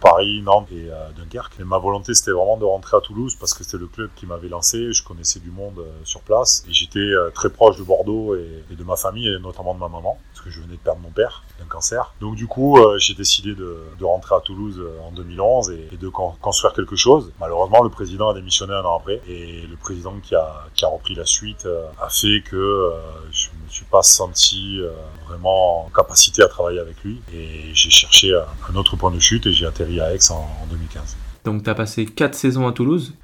Paris, 0.00 0.42
Nantes 0.42 0.68
et 0.72 0.90
Dunkerque. 1.16 1.54
Mais 1.58 1.64
ma 1.64 1.78
volonté, 1.78 2.14
c'était 2.14 2.32
vraiment 2.32 2.56
de 2.56 2.64
rentrer 2.64 2.96
à 2.96 3.00
Toulouse 3.00 3.36
parce 3.38 3.54
que 3.54 3.64
c'était 3.64 3.78
le 3.78 3.86
club 3.86 4.10
qui 4.16 4.26
m'avait 4.26 4.48
lancé. 4.48 4.92
Je 4.92 5.04
connaissais 5.04 5.40
du 5.40 5.50
monde 5.50 5.84
sur 6.04 6.20
place 6.20 6.64
et 6.68 6.72
j'étais 6.72 7.10
très 7.34 7.50
proche 7.50 7.78
de 7.78 7.84
Bordeaux 7.84 8.34
et, 8.34 8.64
et 8.70 8.74
de 8.74 8.84
ma 8.84 8.96
famille 8.96 9.28
et 9.28 9.38
notamment 9.38 9.74
de 9.74 9.80
ma 9.80 9.88
maman 9.88 10.18
que 10.42 10.50
je 10.50 10.60
venais 10.60 10.74
de 10.74 10.78
perdre 10.78 11.00
mon 11.00 11.10
père 11.10 11.42
d'un 11.58 11.66
cancer. 11.66 12.14
Donc 12.20 12.36
du 12.36 12.46
coup, 12.46 12.78
euh, 12.78 12.98
j'ai 12.98 13.14
décidé 13.14 13.54
de, 13.54 13.76
rentrer 14.02 14.34
à 14.34 14.40
Toulouse 14.40 14.78
euh, 14.78 14.98
en 15.06 15.12
2011 15.12 15.70
et, 15.70 15.96
de 15.96 16.08
construire 16.08 16.72
quelque 16.72 16.96
chose. 16.96 17.32
Malheureusement, 17.38 17.82
le 17.82 17.90
président 17.90 18.30
a 18.30 18.34
démissionné 18.34 18.72
un 18.72 18.82
an 18.82 18.96
après 18.98 19.20
et 19.28 19.66
le 19.68 19.76
président 19.76 20.14
qui 20.22 20.34
a, 20.34 20.66
qui 20.74 20.84
a 20.84 20.88
repris 20.88 21.14
la 21.14 21.26
suite 21.26 21.66
euh, 21.66 21.86
a 22.00 22.08
fait 22.08 22.42
que 22.42 22.92
je 23.30 23.48
me 23.48 23.68
suis 23.68 23.84
pas 23.84 24.02
senti 24.02 24.80
vraiment 25.28 25.86
en 25.86 25.90
capacité 25.90 26.42
à 26.42 26.48
travailler 26.48 26.80
avec 26.80 27.02
lui 27.04 27.20
et 27.32 27.70
j'ai 27.74 27.90
cherché 27.90 28.32
un, 28.34 28.76
autre 28.76 28.96
point 28.96 29.10
de 29.10 29.18
chute 29.18 29.46
et 29.46 29.52
j'ai 29.52 29.66
atterri 29.66 30.00
à 30.00 30.14
Aix 30.14 30.30
en, 30.30 30.36
en 30.36 30.66
2015. 30.70 31.16
Donc 31.44 31.62
tu 31.62 31.70
as 31.70 31.74
passé 31.74 32.06
4 32.06 32.34
saisons 32.34 32.66
à 32.66 32.72
Toulouse 32.72 33.14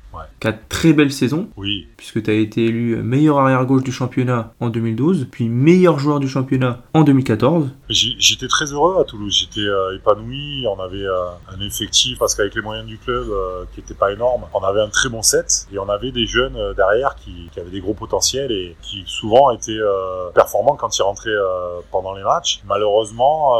Quatre 0.40 0.68
très 0.68 0.92
belles 0.92 1.12
saisons. 1.12 1.48
Oui. 1.56 1.86
Puisque 1.96 2.22
tu 2.22 2.30
as 2.30 2.34
été 2.34 2.66
élu 2.66 2.96
meilleur 2.96 3.38
arrière-gauche 3.38 3.82
du 3.82 3.92
championnat 3.92 4.52
en 4.60 4.68
2012, 4.68 5.28
puis 5.30 5.48
meilleur 5.48 5.98
joueur 5.98 6.20
du 6.20 6.28
championnat 6.28 6.82
en 6.94 7.02
2014. 7.02 7.70
J'étais 7.88 8.48
très 8.48 8.66
heureux 8.66 9.00
à 9.00 9.04
Toulouse, 9.04 9.32
j'étais 9.32 9.66
euh, 9.66 9.96
épanoui, 9.96 10.66
on 10.66 10.80
avait 10.80 11.04
euh, 11.04 11.28
un 11.54 11.60
effectif, 11.60 12.18
parce 12.18 12.34
qu'avec 12.34 12.54
les 12.54 12.62
moyens 12.62 12.86
du 12.86 12.98
club 12.98 13.28
euh, 13.28 13.64
qui 13.72 13.80
n'étaient 13.80 13.94
pas 13.94 14.12
énormes, 14.12 14.44
on 14.54 14.60
avait 14.60 14.80
un 14.80 14.88
très 14.88 15.08
bon 15.08 15.22
set, 15.22 15.66
et 15.72 15.78
on 15.78 15.88
avait 15.88 16.12
des 16.12 16.26
jeunes 16.26 16.56
derrière 16.76 17.14
qui, 17.16 17.50
avaient 17.56 17.70
des 17.70 17.80
gros 17.80 17.94
potentiels 17.94 18.52
et 18.52 18.76
qui 18.82 19.04
souvent 19.06 19.50
étaient 19.50 19.78
performants 20.34 20.76
quand 20.76 20.96
ils 20.98 21.02
rentraient 21.02 21.30
pendant 21.90 22.12
les 22.14 22.22
matchs. 22.22 22.60
Malheureusement, 22.66 23.58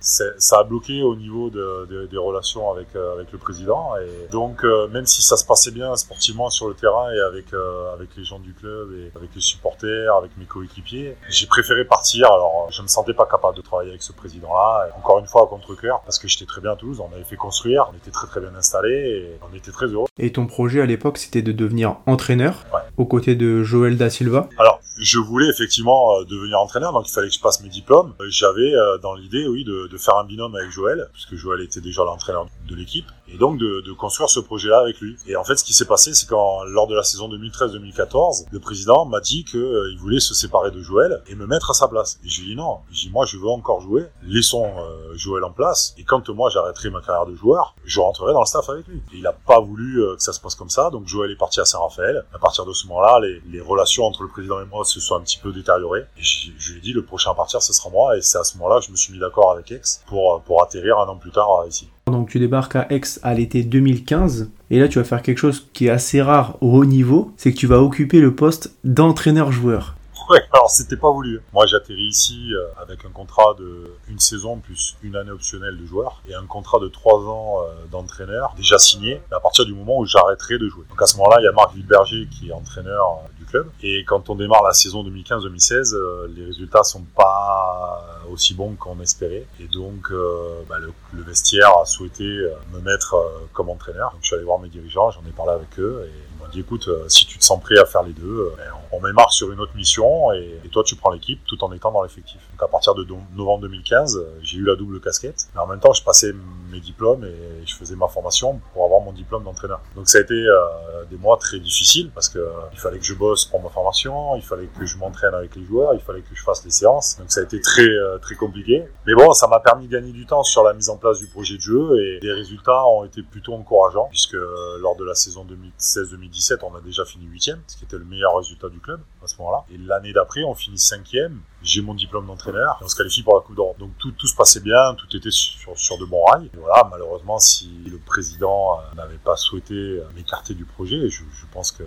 ça 0.00 0.58
a 0.58 0.64
bloqué 0.64 1.02
au 1.02 1.16
niveau 1.16 1.50
de, 1.50 2.06
des 2.10 2.18
relations 2.18 2.70
avec, 2.70 2.88
avec 2.94 3.32
le 3.32 3.38
président, 3.38 3.94
et 3.96 4.30
donc 4.30 4.64
même 4.92 5.06
si 5.06 5.22
ça 5.22 5.36
se 5.36 5.44
passait 5.44 5.72
bien 5.76 5.94
sportivement 5.96 6.48
sur 6.50 6.68
le 6.68 6.74
terrain 6.74 7.10
et 7.12 7.20
avec 7.20 7.52
euh, 7.52 7.92
avec 7.94 8.08
les 8.16 8.24
gens 8.24 8.38
du 8.38 8.52
club 8.54 8.92
et 8.98 9.12
avec 9.16 9.30
les 9.34 9.40
supporters, 9.40 10.14
avec 10.16 10.30
mes 10.38 10.46
coéquipiers. 10.46 11.16
J'ai 11.28 11.46
préféré 11.46 11.84
partir. 11.84 12.26
Alors, 12.26 12.68
je 12.70 12.80
me 12.82 12.86
sentais 12.88 13.12
pas 13.14 13.26
capable 13.26 13.56
de 13.56 13.62
travailler 13.62 13.90
avec 13.90 14.02
ce 14.02 14.12
président-là. 14.12 14.88
Encore 14.98 15.18
une 15.18 15.26
fois, 15.26 15.42
à 15.42 15.46
contre-cœur, 15.46 16.00
parce 16.04 16.18
que 16.18 16.28
j'étais 16.28 16.46
très 16.46 16.60
bien 16.60 16.72
à 16.72 16.76
Toulouse. 16.76 17.00
On 17.00 17.14
avait 17.14 17.24
fait 17.24 17.36
construire, 17.36 17.88
on 17.92 17.96
était 17.96 18.10
très 18.10 18.26
très 18.26 18.40
bien 18.40 18.54
installé 18.54 18.90
et 18.92 19.38
on 19.50 19.54
était 19.54 19.70
très 19.70 19.86
heureux. 19.86 20.06
Et 20.18 20.32
ton 20.32 20.46
projet 20.46 20.80
à 20.80 20.86
l'époque, 20.86 21.18
c'était 21.18 21.42
de 21.42 21.52
devenir 21.52 21.96
entraîneur 22.06 22.64
Ouais. 22.72 22.80
aux 22.96 23.06
côtés 23.06 23.34
de 23.34 23.62
Joël 23.62 23.96
Da 23.96 24.08
Silva? 24.10 24.48
Alors, 24.58 24.80
je 25.06 25.18
voulais 25.20 25.48
effectivement 25.48 26.16
euh, 26.16 26.24
devenir 26.24 26.58
entraîneur, 26.58 26.92
donc 26.92 27.08
il 27.08 27.12
fallait 27.12 27.28
que 27.28 27.34
je 27.34 27.40
passe 27.40 27.62
mes 27.62 27.68
diplômes. 27.68 28.14
Euh, 28.20 28.26
J'avais 28.28 28.74
euh, 28.74 28.98
dans 28.98 29.14
l'idée, 29.14 29.46
oui, 29.46 29.62
de, 29.62 29.86
de 29.86 29.98
faire 29.98 30.16
un 30.16 30.24
binôme 30.24 30.56
avec 30.56 30.70
Joël, 30.70 31.08
puisque 31.12 31.36
Joël 31.36 31.60
était 31.60 31.80
déjà 31.80 32.02
l'entraîneur 32.02 32.46
de 32.68 32.74
l'équipe, 32.74 33.06
et 33.28 33.38
donc 33.38 33.58
de, 33.58 33.82
de 33.82 33.92
construire 33.92 34.28
ce 34.28 34.40
projet-là 34.40 34.80
avec 34.80 35.00
lui. 35.00 35.16
Et 35.28 35.36
en 35.36 35.44
fait, 35.44 35.56
ce 35.56 35.62
qui 35.64 35.74
s'est 35.74 35.84
passé, 35.84 36.12
c'est 36.12 36.28
quand 36.28 36.64
lors 36.64 36.88
de 36.88 36.96
la 36.96 37.04
saison 37.04 37.28
2013-2014, 37.28 38.46
le 38.50 38.58
président 38.58 39.04
m'a 39.04 39.20
dit 39.20 39.44
qu'il 39.44 39.96
voulait 40.00 40.18
se 40.20 40.34
séparer 40.34 40.72
de 40.72 40.80
Joël 40.80 41.22
et 41.28 41.36
me 41.36 41.46
mettre 41.46 41.70
à 41.70 41.74
sa 41.74 41.86
place. 41.86 42.18
Et 42.24 42.28
j'ai 42.28 42.42
dit 42.42 42.56
non. 42.56 42.78
J'ai 42.90 43.10
moi, 43.10 43.26
je 43.26 43.36
veux 43.38 43.48
encore 43.48 43.80
jouer. 43.80 44.06
Laissons 44.24 44.70
Joël 45.14 45.44
en 45.44 45.50
place. 45.50 45.94
Et 45.98 46.04
quand 46.04 46.28
moi 46.30 46.50
j'arrêterai 46.50 46.90
ma 46.90 47.00
carrière 47.00 47.26
de 47.26 47.34
joueur, 47.34 47.74
je 47.84 48.00
rentrerai 48.00 48.32
dans 48.32 48.40
le 48.40 48.46
staff 48.46 48.68
avec 48.68 48.86
lui. 48.86 48.98
Et 49.12 49.18
il 49.18 49.26
a 49.26 49.32
pas 49.32 49.60
voulu 49.60 50.00
que 50.16 50.22
ça 50.22 50.32
se 50.32 50.40
passe 50.40 50.54
comme 50.54 50.70
ça. 50.70 50.90
Donc 50.90 51.06
Joël 51.06 51.30
est 51.30 51.36
parti 51.36 51.60
à 51.60 51.64
Saint-Raphaël. 51.64 52.24
À 52.32 52.38
partir 52.38 52.64
de 52.64 52.72
ce 52.72 52.86
moment-là, 52.88 53.20
les, 53.20 53.42
les 53.50 53.60
relations 53.60 54.04
entre 54.04 54.22
le 54.22 54.28
président 54.28 54.60
et 54.60 54.66
moi 54.66 54.84
se 54.84 54.95
sont 55.00 55.16
un 55.16 55.20
petit 55.20 55.38
peu 55.42 55.52
détériorées. 55.52 56.04
Et 56.18 56.22
je 56.22 56.72
lui 56.72 56.78
ai 56.78 56.80
dit 56.80 56.92
le 56.92 57.02
prochain 57.02 57.30
à 57.30 57.34
partir, 57.34 57.62
ce 57.62 57.72
sera 57.72 57.90
moi. 57.90 58.16
Et 58.16 58.22
c'est 58.22 58.38
à 58.38 58.44
ce 58.44 58.56
moment-là 58.58 58.80
que 58.80 58.86
je 58.86 58.90
me 58.90 58.96
suis 58.96 59.12
mis 59.12 59.18
d'accord 59.18 59.52
avec 59.52 59.70
Aix 59.72 59.80
pour 60.06 60.34
euh, 60.34 60.38
pour 60.44 60.62
atterrir 60.62 60.98
un 60.98 61.06
an 61.06 61.16
plus 61.16 61.30
tard 61.30 61.62
euh, 61.62 61.68
ici. 61.68 61.88
Donc 62.06 62.30
tu 62.30 62.38
débarques 62.38 62.76
à 62.76 62.86
Aix 62.90 63.00
à 63.22 63.34
l'été 63.34 63.62
2015 63.62 64.50
et 64.70 64.78
là 64.78 64.88
tu 64.88 64.98
vas 64.98 65.04
faire 65.04 65.22
quelque 65.22 65.38
chose 65.38 65.66
qui 65.72 65.86
est 65.86 65.90
assez 65.90 66.22
rare 66.22 66.56
au 66.60 66.72
haut 66.72 66.84
niveau, 66.84 67.32
c'est 67.36 67.52
que 67.52 67.58
tu 67.58 67.66
vas 67.66 67.80
occuper 67.80 68.20
le 68.20 68.34
poste 68.34 68.72
d'entraîneur-joueur. 68.84 69.96
Ouais, 70.28 70.42
alors 70.52 70.70
c'était 70.70 70.96
pas 70.96 71.10
voulu. 71.10 71.40
Moi 71.52 71.66
j'atterris 71.66 72.08
ici 72.08 72.52
euh, 72.52 72.66
avec 72.82 73.04
un 73.04 73.10
contrat 73.10 73.54
de 73.58 73.92
une 74.08 74.18
saison 74.18 74.58
plus 74.58 74.96
une 75.02 75.16
année 75.16 75.30
optionnelle 75.30 75.78
de 75.78 75.86
joueur 75.86 76.22
et 76.28 76.34
un 76.34 76.46
contrat 76.46 76.78
de 76.78 76.88
trois 76.88 77.18
ans 77.20 77.62
euh, 77.62 77.86
d'entraîneur 77.90 78.54
déjà 78.56 78.78
signé 78.78 79.20
à 79.30 79.40
partir 79.40 79.64
du 79.64 79.74
moment 79.74 79.98
où 79.98 80.06
j'arrêterai 80.06 80.58
de 80.58 80.68
jouer. 80.68 80.84
Donc 80.88 81.00
à 81.00 81.06
ce 81.06 81.16
moment-là, 81.18 81.36
il 81.40 81.44
y 81.44 81.48
a 81.48 81.52
Marc 81.52 81.74
Villeberger 81.74 82.28
qui 82.30 82.48
est 82.48 82.52
entraîneur 82.52 83.20
euh, 83.24 83.28
du 83.38 83.44
club 83.44 83.68
et 83.82 84.04
quand 84.04 84.30
on 84.30 84.34
démarre 84.34 84.64
la 84.64 84.72
saison 84.72 85.04
2015-2016, 85.04 85.94
euh, 85.94 86.28
les 86.34 86.44
résultats 86.46 86.82
sont 86.82 87.04
pas 87.14 88.02
aussi 88.30 88.54
bons 88.54 88.74
qu'on 88.74 89.00
espérait 89.00 89.46
et 89.60 89.68
donc 89.68 90.10
euh, 90.10 90.62
bah, 90.68 90.78
le, 90.78 90.92
le 91.12 91.22
vestiaire 91.22 91.78
a 91.78 91.84
souhaité 91.84 92.24
me 92.72 92.80
mettre 92.80 93.16
comme 93.52 93.70
entraîneur. 93.70 94.10
Donc 94.12 94.20
je 94.22 94.26
suis 94.26 94.34
allé 94.34 94.44
voir 94.44 94.58
mes 94.58 94.68
dirigeants, 94.68 95.10
j'en 95.10 95.22
ai 95.28 95.32
parlé 95.32 95.52
avec 95.52 95.78
eux 95.78 96.08
et 96.08 96.10
ils 96.10 96.42
m'ont 96.42 96.50
dit 96.50 96.60
écoute, 96.60 96.88
si 97.08 97.26
tu 97.26 97.38
te 97.38 97.44
sens 97.44 97.60
prêt 97.60 97.78
à 97.78 97.86
faire 97.86 98.02
les 98.02 98.12
deux, 98.12 98.52
ben, 98.56 98.64
on, 98.85 98.85
on 98.96 99.06
démarre 99.06 99.32
sur 99.32 99.52
une 99.52 99.60
autre 99.60 99.74
mission 99.76 100.32
et, 100.32 100.60
toi 100.72 100.82
tu 100.84 100.96
prends 100.96 101.10
l'équipe 101.10 101.40
tout 101.46 101.62
en 101.64 101.72
étant 101.72 101.90
dans 101.92 102.02
l'effectif. 102.02 102.40
Donc 102.52 102.62
à 102.62 102.68
partir 102.68 102.94
de 102.94 103.06
novembre 103.34 103.62
2015, 103.62 104.16
euh, 104.16 104.38
j'ai 104.42 104.58
eu 104.58 104.64
la 104.64 104.76
double 104.76 105.00
casquette, 105.00 105.46
mais 105.54 105.60
en 105.60 105.66
même 105.66 105.80
temps 105.80 105.92
je 105.92 106.02
passais 106.02 106.34
mes 106.70 106.80
diplômes 106.80 107.24
et 107.24 107.66
je 107.66 107.74
faisais 107.74 107.96
ma 107.96 108.08
formation 108.08 108.60
pour 108.72 108.84
avoir 108.84 109.00
mon 109.00 109.12
diplôme 109.12 109.44
d'entraîneur. 109.44 109.80
Donc 109.94 110.08
ça 110.08 110.18
a 110.18 110.20
été 110.20 110.34
euh, 110.34 111.04
des 111.10 111.16
mois 111.16 111.36
très 111.36 111.58
difficiles 111.58 112.10
parce 112.12 112.28
que 112.28 112.38
euh, 112.38 112.50
il 112.72 112.78
fallait 112.78 112.98
que 112.98 113.04
je 113.04 113.14
bosse 113.14 113.44
pour 113.44 113.62
ma 113.62 113.68
formation, 113.68 114.36
il 114.36 114.42
fallait 114.42 114.68
que 114.78 114.84
je 114.84 114.96
m'entraîne 114.98 115.34
avec 115.34 115.56
les 115.56 115.64
joueurs, 115.64 115.94
il 115.94 116.00
fallait 116.00 116.20
que 116.20 116.34
je 116.34 116.42
fasse 116.42 116.64
les 116.64 116.70
séances. 116.70 117.16
Donc 117.18 117.30
ça 117.30 117.40
a 117.40 117.44
été 117.44 117.60
très 117.60 117.88
euh, 117.88 118.18
très 118.18 118.34
compliqué. 118.34 118.84
Mais 119.06 119.14
bon, 119.14 119.32
ça 119.32 119.46
m'a 119.48 119.60
permis 119.60 119.86
de 119.86 119.92
gagner 119.92 120.12
du 120.12 120.26
temps 120.26 120.42
sur 120.42 120.62
la 120.62 120.72
mise 120.72 120.90
en 120.90 120.96
place 120.96 121.18
du 121.18 121.26
projet 121.26 121.56
de 121.56 121.60
jeu 121.60 121.98
et 122.00 122.20
les 122.20 122.32
résultats 122.32 122.86
ont 122.86 123.04
été 123.04 123.22
plutôt 123.22 123.54
encourageants 123.54 124.08
puisque 124.10 124.36
lors 124.80 124.96
de 124.96 125.04
la 125.04 125.14
saison 125.14 125.46
2016-2017, 125.78 126.58
on 126.62 126.74
a 126.76 126.80
déjà 126.80 127.04
fini 127.04 127.26
huitième, 127.26 127.60
ce 127.66 127.76
qui 127.76 127.84
était 127.84 127.98
le 127.98 128.04
meilleur 128.04 128.36
résultat 128.36 128.68
du 128.68 128.78
club 128.78 128.85
à 128.92 129.26
ce 129.26 129.36
moment-là. 129.38 129.64
Et 129.72 129.78
l'année 129.78 130.12
d'après, 130.12 130.44
on 130.44 130.54
finit 130.54 130.78
cinquième. 130.78 131.40
J'ai 131.62 131.82
mon 131.82 131.94
diplôme 131.94 132.26
d'entraîneur 132.26 132.78
et 132.80 132.84
on 132.84 132.88
se 132.88 132.96
qualifie 132.96 133.22
pour 133.22 133.34
la 133.34 133.40
Coupe 133.40 133.56
d'Europe. 133.56 133.78
Donc 133.78 133.90
tout, 133.98 134.12
tout 134.12 134.26
se 134.26 134.36
passait 134.36 134.60
bien, 134.60 134.94
tout 134.94 135.16
était 135.16 135.30
sur, 135.30 135.76
sur 135.76 135.98
de 135.98 136.04
bons 136.04 136.24
rails. 136.24 136.46
Et 136.54 136.58
voilà, 136.58 136.88
malheureusement, 136.90 137.38
si 137.38 137.68
le 137.90 137.98
président 137.98 138.78
euh, 138.78 138.94
n'avait 138.96 139.18
pas 139.18 139.36
souhaité 139.36 139.74
euh, 139.74 140.04
m'écarter 140.14 140.54
du 140.54 140.64
projet, 140.64 141.08
je, 141.08 141.22
je 141.32 141.46
pense 141.52 141.72
que 141.72 141.82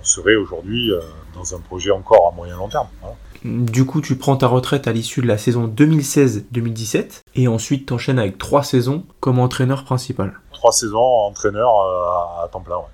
on 0.00 0.04
serait 0.04 0.36
aujourd'hui 0.36 0.90
euh, 0.90 1.00
dans 1.34 1.54
un 1.54 1.60
projet 1.60 1.90
encore 1.90 2.28
à 2.32 2.34
moyen 2.34 2.56
long 2.56 2.68
terme. 2.68 2.88
Voilà. 3.00 3.16
Du 3.44 3.84
coup 3.84 4.00
tu 4.00 4.16
prends 4.16 4.36
ta 4.36 4.46
retraite 4.46 4.88
à 4.88 4.92
l'issue 4.92 5.20
de 5.20 5.26
la 5.26 5.36
saison 5.36 5.66
2016-2017 5.68 7.22
et 7.34 7.46
ensuite 7.46 7.86
t'enchaînes 7.88 8.18
avec 8.18 8.38
trois 8.38 8.62
saisons 8.62 9.04
comme 9.20 9.38
entraîneur 9.38 9.84
principal. 9.84 10.40
Trois 10.52 10.72
saisons 10.72 10.98
entraîneur 10.98 11.68
à, 11.70 12.44
à 12.44 12.48
temps 12.48 12.60
plein. 12.60 12.76
Ouais. 12.76 12.84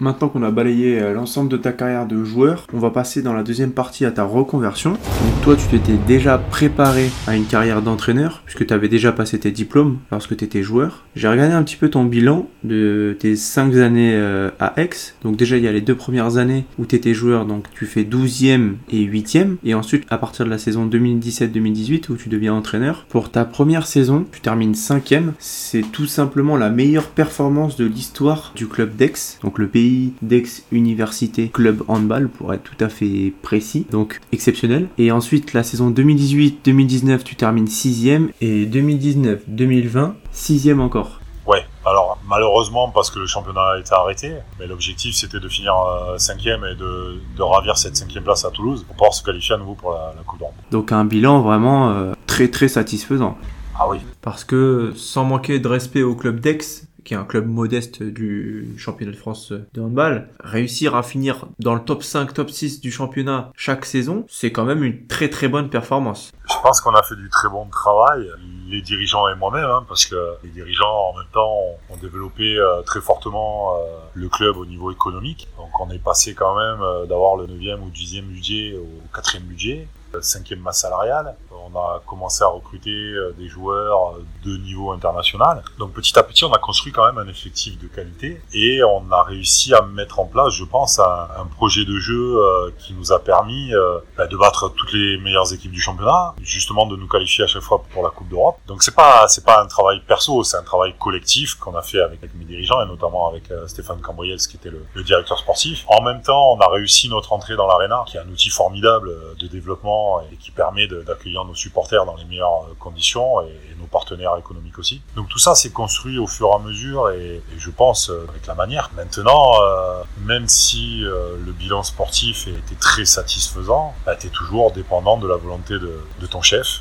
Maintenant 0.00 0.28
qu'on 0.28 0.42
a 0.42 0.50
balayé 0.50 1.00
euh, 1.00 1.12
l'ensemble 1.12 1.48
de 1.48 1.56
ta 1.56 1.72
carrière 1.72 2.06
de 2.06 2.24
joueur, 2.24 2.66
on 2.72 2.78
va 2.78 2.90
passer 2.90 3.22
dans 3.22 3.32
la 3.32 3.42
deuxième 3.42 3.72
partie 3.72 4.04
à 4.04 4.10
ta 4.10 4.24
reconversion. 4.24 4.92
Donc 4.92 5.42
toi, 5.42 5.56
tu 5.56 5.66
t'étais 5.66 5.98
déjà 6.06 6.38
préparé 6.38 7.10
à 7.26 7.36
une 7.36 7.44
carrière 7.44 7.82
d'entraîneur, 7.82 8.42
puisque 8.44 8.66
tu 8.66 8.74
avais 8.74 8.88
déjà 8.88 9.12
passé 9.12 9.38
tes 9.38 9.50
diplômes 9.50 9.98
lorsque 10.10 10.36
tu 10.36 10.44
étais 10.44 10.62
joueur. 10.62 11.04
J'ai 11.14 11.28
regardé 11.28 11.54
un 11.54 11.62
petit 11.62 11.76
peu 11.76 11.88
ton 11.88 12.04
bilan 12.04 12.48
de 12.64 13.16
tes 13.18 13.36
5 13.36 13.76
années 13.76 14.14
euh, 14.14 14.50
à 14.58 14.80
Aix. 14.80 14.90
Donc 15.22 15.36
déjà, 15.36 15.56
il 15.56 15.64
y 15.64 15.68
a 15.68 15.72
les 15.72 15.80
deux 15.80 15.94
premières 15.94 16.36
années 16.36 16.64
où 16.78 16.86
tu 16.86 16.96
étais 16.96 17.14
joueur, 17.14 17.46
donc 17.46 17.66
tu 17.74 17.86
fais 17.86 18.02
12e 18.02 18.72
et 18.90 19.04
8e. 19.04 19.56
Et 19.64 19.74
ensuite, 19.74 20.04
à 20.10 20.18
partir 20.18 20.44
de 20.44 20.50
la 20.50 20.58
saison 20.58 20.86
2017-2018, 20.86 22.10
où 22.10 22.16
tu 22.16 22.28
deviens 22.28 22.54
entraîneur, 22.54 23.06
pour 23.08 23.30
ta 23.30 23.44
première 23.44 23.86
saison, 23.86 24.26
tu 24.32 24.40
termines 24.40 24.72
5e. 24.72 25.32
C'est 25.38 25.82
tout 25.92 26.06
simplement 26.06 26.56
la 26.56 26.70
meilleure 26.70 27.08
performance 27.08 27.76
de 27.76 27.84
l'histoire 27.84 28.52
du 28.56 28.66
club 28.66 28.96
d'Aix, 28.96 29.38
donc 29.42 29.58
le 29.58 29.68
pays 29.68 29.81
d'Aix 30.22 30.64
Université 30.70 31.48
Club 31.48 31.82
Handball 31.88 32.28
pour 32.28 32.52
être 32.54 32.62
tout 32.62 32.84
à 32.84 32.88
fait 32.88 33.32
précis, 33.42 33.86
donc 33.90 34.20
exceptionnel. 34.32 34.88
Et 34.98 35.10
ensuite 35.12 35.52
la 35.52 35.62
saison 35.62 35.90
2018-2019 35.90 37.22
tu 37.22 37.36
termines 37.36 37.66
6ème 37.66 38.28
et 38.40 38.66
2019-2020 38.66 40.12
6ème 40.34 40.80
encore. 40.80 41.20
Ouais, 41.46 41.66
alors 41.84 42.18
malheureusement 42.28 42.90
parce 42.90 43.10
que 43.10 43.18
le 43.18 43.26
championnat 43.26 43.72
a 43.74 43.78
été 43.78 43.92
arrêté, 43.92 44.32
mais 44.58 44.66
l'objectif 44.66 45.14
c'était 45.14 45.40
de 45.40 45.48
finir 45.48 45.74
euh, 45.74 46.16
cinquième 46.18 46.64
et 46.64 46.76
de, 46.76 47.20
de 47.36 47.42
ravir 47.42 47.76
cette 47.76 47.96
cinquième 47.96 48.22
place 48.22 48.44
à 48.44 48.50
Toulouse 48.50 48.84
pour 48.84 48.94
pouvoir 48.94 49.14
se 49.14 49.24
qualifier 49.24 49.56
à 49.56 49.58
nouveau 49.58 49.74
pour 49.74 49.90
la, 49.90 50.14
la 50.16 50.22
Coupe 50.22 50.38
d'Europe. 50.38 50.54
Donc 50.70 50.92
un 50.92 51.04
bilan 51.04 51.40
vraiment 51.40 51.90
euh, 51.90 52.12
très 52.26 52.48
très 52.48 52.68
satisfaisant. 52.68 53.36
Ah 53.78 53.88
oui, 53.88 53.98
Parce 54.20 54.44
que 54.44 54.92
sans 54.96 55.24
manquer 55.24 55.58
de 55.58 55.66
respect 55.66 56.02
au 56.02 56.14
club 56.14 56.40
d'Aix, 56.40 56.58
qui 57.04 57.14
est 57.14 57.16
un 57.16 57.24
club 57.24 57.46
modeste 57.46 58.02
du 58.02 58.74
championnat 58.78 59.12
de 59.12 59.16
France 59.16 59.52
de 59.52 59.80
handball, 59.80 60.28
réussir 60.40 60.94
à 60.96 61.02
finir 61.02 61.46
dans 61.58 61.74
le 61.74 61.80
top 61.80 62.02
5, 62.02 62.32
top 62.34 62.50
6 62.50 62.80
du 62.80 62.90
championnat 62.90 63.50
chaque 63.56 63.84
saison, 63.84 64.24
c'est 64.28 64.52
quand 64.52 64.64
même 64.64 64.84
une 64.84 65.06
très 65.06 65.28
très 65.28 65.48
bonne 65.48 65.70
performance. 65.70 66.32
je 66.48 66.54
pense 66.62 66.80
qu'on 66.80 66.94
a 66.94 67.02
fait 67.02 67.16
du 67.16 67.28
très 67.28 67.48
bon 67.48 67.66
travail, 67.66 68.28
les 68.72 68.82
dirigeants 68.82 69.28
et 69.28 69.34
moi-même, 69.36 69.64
hein, 69.64 69.84
parce 69.86 70.06
que 70.06 70.36
les 70.42 70.50
dirigeants 70.50 71.10
en 71.10 71.18
même 71.18 71.28
temps 71.32 71.56
ont, 71.90 71.96
développé 72.02 72.56
euh, 72.56 72.82
très 72.82 73.00
fortement 73.00 73.76
euh, 73.76 73.78
le 74.14 74.28
club 74.28 74.56
au 74.56 74.66
niveau 74.66 74.90
économique. 74.90 75.46
Donc 75.56 75.78
on 75.78 75.88
est 75.90 76.02
passé 76.02 76.34
quand 76.34 76.56
même 76.56 76.80
euh, 76.80 77.06
d'avoir 77.06 77.36
le 77.36 77.46
9e 77.46 77.80
ou 77.80 77.90
10e 77.90 78.22
budget 78.22 78.74
au 78.76 79.16
4e 79.16 79.40
budget. 79.40 79.86
5e 80.20 80.56
masse 80.56 80.80
salariale. 80.80 81.36
On 81.50 81.78
a 81.78 82.02
commencé 82.06 82.42
à 82.42 82.48
recruter 82.48 82.90
euh, 82.90 83.34
des 83.38 83.48
joueurs 83.48 84.16
euh, 84.16 84.24
de 84.44 84.56
niveau 84.56 84.92
international. 84.92 85.62
Donc 85.78 85.92
petit 85.92 86.18
à 86.18 86.22
petit, 86.22 86.44
on 86.44 86.52
a 86.52 86.58
construit 86.58 86.92
quand 86.92 87.06
même 87.06 87.18
un 87.18 87.28
effectif 87.28 87.78
de 87.78 87.86
qualité 87.86 88.40
et 88.52 88.82
on 88.82 89.10
a 89.12 89.22
réussi 89.22 89.72
à 89.74 89.82
mettre 89.82 90.18
en 90.18 90.24
place, 90.24 90.54
je 90.54 90.64
pense, 90.64 90.98
un, 90.98 91.28
projet 91.56 91.84
de 91.84 91.98
jeu 91.98 92.36
euh, 92.38 92.70
qui 92.78 92.94
nous 92.94 93.12
a 93.12 93.18
permis 93.18 93.72
bah, 94.16 94.26
de 94.26 94.36
battre 94.36 94.70
toutes 94.70 94.92
les 94.92 95.18
meilleures 95.18 95.52
équipes 95.52 95.70
du 95.70 95.80
championnat, 95.80 96.34
justement 96.40 96.86
de 96.86 96.96
nous 96.96 97.06
qualifier 97.06 97.44
à 97.44 97.46
chaque 97.46 97.62
fois 97.62 97.82
pour 97.92 98.02
la 98.02 98.10
Coupe 98.10 98.28
d'Europe. 98.28 98.58
Donc 98.66 98.82
c'est 98.82 98.94
pas 98.94 99.28
c'est 99.28 99.44
pas 99.44 99.62
un 99.62 99.66
travail 99.66 100.00
perso, 100.06 100.42
c'est 100.44 100.56
un 100.56 100.62
travail 100.62 100.94
collectif 100.98 101.54
qu'on 101.54 101.74
a 101.74 101.82
fait 101.82 102.00
avec, 102.00 102.20
mes 102.34 102.44
dirigeants 102.44 102.82
et 102.82 102.86
notamment 102.86 103.28
avec 103.28 103.44
Stéphane 103.66 104.00
Cambriels 104.00 104.38
qui 104.38 104.56
était 104.56 104.70
le, 104.70 104.84
le 104.94 105.02
directeur 105.02 105.38
sportif. 105.38 105.84
En 105.88 106.02
même 106.02 106.22
temps, 106.22 106.52
on 106.52 106.60
a 106.60 106.68
réussi 106.68 107.08
notre 107.08 107.32
entrée 107.32 107.56
dans 107.56 107.66
l'arena, 107.66 108.04
qui 108.06 108.16
est 108.16 108.20
un 108.20 108.28
outil 108.28 108.50
formidable 108.50 109.10
de 109.38 109.46
développement 109.46 110.01
et 110.30 110.36
qui 110.36 110.50
permet 110.50 110.86
d'accueillir 110.86 111.44
nos 111.44 111.54
supporters 111.54 112.04
dans 112.04 112.16
les 112.16 112.24
meilleures 112.24 112.64
euh, 112.64 112.74
conditions 112.78 113.42
et, 113.42 113.58
nos 113.80 113.88
partenaires 113.88 114.36
économiques 114.38 114.78
aussi. 114.78 115.02
Donc 115.16 115.28
tout 115.28 115.40
ça 115.40 115.56
s'est 115.56 115.72
construit 115.72 116.16
au 116.16 116.28
fur 116.28 116.50
et 116.50 116.54
à 116.54 116.58
mesure 116.60 117.10
et, 117.10 117.42
je 117.58 117.70
pense 117.70 118.10
euh, 118.10 118.26
avec 118.28 118.46
la 118.46 118.54
manière. 118.54 118.90
Maintenant, 118.94 119.60
euh, 119.60 120.02
même 120.18 120.46
si 120.46 121.00
le 121.00 121.52
bilan 121.52 121.82
sportif 121.82 122.46
était 122.46 122.78
très 122.78 123.04
satisfaisant, 123.04 123.92
bah, 124.06 124.14
tu 124.14 124.28
es 124.28 124.30
toujours 124.30 124.70
dépendant 124.70 125.16
de 125.18 125.26
la 125.26 125.36
volonté 125.36 125.74
de, 125.74 126.26
ton 126.30 126.42
chef. 126.42 126.80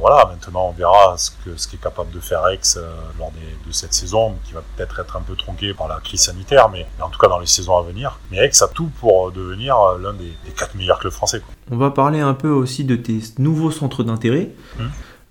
Voilà, 0.00 0.26
maintenant 0.26 0.68
on 0.68 0.72
verra 0.72 1.16
ce 1.18 1.30
que 1.44 1.56
ce 1.56 1.66
qu'est 1.68 1.76
capable 1.80 2.10
de 2.12 2.20
faire 2.20 2.46
Aix 2.48 2.58
euh, 2.76 2.88
lors 3.18 3.30
des- 3.32 3.68
de 3.68 3.72
cette 3.72 3.92
saison, 3.94 4.34
qui 4.44 4.52
va 4.52 4.62
peut-être 4.76 5.00
être 5.00 5.16
un 5.16 5.20
peu 5.22 5.34
tronquée 5.36 5.74
par 5.74 5.88
la 5.88 5.96
crise 6.00 6.20
sanitaire, 6.20 6.68
mais, 6.70 6.86
mais 6.98 7.04
en 7.04 7.08
tout 7.08 7.18
cas 7.18 7.28
dans 7.28 7.38
les 7.40 7.46
saisons 7.46 7.76
à 7.76 7.82
venir. 7.82 8.18
Mais 8.30 8.38
Aix 8.38 8.50
a 8.62 8.68
tout 8.68 8.90
pour 9.00 9.32
devenir 9.32 9.76
euh, 9.78 9.98
l'un 10.02 10.12
des, 10.12 10.32
des 10.44 10.52
quatre 10.56 10.74
meilleurs 10.74 10.98
clubs 10.98 11.12
français. 11.12 11.40
quoi. 11.40 11.54
On 11.70 11.76
va 11.76 11.90
parler 11.90 12.20
un 12.20 12.34
peu 12.34 12.48
aussi 12.50 12.84
de 12.84 12.96
tes 12.96 13.18
nouveaux 13.38 13.70
centres 13.72 14.04
d'intérêt. 14.04 14.50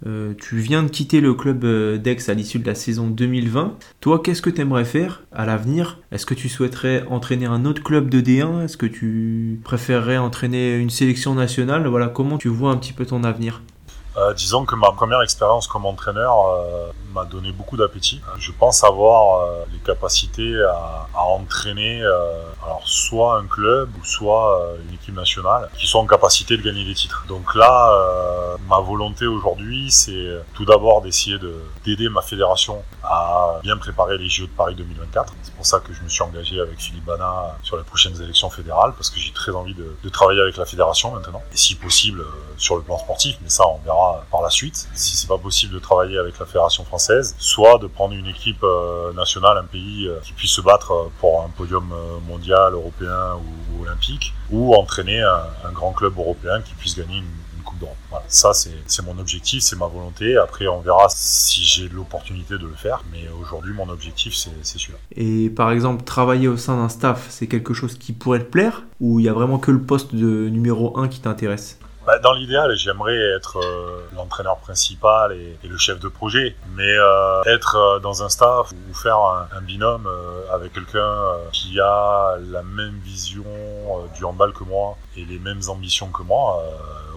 Euh, 0.05 0.33
tu 0.37 0.57
viens 0.57 0.83
de 0.83 0.89
quitter 0.89 1.21
le 1.21 1.33
club 1.33 1.63
euh, 1.63 1.97
d'Aix 1.97 2.17
à 2.29 2.33
l'issue 2.33 2.59
de 2.59 2.67
la 2.67 2.75
saison 2.75 3.07
2020. 3.07 3.75
Toi, 4.01 4.21
qu'est-ce 4.21 4.41
que 4.41 4.49
tu 4.49 4.61
aimerais 4.61 4.83
faire 4.85 5.23
à 5.31 5.45
l'avenir? 5.45 5.99
Est-ce 6.11 6.25
que 6.25 6.33
tu 6.33 6.49
souhaiterais 6.49 7.05
entraîner 7.09 7.45
un 7.45 7.63
autre 7.65 7.81
club 7.81 8.09
de 8.09 8.19
D1 8.21 8.65
Est-ce 8.65 8.75
que 8.77 8.85
tu 8.85 9.59
préférerais 9.63 10.17
entraîner 10.17 10.75
une 10.75 10.89
sélection 10.89 11.33
nationale? 11.33 11.87
Voilà, 11.87 12.07
comment 12.09 12.37
tu 12.37 12.49
vois 12.49 12.71
un 12.71 12.77
petit 12.77 12.93
peu 12.93 13.05
ton 13.05 13.23
avenir? 13.23 13.61
Euh, 14.17 14.33
disons 14.33 14.65
que 14.65 14.75
ma 14.75 14.91
première 14.91 15.21
expérience 15.21 15.67
comme 15.67 15.85
entraîneur 15.85 16.47
euh, 16.47 16.91
m'a 17.13 17.25
donné 17.25 17.51
beaucoup 17.51 17.75
d'appétit. 17.75 18.21
Je 18.37 18.51
pense 18.53 18.83
avoir 18.83 19.41
euh, 19.41 19.65
les 19.73 19.79
capacités 19.79 20.55
à, 20.63 21.07
à 21.13 21.23
entraîner 21.23 22.03
alors 22.63 22.81
soit 22.85 23.37
un 23.37 23.45
club 23.45 23.89
ou 23.99 24.05
soit 24.05 24.75
une 24.87 24.95
équipe 24.95 25.15
nationale 25.15 25.69
qui 25.77 25.87
sont 25.87 25.99
en 25.99 26.05
capacité 26.05 26.57
de 26.57 26.61
gagner 26.61 26.85
des 26.85 26.93
titres. 26.93 27.25
Donc 27.27 27.55
là, 27.55 27.91
ma 28.67 28.79
volonté 28.79 29.27
aujourd'hui, 29.27 29.91
c'est 29.91 30.41
tout 30.53 30.65
d'abord 30.65 31.01
d'essayer 31.01 31.37
d'aider 31.83 32.09
ma 32.09 32.21
fédération 32.21 32.81
à 33.03 33.59
bien 33.63 33.77
préparer 33.77 34.17
les 34.17 34.27
JO 34.27 34.45
de 34.45 34.51
Paris 34.51 34.75
2024. 34.75 35.33
C'est 35.43 35.53
pour 35.53 35.65
ça 35.65 35.79
que 35.79 35.93
je 35.93 36.01
me 36.01 36.09
suis 36.09 36.23
engagé 36.23 36.59
avec 36.59 36.79
Philippe 36.79 37.05
Bana 37.05 37.55
sur 37.63 37.77
les 37.77 37.83
prochaines 37.83 38.19
élections 38.21 38.49
fédérales 38.49 38.93
parce 38.95 39.09
que 39.09 39.19
j'ai 39.19 39.31
très 39.31 39.51
envie 39.51 39.75
de, 39.75 39.95
de, 40.03 40.09
travailler 40.09 40.41
avec 40.41 40.57
la 40.57 40.65
fédération 40.65 41.11
maintenant 41.11 41.41
et 41.53 41.57
si 41.57 41.75
possible 41.75 42.25
sur 42.57 42.75
le 42.75 42.81
plan 42.81 42.97
sportif, 42.97 43.37
mais 43.41 43.49
ça 43.49 43.63
on 43.67 43.79
verra 43.83 44.04
par 44.31 44.41
la 44.41 44.49
suite, 44.49 44.87
si 44.93 45.15
c'est 45.15 45.27
pas 45.27 45.37
possible 45.37 45.73
de 45.73 45.79
travailler 45.79 46.17
avec 46.17 46.39
la 46.39 46.45
fédération 46.45 46.83
française, 46.83 47.35
soit 47.37 47.77
de 47.77 47.87
prendre 47.87 48.13
une 48.13 48.27
équipe 48.27 48.63
euh, 48.63 49.13
nationale, 49.13 49.57
un 49.57 49.63
pays 49.63 50.07
euh, 50.07 50.19
qui 50.23 50.33
puisse 50.33 50.51
se 50.51 50.61
battre 50.61 50.91
euh, 50.91 51.09
pour 51.19 51.41
un 51.41 51.49
podium 51.49 51.93
mondial, 52.27 52.73
européen 52.73 53.35
ou, 53.35 53.83
olympique, 53.83 54.33
ou 54.51 54.75
entraîner 54.75 55.21
un, 55.21 55.71
grand 55.71 55.91
club 55.91 56.17
européen 56.17 56.61
qui 56.61 56.73
puisse 56.75 56.97
gagner 56.97 57.17
une, 57.17 57.25
Coupe 57.63 57.79
d'Europe. 57.79 57.95
Voilà. 58.11 58.25
Ça, 58.27 58.53
c'est 58.53 59.01
mon 59.03 59.17
objectif, 59.17 59.63
c'est 59.63 59.75
ma 59.75 59.87
volonté. 59.87 60.37
Après, 60.37 60.67
on 60.67 60.81
verra 60.81 61.07
si 61.09 61.63
j'ai 61.63 61.89
l'opportunité 61.89 62.59
de 62.59 62.67
le 62.67 62.75
faire. 62.75 63.03
Mais 63.11 63.27
aujourd'hui, 63.41 63.73
mon 63.73 63.89
objectif, 63.89 64.35
c'est 64.35 64.51
celui-là. 64.63 64.99
Et 65.15 65.49
par 65.49 65.71
exemple, 65.71 66.03
travailler 66.03 66.47
au 66.47 66.57
sein 66.57 66.77
d'un 66.77 66.89
staff, 66.89 67.25
c'est 67.31 67.47
quelque 67.47 67.73
chose 67.73 67.97
qui 67.97 68.13
pourrait 68.13 68.41
te 68.41 68.51
plaire 68.51 68.83
Ou 69.01 69.19
il 69.19 69.25
y 69.25 69.29
a 69.29 69.33
vraiment 69.33 69.57
que 69.57 69.71
le 69.71 69.81
poste 69.81 70.13
de 70.13 70.47
numéro 70.47 70.95
1 70.99 71.07
qui 71.07 71.21
t'intéresse? 71.21 71.79
Bah, 72.05 72.19
dans 72.19 72.33
l'idéal, 72.33 72.75
j'aimerais 72.75 73.17
être 73.35 73.57
euh, 73.57 74.07
l'entraîneur 74.15 74.57
principal 74.57 75.33
et, 75.33 75.57
le 75.67 75.77
chef 75.77 75.99
de 75.99 76.07
projet, 76.07 76.55
mais 76.75 76.83
euh, 76.83 77.41
être 77.45 77.75
euh, 77.75 77.99
dans 77.99 78.23
un 78.23 78.29
staff 78.29 78.71
ou 78.71 78.93
faire 78.93 79.17
un, 79.17 79.61
binôme 79.61 80.07
avec 80.53 80.73
quelqu'un 80.73 81.11
qui 81.51 81.79
a 81.79 82.35
la 82.51 82.61
même 82.61 82.99
vision 83.03 83.43
du 84.15 84.23
handball 84.23 84.53
que 84.53 84.63
moi 84.63 84.95
et 85.17 85.25
les 85.25 85.39
mêmes 85.39 85.61
ambitions 85.67 86.07
que 86.09 86.23
moi, 86.23 86.63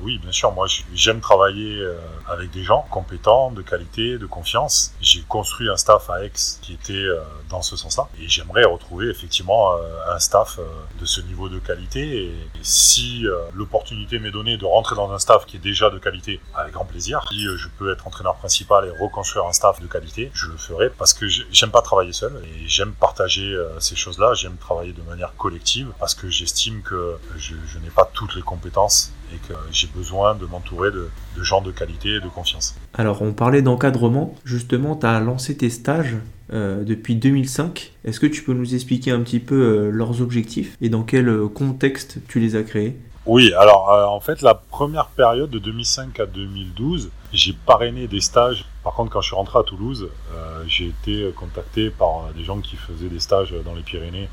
oui, 0.02 0.18
bien 0.18 0.32
sûr, 0.32 0.52
moi 0.52 0.66
j'aime 0.94 1.20
travailler 1.20 1.84
avec 2.28 2.50
des 2.50 2.62
gens 2.62 2.86
compétents, 2.90 3.50
de 3.50 3.62
qualité, 3.62 4.16
de 4.16 4.26
confiance. 4.26 4.94
J'ai 5.00 5.22
construit 5.22 5.68
un 5.68 5.76
staff 5.76 6.08
à 6.10 6.24
Aix 6.24 6.32
qui 6.62 6.74
était 6.74 7.06
dans 7.50 7.62
ce 7.62 7.76
sens-là 7.76 8.08
et 8.20 8.28
j'aimerais 8.28 8.64
retrouver 8.64 9.08
effectivement 9.08 9.72
un 10.08 10.18
staff 10.20 10.60
de 11.00 11.04
ce 11.04 11.20
niveau 11.22 11.48
de 11.48 11.58
qualité 11.58 12.26
et, 12.26 12.32
si 12.62 13.26
l'opportunité 13.54 14.18
m'est 14.18 14.30
donnée 14.30 14.56
de 14.56 14.64
rentrer 14.64 14.94
dans 14.94 15.10
un 15.12 15.18
staff 15.18 15.46
qui 15.46 15.56
est 15.56 15.60
déjà 15.60 15.90
de 15.90 15.98
qualité, 15.98 16.40
avec 16.54 16.72
grand 16.72 16.84
plaisir. 16.84 17.24
Si 17.30 17.46
euh, 17.46 17.56
je 17.56 17.68
peux 17.78 17.92
être 17.92 18.06
entraîneur 18.06 18.36
principal 18.36 18.86
et 18.86 18.90
reconstruire 19.02 19.46
un 19.46 19.52
staff 19.52 19.80
de 19.80 19.86
qualité, 19.86 20.30
je 20.34 20.46
le 20.46 20.56
ferai 20.56 20.90
parce 20.90 21.12
que 21.14 21.26
j'aime 21.28 21.70
pas 21.70 21.82
travailler 21.82 22.12
seul 22.12 22.32
et 22.44 22.68
j'aime 22.68 22.92
partager 22.92 23.52
euh, 23.52 23.78
ces 23.80 23.96
choses-là. 23.96 24.34
J'aime 24.34 24.56
travailler 24.56 24.92
de 24.92 25.02
manière 25.02 25.34
collective 25.36 25.92
parce 25.98 26.14
que 26.14 26.28
j'estime 26.28 26.82
que 26.82 27.16
je, 27.36 27.54
n'ai 27.78 27.87
pas 27.90 28.10
toutes 28.12 28.34
les 28.34 28.42
compétences 28.42 29.12
et 29.32 29.36
que 29.48 29.54
j'ai 29.70 29.88
besoin 29.88 30.34
de 30.34 30.46
m'entourer 30.46 30.90
de, 30.90 31.10
gens 31.42 31.60
de 31.60 31.70
qualité 31.70 32.16
et 32.16 32.20
de 32.20 32.28
confiance. 32.28 32.76
Alors 32.94 33.22
on 33.22 33.32
parlait 33.32 33.62
d'encadrement, 33.62 34.34
justement 34.44 34.96
tu 34.96 35.06
as 35.06 35.20
lancé 35.20 35.56
tes 35.56 35.70
stages 35.70 36.16
euh, 36.52 36.82
depuis 36.84 37.14
2005. 37.14 37.92
Est-ce 38.04 38.20
que 38.20 38.26
tu 38.26 38.42
peux 38.42 38.54
nous 38.54 38.74
expliquer 38.74 39.10
un 39.10 39.20
petit 39.20 39.40
peu 39.40 39.90
leurs 39.90 40.22
objectifs 40.22 40.76
et 40.80 40.88
dans 40.88 41.02
quel 41.02 41.40
contexte 41.54 42.18
tu 42.28 42.40
les 42.40 42.56
as 42.56 42.62
créés? 42.62 42.98
Oui, 43.28 43.52
alors 43.58 43.92
euh, 43.92 44.06
en 44.06 44.20
fait 44.20 44.40
la 44.40 44.54
première 44.54 45.08
période 45.08 45.50
de 45.50 45.58
2005 45.58 46.18
à 46.18 46.24
2012, 46.24 47.10
j'ai 47.30 47.52
parrainé 47.52 48.06
des 48.06 48.22
stages. 48.22 48.64
Par 48.82 48.94
contre, 48.94 49.10
quand 49.10 49.20
je 49.20 49.26
suis 49.26 49.36
rentré 49.36 49.58
à 49.58 49.62
Toulouse, 49.62 50.08
euh, 50.32 50.64
j'ai 50.66 50.86
été 50.86 51.30
contacté 51.36 51.90
par 51.90 52.32
des 52.34 52.42
gens 52.42 52.58
qui 52.60 52.76
faisaient 52.76 53.10
des 53.10 53.20
stages 53.20 53.54
dans 53.66 53.74
les 53.74 53.82
Pyrénées 53.82 54.30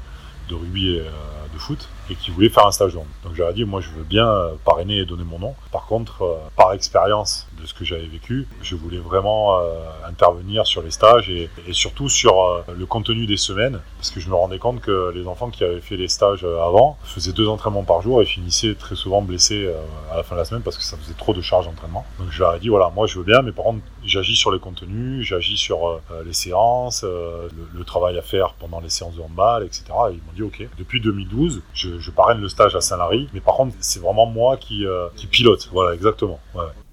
de 0.50 0.56
rugby 0.56 0.96
et 0.96 1.02
euh, 1.02 1.10
de 1.54 1.60
foot 1.60 1.90
et 2.10 2.16
qui 2.16 2.32
voulaient 2.32 2.50
faire 2.50 2.68
un 2.68 2.72
stage 2.72 2.94
Donc 2.94 3.34
j'aurais 3.34 3.54
dit, 3.54 3.66
moi 3.66 3.82
je 3.82 3.90
veux 3.90 4.04
bien 4.04 4.28
parrainer 4.64 4.98
et 4.98 5.06
donner 5.06 5.24
mon 5.24 5.40
nom. 5.40 5.56
Par 5.72 5.86
contre, 5.86 6.40
par 6.56 6.74
expérience 6.74 7.48
ce 7.66 7.74
que 7.74 7.86
j'avais 7.86 8.08
vécu, 8.08 8.48
je 8.62 8.76
voulais 8.76 8.98
vraiment 8.98 9.60
intervenir 10.08 10.66
sur 10.66 10.82
les 10.82 10.92
stages 10.92 11.30
et, 11.30 11.50
surtout 11.72 12.10
sur 12.10 12.64
le 12.68 12.86
contenu 12.86 13.26
des 13.26 13.38
semaines 13.38 13.80
parce 13.98 14.12
que 14.12 14.20
je 14.20 14.30
me 14.30 14.36
rendais 14.36 14.60
compte 14.60 14.82
que 14.82 15.12
les 15.14 15.28
enfants 15.28 15.50
qui 15.50 15.64
avaient 15.64 15.82
fait 15.82 15.98
les 15.98 16.08
stages 16.08 16.44
avant 16.44 16.98
faisaient 17.04 17.34
deux 17.34 17.48
entraînements 17.48 17.84
par 17.84 18.02
jour 18.02 18.22
et 18.22 18.26
finissaient 18.26 18.76
très 18.76 18.96
souvent 18.96 19.22
blessés 19.22 19.70
à 20.12 20.18
la 20.18 20.24
fin 20.24 20.36
de 20.36 20.40
la 20.40 20.46
semaine 20.46 20.62
parce 20.62 20.78
que 20.78 20.84
ça 20.84 20.98
faisait 20.98 21.14
trop 21.18 21.34
de 21.34 21.42
charges 21.42 21.66
d'entraînement. 21.66 22.06
Donc 22.20 22.28
je 22.32 22.40
leur 22.40 22.56
ai 22.56 22.60
dit, 22.60 22.70
voilà, 22.70 22.92
moi 22.96 23.08
je 23.08 23.18
veux 23.18 23.26
bien, 23.26 23.42
mais 23.42 23.52
par 23.52 23.66
contre, 23.66 23.82
j'agis 24.06 24.36
sur 24.36 24.52
les 24.52 24.60
contenus, 24.60 25.26
j'agis 25.26 25.58
sur 25.58 25.88
euh, 25.88 26.00
les 26.26 26.34
séances, 26.34 27.04
euh, 27.04 27.48
le, 27.74 27.84
travail 27.84 28.18
à 28.18 28.22
faire 28.22 28.54
pendant 28.60 28.80
les 28.80 28.90
séances 28.90 29.16
de 29.16 29.22
handball, 29.22 29.64
etc. 29.64 29.84
Et 30.10 30.14
ils 30.14 30.18
m'ont 30.18 30.34
dit, 30.36 30.44
ok. 30.44 30.68
Depuis 30.78 31.00
2012, 31.02 31.62
je, 31.74 32.12
parraine 32.12 32.40
le 32.40 32.50
stage 32.50 32.76
à 32.76 32.82
Saint-Lary, 32.82 33.30
mais 33.34 33.42
par 33.42 33.56
contre, 33.56 33.76
c'est 33.80 34.02
vraiment 34.02 34.26
moi 34.26 34.58
euh, 34.72 35.08
qui 35.16 35.28
pilote. 35.28 35.70
Voilà, 35.72 35.94
exactement. 35.94 36.40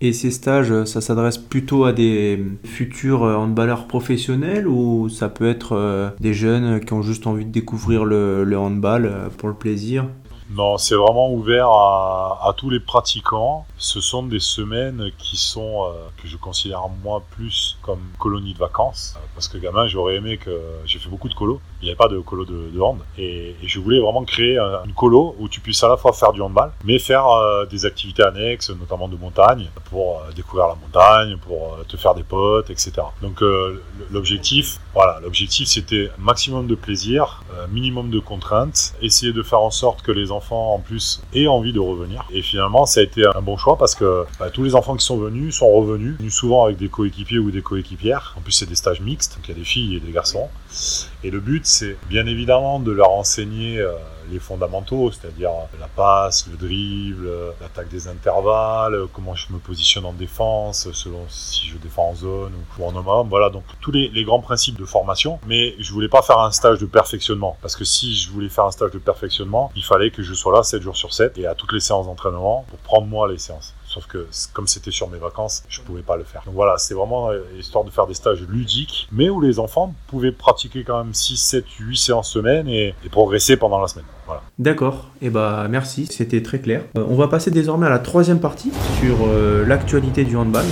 Et 0.01 0.13
ces 0.13 0.31
stages, 0.31 0.62
ça 0.85 1.01
s'adresse 1.01 1.39
plutôt 1.39 1.85
à 1.85 1.93
des 1.93 2.45
futurs 2.65 3.23
handballeurs 3.23 3.87
professionnels 3.87 4.67
ou 4.69 5.09
ça 5.09 5.29
peut 5.29 5.49
être 5.49 6.15
des 6.21 6.35
jeunes 6.35 6.81
qui 6.85 6.93
ont 6.93 7.03
juste 7.03 7.27
envie 7.27 7.45
de 7.45 7.51
découvrir 7.51 8.05
le, 8.05 8.57
handball 8.57 9.31
pour 9.39 9.49
le 9.49 9.55
plaisir? 9.55 10.05
Non, 10.55 10.77
c'est 10.77 10.95
vraiment 10.95 11.33
ouvert 11.33 11.71
à, 11.71 12.53
tous 12.57 12.69
les 12.69 12.81
pratiquants. 12.81 13.65
Ce 13.79 14.03
sont 14.03 14.23
des 14.23 14.39
semaines 14.39 15.11
qui 15.17 15.39
sont, 15.39 15.85
euh, 15.85 15.93
que 16.21 16.29
je 16.29 16.37
considère 16.37 16.89
moi 17.03 17.23
plus 17.31 17.79
comme 17.81 18.01
colonies 18.19 18.53
de 18.53 18.59
vacances. 18.59 19.15
Euh, 19.17 19.21
parce 19.35 19.49
que 19.49 19.57
gamin, 19.57 19.87
j'aurais 19.87 20.17
aimé 20.17 20.37
que, 20.37 20.61
j'ai 20.85 20.99
fait 20.99 21.09
beaucoup 21.09 21.31
de 21.31 21.35
colos. 21.35 21.61
Il 21.83 21.87
n'y 21.87 21.91
avait 21.91 21.97
pas 21.97 22.09
de 22.09 22.19
colo 22.21 22.45
de, 22.45 22.71
de. 22.73 22.81
Et, 23.19 23.57
je 23.65 23.81
voulais 23.81 24.01
vraiment 24.01 24.25
créer 24.25 24.59
une 24.59 24.93
colo 24.95 25.35
où 25.39 25.49
tu 25.49 25.61
puisses 25.61 25.83
à 25.83 25.89
la 25.89 25.97
fois 25.97 26.13
faire 26.13 26.33
du 26.33 26.41
handball, 26.41 26.73
mais 26.85 26.99
faire 26.99 27.27
euh, 27.29 27.67
des 27.67 27.87
activités 27.87 28.23
annexes, 28.23 28.71
notamment 28.71 29.09
de 29.09 29.17
montagne, 29.17 29.69
pour 29.91 30.23
découvrir 30.35 30.69
la 30.69 30.75
montagne, 30.75 31.37
pour 31.39 31.79
te 31.89 31.97
faire 31.97 32.15
des 32.15 32.23
potes, 32.23 32.71
etc. 32.71 32.93
Donc 33.21 33.43
l'objectif, 34.11 34.79
voilà, 34.95 35.21
l'objectif 35.21 35.69
c'était 35.69 36.11
maximum 36.19 36.67
de 36.67 36.75
plaisir, 36.75 37.43
minimum 37.71 38.11
de 38.11 38.19
contraintes, 38.19 38.95
essayer 39.03 39.33
de 39.33 39.43
faire 39.43 39.61
en 39.61 39.71
sorte 39.71 40.03
que 40.03 40.13
les 40.13 40.31
enfants 40.31 40.75
en 40.75 40.79
plus 40.79 41.23
aient 41.35 41.47
envie 41.47 41.73
de 41.73 41.81
revenir. 41.81 42.25
Et 42.33 42.43
finalement, 42.43 42.87
ça 42.87 43.01
a 43.01 43.03
été 43.03 43.23
un 43.27 43.41
bon 43.41 43.57
choix 43.57 43.77
parce 43.77 43.95
que 43.95 44.25
bah, 44.39 44.51
tous 44.51 44.63
les 44.63 44.75
enfants 44.75 44.97
qui 44.97 45.05
sont 45.05 45.19
venus 45.19 45.57
sont 45.57 45.71
revenus, 45.71 46.17
venus 46.19 46.35
souvent 46.35 46.65
avec 46.65 46.77
des 46.77 46.89
coéquipiers 46.89 47.39
ou 47.39 47.51
des 47.51 47.63
coéquipières. 47.63 48.35
En 48.37 48.41
plus, 48.41 48.53
c'est 48.53 48.69
des 48.69 48.75
stages 48.75 49.01
mixtes, 49.01 49.37
donc 49.37 49.49
il 49.49 49.53
y 49.53 49.55
a 49.55 49.59
des 49.59 49.65
filles 49.65 49.97
et 49.97 50.01
des 50.01 50.13
garçons. 50.13 50.49
Et 51.25 51.31
le 51.31 51.41
but, 51.41 51.67
c'est 51.67 51.97
bien 52.09 52.27
évidemment 52.27 52.81
de 52.81 52.91
leur 52.91 53.11
enseigner 53.13 53.79
euh, 53.79 53.93
les 54.31 54.41
fondamentaux, 54.41 55.13
c'est-à-dire 55.13 55.51
la 55.79 55.87
passe, 55.87 56.49
le 56.49 56.57
dribble, 56.57 57.31
l'attaque 57.61 57.89
des 57.89 58.09
intervalles, 58.09 59.07
comment 59.13 59.35
je 59.35 59.53
me 59.53 59.59
positionne 59.59 60.05
en 60.05 60.13
défense, 60.13 60.91
selon 60.93 61.25
si 61.29 61.69
je 61.69 61.79
défends 61.79 62.11
en 62.11 62.15
zone 62.15 62.53
ou 62.79 62.85
en 62.85 62.97
homme 62.97 63.29
Voilà, 63.29 63.51
donc 63.51 63.65
tous 63.81 63.93
les, 63.93 64.25
grands 64.25 64.41
principes 64.41 64.79
de 64.79 64.85
formation. 64.85 65.39
Mais 65.47 65.75
je 65.79 65.93
voulais 65.93 66.09
pas 66.09 66.23
faire 66.23 66.39
un 66.39 66.51
stage 66.51 66.79
de 66.79 66.87
perfectionnement, 66.87 67.57
parce 67.63 67.77
que 67.77 67.85
si 67.85 68.15
je 68.15 68.31
voulais 68.31 68.49
faire 68.49 68.65
un 68.65 68.71
stage 68.71 68.91
de 68.91 68.99
perfectionnement, 68.99 69.71
il 69.77 69.85
fallait 69.85 70.11
que 70.11 70.23
je 70.23 70.35
sois 70.35 70.53
là 70.53 70.63
7 70.63 70.83
jours 70.83 70.97
sur 70.97 71.13
7 71.13 71.39
et 71.39 71.47
à 71.47 71.55
toutes 71.55 71.73
les 71.73 71.81
séances 71.81 72.07
d'entraînement 72.07 72.65
pour 72.69 72.79
prendre 72.81 73.07
moi 73.07 73.31
les 73.31 73.39
séances. 73.39 73.75
Sauf 73.93 74.07
que 74.07 74.27
comme 74.55 74.67
c'était 74.67 74.91
sur 74.91 75.11
mes 75.11 75.19
vacances, 75.19 75.65
je 75.69 75.83
pouvais 75.83 76.01
pas 76.01 76.17
le 76.17 76.25
faire. 76.25 76.41
Donc 76.47 76.55
voilà, 76.55 76.79
c'est 76.79 76.95
vraiment 76.95 77.29
euh, 77.29 77.43
histoire 77.59 77.85
de 77.85 77.91
faire 77.91 78.07
des 78.07 78.15
stages 78.15 78.41
ludiques, 78.49 79.07
mais 79.13 79.29
où 79.29 79.39
les 79.39 79.59
enfants 79.59 79.95
pouvaient 80.07 80.33
pratiquer 80.33 80.83
quand 80.83 81.05
même 81.05 81.13
6, 81.13 81.37
7, 81.37 81.65
8 81.79 81.97
séances 81.99 82.31
semaine 82.31 82.69
et, 82.69 82.95
progresser 83.11 83.59
pendant 83.59 83.79
la 83.79 83.89
semaine. 83.89 84.07
Voilà. 84.25 84.41
D'accord, 84.59 85.11
et 85.21 85.27
eh 85.27 85.31
bah 85.31 85.67
merci, 85.69 86.07
c'était 86.07 86.43
très 86.43 86.61
clair. 86.61 86.85
Euh, 86.97 87.05
on 87.07 87.17
va 87.17 87.29
passer 87.29 87.51
désormais 87.51 87.87
à 87.87 87.91
la 87.91 87.99
troisième 87.99 88.41
partie 88.41 88.73
sur 88.99 89.27
euh, 89.27 89.67
l'actualité 89.67 90.25
du 90.25 90.39
handball. 90.39 90.65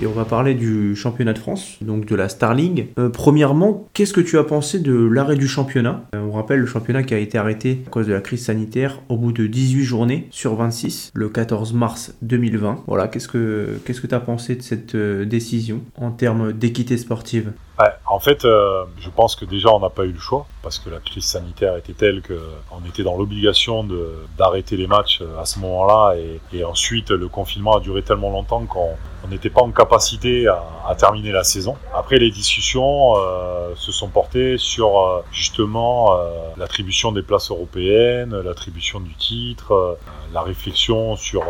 Et 0.00 0.06
on 0.06 0.12
va 0.12 0.24
parler 0.24 0.54
du 0.54 0.96
championnat 0.96 1.32
de 1.32 1.38
France, 1.38 1.78
donc 1.80 2.06
de 2.06 2.14
la 2.14 2.28
Star 2.28 2.54
League. 2.54 2.88
premièrement, 3.12 3.88
qu'est-ce 3.92 4.12
que 4.12 4.20
tu 4.20 4.38
as 4.38 4.44
pensé 4.44 4.78
de 4.78 4.94
l'arrêt 4.94 5.36
du 5.36 5.48
championnat? 5.48 6.04
On 6.14 6.32
rappelle 6.32 6.60
le 6.60 6.66
championnat 6.66 7.02
qui 7.02 7.14
a 7.14 7.18
été 7.18 7.38
arrêté 7.38 7.82
à 7.86 7.90
cause 7.90 8.06
de 8.06 8.12
la 8.12 8.20
crise 8.20 8.44
sanitaire 8.44 9.00
au 9.08 9.16
bout 9.16 9.32
de 9.32 9.46
18 9.46 9.84
journées 9.84 10.28
sur 10.30 10.54
26, 10.54 11.12
le 11.14 11.28
14 11.28 11.72
mars 11.72 12.14
2020. 12.22 12.84
Voilà, 12.86 13.08
qu'est-ce 13.08 13.28
que 13.28 13.78
qu'est-ce 13.84 14.00
que 14.00 14.06
tu 14.06 14.14
as 14.14 14.20
pensé 14.20 14.56
de 14.56 14.62
cette 14.62 14.94
euh, 14.94 15.24
décision 15.24 15.82
en 15.96 16.10
termes 16.10 16.52
d'équité 16.52 16.96
sportive? 16.96 17.52
En 18.06 18.20
fait, 18.20 18.44
euh, 18.44 18.84
je 19.00 19.10
pense 19.10 19.34
que 19.34 19.44
déjà 19.44 19.70
on 19.70 19.80
n'a 19.80 19.90
pas 19.90 20.04
eu 20.04 20.12
le 20.12 20.18
choix 20.20 20.46
parce 20.62 20.78
que 20.78 20.88
la 20.90 21.00
crise 21.00 21.24
sanitaire 21.24 21.76
était 21.76 21.92
telle 21.92 22.22
qu'on 22.22 22.88
était 22.88 23.02
dans 23.02 23.16
l'obligation 23.16 23.84
d'arrêter 24.38 24.76
les 24.76 24.86
matchs 24.86 25.20
euh, 25.20 25.40
à 25.40 25.44
ce 25.44 25.58
moment-là 25.58 26.14
et, 26.16 26.40
et, 26.56 26.64
ensuite 26.64 27.10
le 27.10 27.28
confinement 27.28 27.76
a 27.76 27.80
duré 27.80 28.02
tellement 28.02 28.30
longtemps 28.30 28.64
qu'on 28.66 28.96
on 29.24 29.28
n'était 29.28 29.50
pas 29.50 29.62
en 29.62 29.70
capacité 29.70 30.46
à, 30.46 30.94
terminer 30.96 31.32
la 31.32 31.44
saison. 31.44 31.76
Après, 31.94 32.18
les 32.18 32.30
discussions 32.30 33.14
euh, 33.16 33.74
se 33.74 33.90
sont 33.90 34.08
portées 34.08 34.58
sur 34.58 35.00
euh, 35.00 35.22
justement 35.32 36.14
euh, 36.14 36.28
l'attribution 36.58 37.10
des 37.10 37.22
places 37.22 37.50
européennes, 37.50 38.38
l'attribution 38.44 39.00
du 39.00 39.14
titre, 39.14 39.96
la 40.34 40.42
réflexion 40.42 41.16
sur 41.16 41.42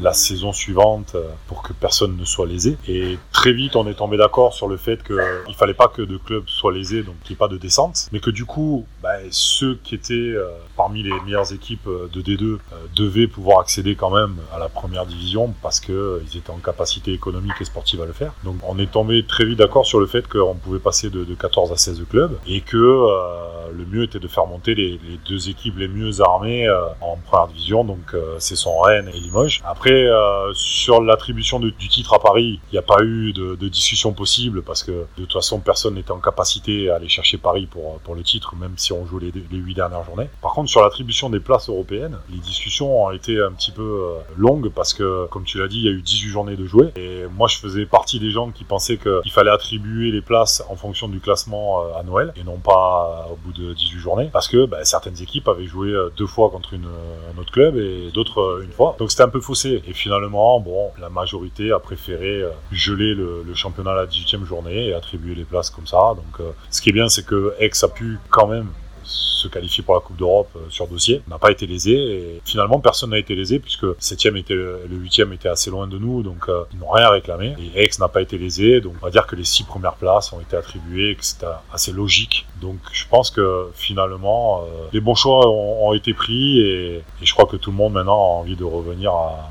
la 0.00 0.14
saison 0.14 0.52
suivante 0.52 1.14
pour 1.46 1.62
que 1.62 1.72
personne 1.74 2.16
ne 2.16 2.24
soit 2.24 2.46
lésé. 2.46 2.78
Et 2.88 3.18
très 3.32 3.52
vite, 3.52 3.76
on 3.76 3.86
est 3.86 3.94
tombé 3.94 4.16
d'accord 4.16 4.54
sur 4.54 4.66
le 4.66 4.78
fait 4.78 5.02
qu'il 5.04 5.54
fallait 5.60 5.74
pas 5.74 5.88
que 5.88 6.02
de 6.02 6.16
clubs 6.16 6.48
soient 6.48 6.72
lésés, 6.72 7.02
donc 7.02 7.14
qu'il 7.22 7.32
n'y 7.32 7.36
ait 7.36 7.38
pas 7.38 7.48
de 7.48 7.58
descente, 7.58 8.08
mais 8.12 8.20
que 8.20 8.30
du 8.30 8.44
coup, 8.44 8.86
bah, 9.02 9.10
ceux 9.30 9.78
qui 9.84 9.94
étaient 9.94 10.34
parmi 10.76 11.02
les 11.02 11.12
meilleures 11.24 11.52
équipes 11.52 11.88
de 12.12 12.20
D2 12.20 12.58
devaient 12.96 13.26
pouvoir 13.26 13.60
accéder 13.60 13.94
quand 13.94 14.10
même 14.10 14.36
à 14.54 14.58
la 14.58 14.68
première 14.68 15.06
division 15.06 15.54
parce 15.62 15.80
qu'ils 15.80 16.36
étaient 16.36 16.50
en 16.50 16.58
capacité 16.58 17.12
économique 17.12 17.54
et 17.60 17.64
sportive 17.64 18.02
à 18.02 18.06
le 18.06 18.12
faire. 18.12 18.32
Donc 18.44 18.56
on 18.66 18.78
est 18.78 18.90
tombé 18.90 19.24
très 19.24 19.44
vite 19.44 19.58
d'accord 19.58 19.86
sur 19.86 20.00
le 20.00 20.06
fait 20.06 20.26
qu'on 20.28 20.54
pouvait 20.54 20.78
passer 20.78 21.10
de, 21.10 21.24
14 21.34 21.72
à 21.72 21.76
16 21.76 22.04
clubs 22.08 22.38
et 22.46 22.60
que 22.60 22.76
euh, 22.76 23.70
le 23.72 23.84
mieux 23.84 24.04
était 24.04 24.18
de 24.18 24.28
faire 24.28 24.46
monter 24.46 24.74
les, 24.74 24.98
deux 25.28 25.48
équipes 25.48 25.78
les 25.78 25.88
mieux 25.88 26.20
armées 26.20 26.66
euh, 26.66 26.80
en 27.00 27.16
première 27.16 27.48
division, 27.48 27.84
donc 27.84 28.14
euh, 28.14 28.36
c'est 28.38 28.56
son 28.56 28.80
Rennes 28.80 29.10
et 29.14 29.18
Limoges. 29.18 29.60
Après, 29.64 30.06
sur 30.54 31.02
l'attribution 31.02 31.60
du 31.60 31.72
titre 31.72 32.14
à 32.14 32.18
Paris, 32.18 32.60
il 32.70 32.72
n'y 32.72 32.78
a 32.78 32.82
pas 32.82 33.02
eu 33.02 33.32
de, 33.32 33.68
discussion 33.70 34.12
possible 34.12 34.62
parce 34.62 34.82
que 34.82 34.90
de 34.90 35.06
toute 35.16 35.32
façon 35.32 35.49
personne 35.58 35.94
n'était 35.94 36.12
en 36.12 36.20
capacité 36.20 36.90
à 36.90 36.96
aller 36.96 37.08
chercher 37.08 37.38
Paris 37.38 37.66
pour, 37.66 37.98
pour 38.00 38.14
le 38.14 38.22
titre, 38.22 38.54
même 38.56 38.74
si 38.76 38.92
on 38.92 39.04
joue 39.06 39.18
les, 39.18 39.32
les 39.32 39.58
8 39.58 39.74
dernières 39.74 40.04
journées. 40.04 40.28
Par 40.40 40.52
contre, 40.52 40.70
sur 40.70 40.82
l'attribution 40.82 41.30
des 41.30 41.40
places 41.40 41.68
européennes, 41.68 42.18
les 42.30 42.38
discussions 42.38 43.04
ont 43.04 43.10
été 43.10 43.40
un 43.40 43.52
petit 43.52 43.72
peu 43.72 44.14
longues 44.36 44.70
parce 44.70 44.94
que, 44.94 45.26
comme 45.26 45.44
tu 45.44 45.58
l'as 45.58 45.68
dit, 45.68 45.78
il 45.78 45.84
y 45.84 45.88
a 45.88 45.92
eu 45.92 46.02
18 46.02 46.28
journées 46.28 46.56
de 46.56 46.66
jouer 46.66 46.92
et 46.96 47.24
moi 47.36 47.48
je 47.48 47.56
faisais 47.56 47.86
partie 47.86 48.20
des 48.20 48.30
gens 48.30 48.50
qui 48.50 48.64
pensaient 48.64 48.98
qu'il 48.98 49.32
fallait 49.32 49.50
attribuer 49.50 50.10
les 50.10 50.22
places 50.22 50.62
en 50.68 50.76
fonction 50.76 51.08
du 51.08 51.20
classement 51.20 51.82
à 51.94 52.02
Noël 52.02 52.32
et 52.36 52.44
non 52.44 52.58
pas 52.58 53.28
au 53.30 53.36
bout 53.36 53.52
de 53.52 53.72
18 53.72 53.98
journées 53.98 54.30
parce 54.32 54.48
que 54.48 54.66
bah, 54.66 54.84
certaines 54.84 55.20
équipes 55.22 55.48
avaient 55.48 55.66
joué 55.66 55.88
euh, 55.88 56.10
deux 56.16 56.26
fois 56.26 56.50
contre 56.50 56.74
une, 56.74 56.86
un 56.86 57.38
autre 57.40 57.52
club 57.52 57.76
et 57.76 58.10
d'autres 58.12 58.40
euh, 58.40 58.64
une 58.64 58.72
fois. 58.72 58.96
Donc 58.98 59.10
c'était 59.10 59.22
un 59.22 59.28
peu 59.28 59.40
faussé. 59.40 59.82
Et 59.86 59.92
finalement, 59.92 60.60
bon, 60.60 60.90
la 61.00 61.08
majorité 61.08 61.72
a 61.72 61.78
préféré 61.78 62.42
euh, 62.42 62.50
geler 62.72 63.14
le, 63.14 63.44
championnat 63.54 63.90
à 63.90 63.94
la 63.94 64.06
18e 64.06 64.44
journée 64.44 64.88
et 64.88 64.94
attribuer 64.94 65.34
places 65.44 65.70
comme 65.70 65.86
ça. 65.86 66.14
Donc 66.16 66.46
ce 66.70 66.80
qui 66.80 66.90
est 66.90 66.92
bien, 66.92 67.08
c'est 67.08 67.24
que 67.24 67.54
Aix 67.58 67.70
a 67.82 67.88
pu 67.88 68.18
quand 68.30 68.46
même 68.46 68.68
se 69.40 69.48
qualifier 69.48 69.82
pour 69.82 69.94
la 69.94 70.00
Coupe 70.00 70.16
d'Europe 70.16 70.50
euh, 70.56 70.60
sur 70.68 70.86
dossier. 70.86 71.22
n'a 71.28 71.38
pas 71.38 71.50
été 71.50 71.66
lésé 71.66 71.92
et 71.92 72.42
finalement 72.44 72.78
personne 72.78 73.10
n'a 73.10 73.18
été 73.18 73.34
lésé 73.34 73.58
puisque 73.58 73.86
7 73.98 74.36
était 74.36 74.54
le 74.54 74.86
8 74.90 75.20
était 75.32 75.48
assez 75.48 75.70
loin 75.70 75.86
de 75.86 75.98
nous 75.98 76.22
donc 76.22 76.48
euh, 76.48 76.64
ils 76.72 76.78
n'ont 76.78 76.90
rien 76.90 77.08
réclamé 77.08 77.54
et 77.58 77.84
Aix 77.84 77.90
n'a 77.98 78.08
pas 78.08 78.22
été 78.22 78.38
lésé 78.38 78.80
donc 78.80 78.94
on 79.00 79.06
va 79.06 79.10
dire 79.10 79.26
que 79.26 79.36
les 79.36 79.44
six 79.44 79.64
premières 79.64 79.94
places 79.94 80.32
ont 80.32 80.40
été 80.40 80.56
attribuées 80.56 81.16
que 81.16 81.24
c'était 81.24 81.46
assez 81.72 81.92
logique 81.92 82.46
donc 82.60 82.76
je 82.92 83.04
pense 83.08 83.30
que 83.30 83.68
finalement 83.74 84.62
euh, 84.62 84.88
les 84.92 85.00
bons 85.00 85.14
choix 85.14 85.48
ont, 85.48 85.92
été 85.94 86.14
pris 86.14 86.60
et, 86.60 86.96
et, 86.96 87.02
je 87.24 87.32
crois 87.32 87.46
que 87.46 87.56
tout 87.56 87.70
le 87.70 87.76
monde 87.76 87.94
maintenant 87.94 88.14
a 88.14 88.40
envie 88.40 88.56
de 88.56 88.64
revenir 88.64 89.10
à, 89.12 89.49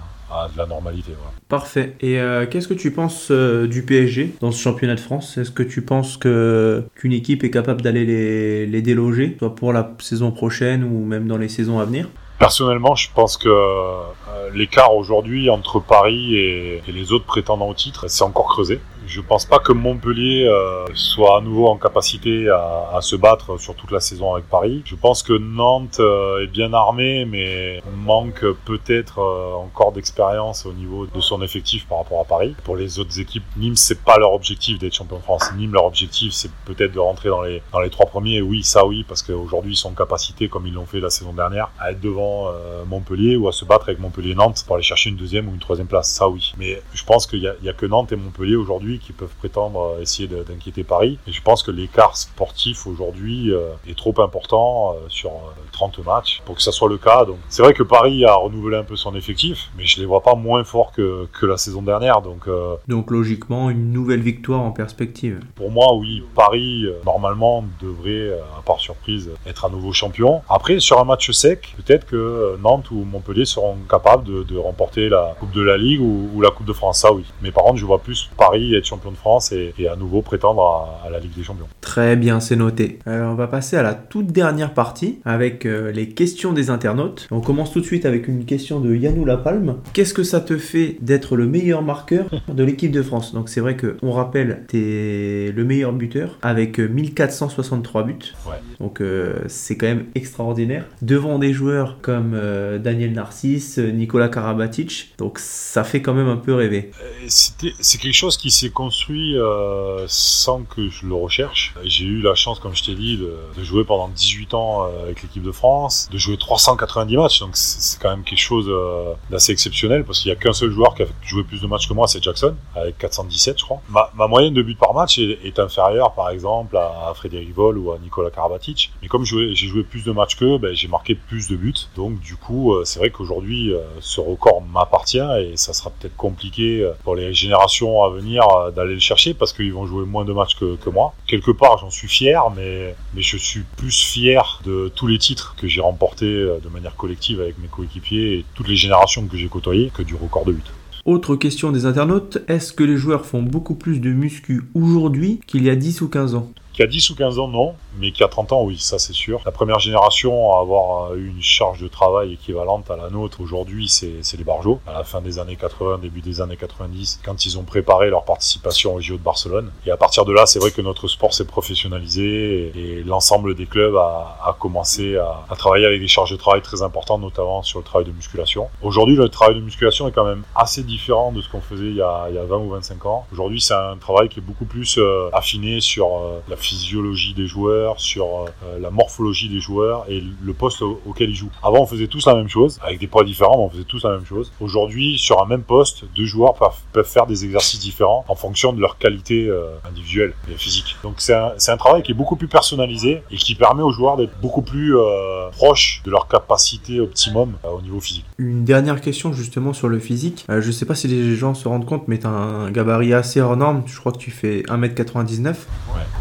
de 0.53 0.57
la 0.57 0.65
normalité. 0.65 1.11
Parfait. 1.47 1.95
Et 2.01 2.19
euh, 2.19 2.45
qu'est-ce 2.45 2.67
que 2.67 2.73
tu 2.73 2.91
penses 2.91 3.29
euh, 3.31 3.67
du 3.67 3.83
PSG 3.83 4.35
dans 4.41 4.51
ce 4.51 4.61
championnat 4.61 4.95
de 4.95 4.99
France? 4.99 5.37
Est-ce 5.37 5.51
que 5.51 5.63
tu 5.63 5.81
penses 5.81 6.17
que 6.17 6.83
qu'une 6.95 7.13
équipe 7.13 7.43
est 7.43 7.49
capable 7.49 7.81
d'aller 7.81 8.05
les, 8.05 8.65
les 8.65 8.81
déloger, 8.81 9.35
soit 9.39 9.55
pour 9.55 9.73
la 9.73 9.91
saison 9.99 10.31
prochaine 10.31 10.83
ou 10.83 11.05
même 11.05 11.27
dans 11.27 11.37
les 11.37 11.49
saisons 11.49 11.79
à 11.79 11.85
venir? 11.85 12.07
Personnellement, 12.37 12.95
je 12.95 13.09
pense 13.13 13.37
que 13.37 13.49
euh, 13.49 14.49
l'écart 14.53 14.95
aujourd'hui 14.95 15.49
entre 15.49 15.79
Paris 15.79 16.35
et, 16.35 16.81
et, 16.87 16.91
les 16.91 17.11
autres 17.11 17.25
prétendants 17.25 17.67
au 17.67 17.73
titre, 17.73 18.05
c'est 18.07 18.23
encore 18.23 18.47
creusé. 18.47 18.79
Je 19.09 19.21
pense 19.21 19.43
pas 19.43 19.57
que 19.57 19.71
Montpellier 19.71 20.45
euh, 20.45 20.85
soit 20.93 21.37
à 21.39 21.41
nouveau 21.41 21.67
en 21.67 21.77
capacité 21.77 22.47
à, 22.47 22.99
se 23.01 23.15
battre 23.15 23.59
sur 23.59 23.73
toute 23.73 23.89
la 23.89 23.99
saison 23.99 24.35
avec 24.35 24.47
Paris. 24.47 24.83
Je 24.85 24.95
pense 24.95 25.23
que 25.23 25.33
Nantes 25.33 25.99
euh, 25.99 26.43
est 26.43 26.47
bien 26.47 26.73
armée, 26.73 27.25
mais 27.25 27.81
manque 27.95 28.45
peut-être 28.65 29.17
euh, 29.17 29.55
encore 29.55 29.93
d'expérience 29.93 30.67
au 30.67 30.73
niveau 30.73 31.07
de 31.07 31.21
son 31.21 31.41
effectif 31.41 31.87
par 31.87 31.97
rapport 31.97 32.21
à 32.21 32.23
Paris. 32.23 32.55
Pour 32.63 32.75
les 32.75 32.99
autres 32.99 33.19
équipes, 33.19 33.45
Nîmes 33.57 33.75
c'est 33.75 34.03
pas 34.03 34.19
leur 34.19 34.31
objectif 34.33 34.77
d'être 34.77 34.93
champion 34.93 35.17
de 35.17 35.23
France. 35.23 35.49
Nîmes 35.57 35.73
leur 35.73 35.85
objectif 35.85 36.31
c'est 36.31 36.51
peut-être 36.65 36.91
de 36.91 36.99
rentrer 36.99 37.29
dans 37.29 37.41
les 37.41 37.63
dans 37.73 37.79
les 37.79 37.89
trois 37.89 38.05
premiers. 38.05 38.43
Oui, 38.43 38.61
ça 38.61 38.85
oui, 38.85 39.03
parce 39.07 39.23
qu'aujourd'hui 39.23 39.73
ils 39.73 39.77
sont 39.77 39.89
en 39.89 39.93
capacité, 39.93 40.49
comme 40.49 40.67
ils 40.67 40.73
l'ont 40.73 40.85
fait 40.85 40.99
la 40.99 41.09
saison 41.09 41.33
dernière, 41.33 41.71
à 41.79 41.91
être 41.91 41.99
devant 41.99 42.51
Montpellier 42.85 43.37
ou 43.37 43.47
à 43.47 43.53
se 43.53 43.65
battre 43.65 43.89
avec 43.89 43.99
Montpellier-Nantes 43.99 44.63
pour 44.67 44.75
aller 44.75 44.83
chercher 44.83 45.09
une 45.09 45.15
deuxième 45.15 45.49
ou 45.49 45.53
une 45.53 45.59
troisième 45.59 45.87
place. 45.87 46.11
Ça 46.11 46.29
oui. 46.29 46.53
Mais 46.59 46.79
je 46.93 47.03
pense 47.03 47.25
qu'il 47.25 47.39
y, 47.39 47.65
y 47.65 47.69
a 47.69 47.73
que 47.73 47.87
Nantes 47.87 48.11
et 48.11 48.15
Montpellier 48.15 48.55
aujourd'hui 48.55 48.98
qui 48.99 49.13
peuvent 49.13 49.35
prétendre 49.39 49.97
essayer 50.01 50.27
d'inquiéter 50.27 50.83
Paris. 50.83 51.17
Et 51.27 51.31
je 51.31 51.41
pense 51.41 51.63
que 51.63 51.71
l'écart 51.71 52.17
sportif 52.17 52.87
aujourd'hui 52.87 53.53
euh, 53.53 53.69
est 53.87 53.97
trop 53.97 54.13
important 54.21 54.93
euh, 54.93 55.07
sur 55.09 55.31
30 55.71 55.99
euh, 55.99 56.03
matchs 56.03 56.41
pour 56.45 56.55
que 56.55 56.61
ça 56.61 56.71
soit 56.71 56.89
le 56.89 56.97
cas. 56.97 57.25
Donc 57.25 57.37
c'est 57.49 57.61
vrai 57.61 57.73
que 57.73 57.83
Paris 57.83 58.25
a 58.25 58.35
renouvelé 58.35 58.77
un 58.77 58.83
peu 58.83 58.95
son 58.95 59.15
effectif, 59.15 59.69
mais 59.77 59.85
je 59.85 59.99
les 59.99 60.05
vois 60.05 60.21
pas 60.21 60.35
moins 60.35 60.63
forts 60.63 60.91
que, 60.91 61.27
que 61.39 61.45
la 61.45 61.57
saison 61.57 61.81
dernière. 61.81 62.21
Donc, 62.21 62.47
donc 62.87 63.11
logiquement 63.11 63.69
une 63.69 63.91
nouvelle 63.91 64.21
victoire 64.21 64.61
en 64.61 64.71
perspective. 64.71 65.39
Pour 65.55 65.71
moi, 65.71 65.95
oui, 65.95 66.23
Paris 66.35 66.85
normalement 67.05 67.63
devrait, 67.81 68.31
à 68.57 68.61
part 68.61 68.79
surprise, 68.79 69.29
être 69.45 69.65
à 69.65 69.69
nouveau 69.69 69.93
champion. 69.93 70.41
Après, 70.49 70.79
sur 70.79 70.99
un 70.99 71.03
match 71.03 71.31
sec, 71.31 71.75
peut-être 71.77 72.05
que 72.05 72.57
Nantes 72.61 72.91
ou 72.91 73.03
Montpellier 73.03 73.45
seront 73.45 73.77
capables 73.89 74.23
de, 74.23 74.43
de 74.43 74.57
remporter 74.57 75.09
la 75.09 75.35
Coupe 75.39 75.51
de 75.51 75.61
la 75.61 75.77
Ligue 75.77 76.01
ou, 76.01 76.29
ou, 76.33 76.41
la 76.41 76.51
Coupe 76.51 76.65
de 76.65 76.73
France. 76.73 76.99
Ça 76.99 77.13
oui. 77.13 77.25
Mais 77.41 77.51
par 77.51 77.63
contre, 77.63 77.77
je 77.77 77.85
vois 77.85 77.99
plus 77.99 78.29
Paris 78.37 78.75
être 78.75 78.85
champion 78.89 79.11
de 79.11 79.17
France 79.17 79.51
et, 79.51 79.73
à 79.87 79.95
nouveau 79.95 80.21
prétendre 80.21 80.99
à, 81.05 81.09
la 81.09 81.19
Ligue 81.19 81.35
des 81.35 81.43
Champions. 81.43 81.67
Très 81.81 82.15
bien, 82.15 82.39
c'est 82.39 82.55
noté. 82.55 82.99
On 83.05 83.35
va 83.35 83.47
passer 83.47 83.77
à 83.77 83.83
la 83.83 83.93
toute 83.93 84.27
dernière 84.27 84.73
partie 84.73 85.19
avec 85.25 85.65
euh, 85.65 85.91
les 85.91 86.09
questions 86.09 86.53
des 86.53 86.69
internautes. 86.69 87.27
On 87.31 87.41
commence 87.41 87.71
tout 87.71 87.79
de 87.79 87.85
suite 87.85 88.05
avec 88.05 88.27
une 88.27 88.45
question 88.45 88.79
de 88.79 88.95
Yannou 88.95 89.25
Lapalme. 89.25 89.77
Qu'est-ce 89.93 90.13
que 90.13 90.23
ça 90.23 90.41
te 90.41 90.57
fait 90.57 90.97
d'être 91.01 91.35
le 91.35 91.45
meilleur 91.45 91.81
marqueur 91.81 92.25
de 92.47 92.63
l'équipe 92.63 92.91
de 92.91 93.01
France? 93.01 93.33
Donc 93.33 93.49
c'est 93.49 93.61
vrai 93.61 93.75
que 93.75 93.97
on 94.01 94.11
rappelle, 94.11 94.65
es 94.73 95.51
le 95.55 95.63
meilleur 95.63 95.93
buteur 95.93 96.37
avec 96.41 96.79
1463 96.79 98.03
buts. 98.03 98.33
Donc 98.79 99.01
euh, 99.01 99.35
c'est 99.47 99.77
quand 99.77 99.87
même 99.87 100.05
extraordinaire. 100.15 100.85
Devant 101.01 101.39
des 101.39 101.53
joueurs 101.53 101.99
comme 102.01 102.33
euh, 102.33 102.79
Daniel 102.79 103.13
Narcisse, 103.13 103.77
Nicolas 103.77 104.29
Karabatic. 104.29 105.13
Donc 105.17 105.39
ça 105.39 105.83
fait 105.83 106.01
quand 106.01 106.13
même 106.13 106.27
un 106.27 106.37
peu 106.37 106.53
rêver. 106.53 106.91
C'est 107.27 107.99
quelque 107.99 108.13
chose 108.13 108.37
qui 108.37 108.51
s'est 108.51 108.69
construit 108.79 109.37
euh, 109.37 110.05
sans 110.07 110.63
que 110.63 110.87
je 110.87 111.05
le 111.05 111.13
recherche. 111.13 111.73
J'ai 111.83 112.05
eu 112.05 112.21
la 112.21 112.33
chance, 112.33 112.59
comme 112.59 112.73
je 112.73 112.81
t'ai 112.81 112.95
dit, 112.95 113.17
de, 113.17 113.61
jouer 113.61 113.83
pendant 113.83 114.07
18 114.07 114.53
ans 114.53 114.83
euh, 114.83 115.03
avec 115.03 115.21
l'équipe 115.21 115.43
de 115.43 115.51
France, 115.51 116.07
de 116.09 116.17
jouer 116.17 116.37
390 116.37 117.17
matchs, 117.17 117.41
donc 117.41 117.49
c'est 117.55 117.99
quand 117.99 118.09
même 118.09 118.23
quelque 118.23 118.39
chose 118.39 118.67
euh, 118.69 119.13
d'assez 119.29 119.51
exceptionnel 119.51 120.05
parce 120.05 120.21
qu'il 120.21 120.31
n'y 120.31 120.37
a 120.37 120.39
qu'un 120.39 120.53
seul 120.53 120.71
joueur 120.71 120.95
qui 120.95 121.03
a 121.03 121.07
joué 121.23 121.43
plus 121.43 121.61
de 121.61 121.67
matchs 121.67 121.89
que 121.89 121.93
moi, 121.93 122.07
c'est 122.07 122.23
Jackson, 122.23 122.55
avec 122.73 122.97
417 122.99 123.59
je 123.59 123.65
crois. 123.65 123.81
Ma, 123.89 124.27
moyenne 124.27 124.53
de 124.53 124.61
buts 124.61 124.75
par 124.75 124.93
match 124.93 125.19
est, 125.19 125.59
inférieure 125.59 126.13
par 126.13 126.29
exemple 126.29 126.77
à, 126.77 127.11
Frédéric 127.13 127.53
Vol 127.53 127.77
ou 127.77 127.91
à 127.91 127.97
Nicolas 127.97 128.29
Karabatic, 128.29 128.93
mais 129.01 129.09
comme 129.09 129.25
j'ai 129.25 129.53
joué 129.55 129.83
plus 129.83 130.05
de 130.05 130.13
matchs 130.13 130.35
qu'eux, 130.35 130.57
ben, 130.57 130.73
j'ai 130.73 130.87
marqué 130.87 131.15
plus 131.15 131.49
de 131.49 131.57
buts, 131.57 131.73
donc 131.97 132.17
du 132.21 132.37
coup 132.37 132.73
c'est 132.85 132.99
vrai 132.99 133.09
qu'aujourd'hui 133.09 133.73
ce 133.99 134.21
record 134.21 134.61
m'appartient 134.61 135.17
et 135.17 135.57
ça 135.57 135.73
sera 135.73 135.89
peut-être 135.89 136.15
compliqué 136.15 136.89
pour 137.03 137.15
les 137.15 137.33
générations 137.33 138.03
à 138.03 138.09
venir 138.09 138.43
d'aller 138.75 138.93
le 138.93 138.99
chercher 138.99 139.33
parce 139.33 139.53
qu'ils 139.53 139.73
vont 139.73 139.85
jouer 139.85 140.05
moins 140.05 140.25
de 140.25 140.33
matchs 140.33 140.55
que, 140.55 140.89
moi. 140.89 141.13
Quelque 141.27 141.51
part, 141.51 141.77
j'en 141.77 141.89
suis 141.89 142.07
fier, 142.07 142.41
mais, 142.55 142.95
mais 143.13 143.21
je 143.21 143.37
suis 143.37 143.63
plus 143.77 143.97
fier 143.97 144.61
de 144.65 144.91
tous 144.95 145.07
les 145.07 145.17
titres 145.17 145.55
que 145.59 145.67
j'ai 145.67 145.81
remportés 145.81 146.25
euh, 146.25 146.59
de 146.63 146.69
manière 146.69 146.95
collective 146.95 147.41
avec 147.41 147.57
mes 147.59 147.67
coéquipiers 147.67 148.33
et 148.39 148.45
toutes 148.55 148.67
les 148.67 148.75
générations 148.75 149.25
que 149.27 149.37
j'ai 149.37 149.47
côtoyées 149.47 149.91
que 149.93 150.01
du 150.01 150.15
record 150.15 150.45
de 150.45 150.53
but. 150.53 150.65
Autre 151.05 151.35
question 151.35 151.71
des 151.71 151.85
internautes, 151.85 152.39
est-ce 152.47 152.73
que 152.73 152.83
les 152.83 152.97
joueurs 152.97 153.25
font 153.25 153.41
beaucoup 153.41 153.75
plus 153.75 153.99
de 153.99 154.11
muscu 154.11 154.63
aujourd'hui 154.73 155.39
qu'il 155.47 155.63
y 155.63 155.69
a 155.69 155.75
10 155.75 156.01
ou 156.01 156.09
15 156.09 156.35
ans? 156.35 156.51
Qui 156.73 156.83
a 156.83 156.87
10 156.87 157.09
ou 157.09 157.15
15 157.15 157.39
ans, 157.39 157.47
non 157.47 157.75
mais 157.97 158.11
qui 158.11 158.23
a 158.23 158.27
30 158.27 158.53
ans, 158.53 158.63
oui, 158.63 158.77
ça 158.77 158.99
c'est 158.99 159.13
sûr. 159.13 159.41
La 159.45 159.51
première 159.51 159.79
génération 159.79 160.53
à 160.53 160.61
avoir 160.61 161.15
eu 161.15 161.27
une 161.27 161.41
charge 161.41 161.81
de 161.81 161.87
travail 161.87 162.33
équivalente 162.33 162.89
à 162.89 162.95
la 162.95 163.09
nôtre 163.09 163.41
aujourd'hui, 163.41 163.87
c'est 163.87 164.37
les 164.37 164.43
Barjots. 164.43 164.79
À 164.87 164.93
la 164.93 165.03
fin 165.03 165.21
des 165.21 165.39
années 165.39 165.55
80, 165.55 165.99
début 165.99 166.21
des 166.21 166.41
années 166.41 166.55
90, 166.55 167.19
quand 167.23 167.45
ils 167.45 167.57
ont 167.57 167.63
préparé 167.63 168.09
leur 168.09 168.23
participation 168.23 168.95
au 168.95 169.01
JO 169.01 169.17
de 169.17 169.23
Barcelone. 169.23 169.71
Et 169.85 169.91
à 169.91 169.97
partir 169.97 170.25
de 170.25 170.31
là, 170.31 170.45
c'est 170.45 170.59
vrai 170.59 170.71
que 170.71 170.81
notre 170.81 171.07
sport 171.07 171.33
s'est 171.33 171.45
professionnalisé 171.45 172.71
et, 172.75 173.03
l'ensemble 173.03 173.55
des 173.55 173.65
clubs 173.65 173.95
a, 173.95 174.37
a 174.45 174.55
commencé 174.59 175.17
à, 175.17 175.43
à, 175.49 175.55
travailler 175.55 175.85
avec 175.85 175.99
des 175.99 176.07
charges 176.07 176.31
de 176.31 176.35
travail 176.35 176.61
très 176.61 176.81
importantes, 176.81 177.21
notamment 177.21 177.63
sur 177.63 177.79
le 177.79 177.85
travail 177.85 178.05
de 178.05 178.11
musculation. 178.11 178.67
Aujourd'hui, 178.81 179.15
le 179.15 179.29
travail 179.29 179.55
de 179.55 179.61
musculation 179.61 180.07
est 180.07 180.11
quand 180.11 180.25
même 180.25 180.43
assez 180.55 180.83
différent 180.83 181.31
de 181.31 181.41
ce 181.41 181.49
qu'on 181.49 181.61
faisait 181.61 181.87
il 181.87 181.95
y, 181.95 182.01
a, 182.01 182.27
il 182.29 182.35
y, 182.35 182.37
a, 182.37 182.43
20 182.43 182.57
ou 182.57 182.69
25 182.69 183.05
ans. 183.05 183.25
Aujourd'hui, 183.31 183.61
c'est 183.61 183.73
un 183.73 183.97
travail 183.97 184.29
qui 184.29 184.39
est 184.39 184.43
beaucoup 184.43 184.65
plus 184.65 184.97
euh, 184.97 185.29
affiné 185.33 185.81
sur 185.81 186.07
euh, 186.07 186.41
la 186.47 186.55
physiologie 186.59 187.33
des 187.33 187.47
joueurs, 187.47 187.99
sur 187.99 188.25
euh, 188.25 188.79
la 188.79 188.89
morphologie 188.89 189.49
des 189.49 189.59
joueurs 189.59 190.05
et 190.09 190.21
le 190.41 190.53
poste 190.53 190.81
auquel 190.81 191.29
ils 191.29 191.35
jouent. 191.35 191.51
Avant, 191.63 191.81
on 191.81 191.85
faisait 191.85 192.07
tous 192.07 192.25
la 192.25 192.35
même 192.35 192.49
chose, 192.49 192.79
avec 192.83 192.99
des 192.99 193.07
poids 193.07 193.23
différents, 193.23 193.57
mais 193.57 193.63
on 193.63 193.69
faisait 193.69 193.83
tous 193.83 194.03
la 194.03 194.11
même 194.11 194.25
chose. 194.25 194.51
Aujourd'hui, 194.59 195.17
sur 195.17 195.41
un 195.41 195.45
même 195.45 195.63
poste, 195.63 196.03
deux 196.15 196.25
joueurs 196.25 196.53
peuvent, 196.53 197.05
faire 197.05 197.25
des 197.25 197.45
exercices 197.45 197.79
différents 197.79 198.25
en 198.27 198.35
fonction 198.35 198.73
de 198.73 198.81
leur 198.81 198.97
qualité 198.97 199.47
euh, 199.47 199.69
individuelle 199.87 200.33
et 200.51 200.55
physique. 200.55 200.97
Donc 201.01 201.15
c'est 201.17 201.33
un, 201.33 201.53
un, 201.67 201.77
travail 201.77 202.03
qui 202.03 202.11
est 202.11 202.15
beaucoup 202.15 202.35
plus 202.35 202.47
personnalisé 202.47 203.23
et 203.31 203.37
qui 203.37 203.55
permet 203.55 203.83
aux 203.83 203.91
joueurs 203.91 204.17
d'être 204.17 204.37
beaucoup 204.41 204.61
plus 204.61 204.97
euh, 204.97 205.49
proches 205.51 206.01
de 206.03 206.11
leur 206.11 206.27
capacité 206.27 206.99
optimum 206.99 207.53
au 207.63 207.81
niveau 207.81 207.99
physique. 207.99 208.25
Une 208.37 208.65
dernière 208.65 209.01
question 209.01 209.31
justement 209.33 209.73
sur 209.73 209.87
le 209.87 209.99
physique. 209.99 210.45
je 210.49 210.71
sais 210.71 210.85
pas 210.85 210.95
si 210.95 211.07
les 211.07 211.35
gens 211.35 211.53
se 211.53 211.67
rendent 211.67 211.85
compte, 211.85 212.07
mais 212.07 212.19
tu 212.19 212.27
as 212.27 212.29
un 212.29 212.71
gabarit 212.71 213.13
assez 213.13 213.39
hors 213.41 213.55
norme. 213.55 213.83
Je 213.85 213.99
crois 213.99 214.11
que 214.11 214.17
tu 214.17 214.31
fais 214.31 214.61
1m99. 214.63 215.45
Ouais. 215.47 215.55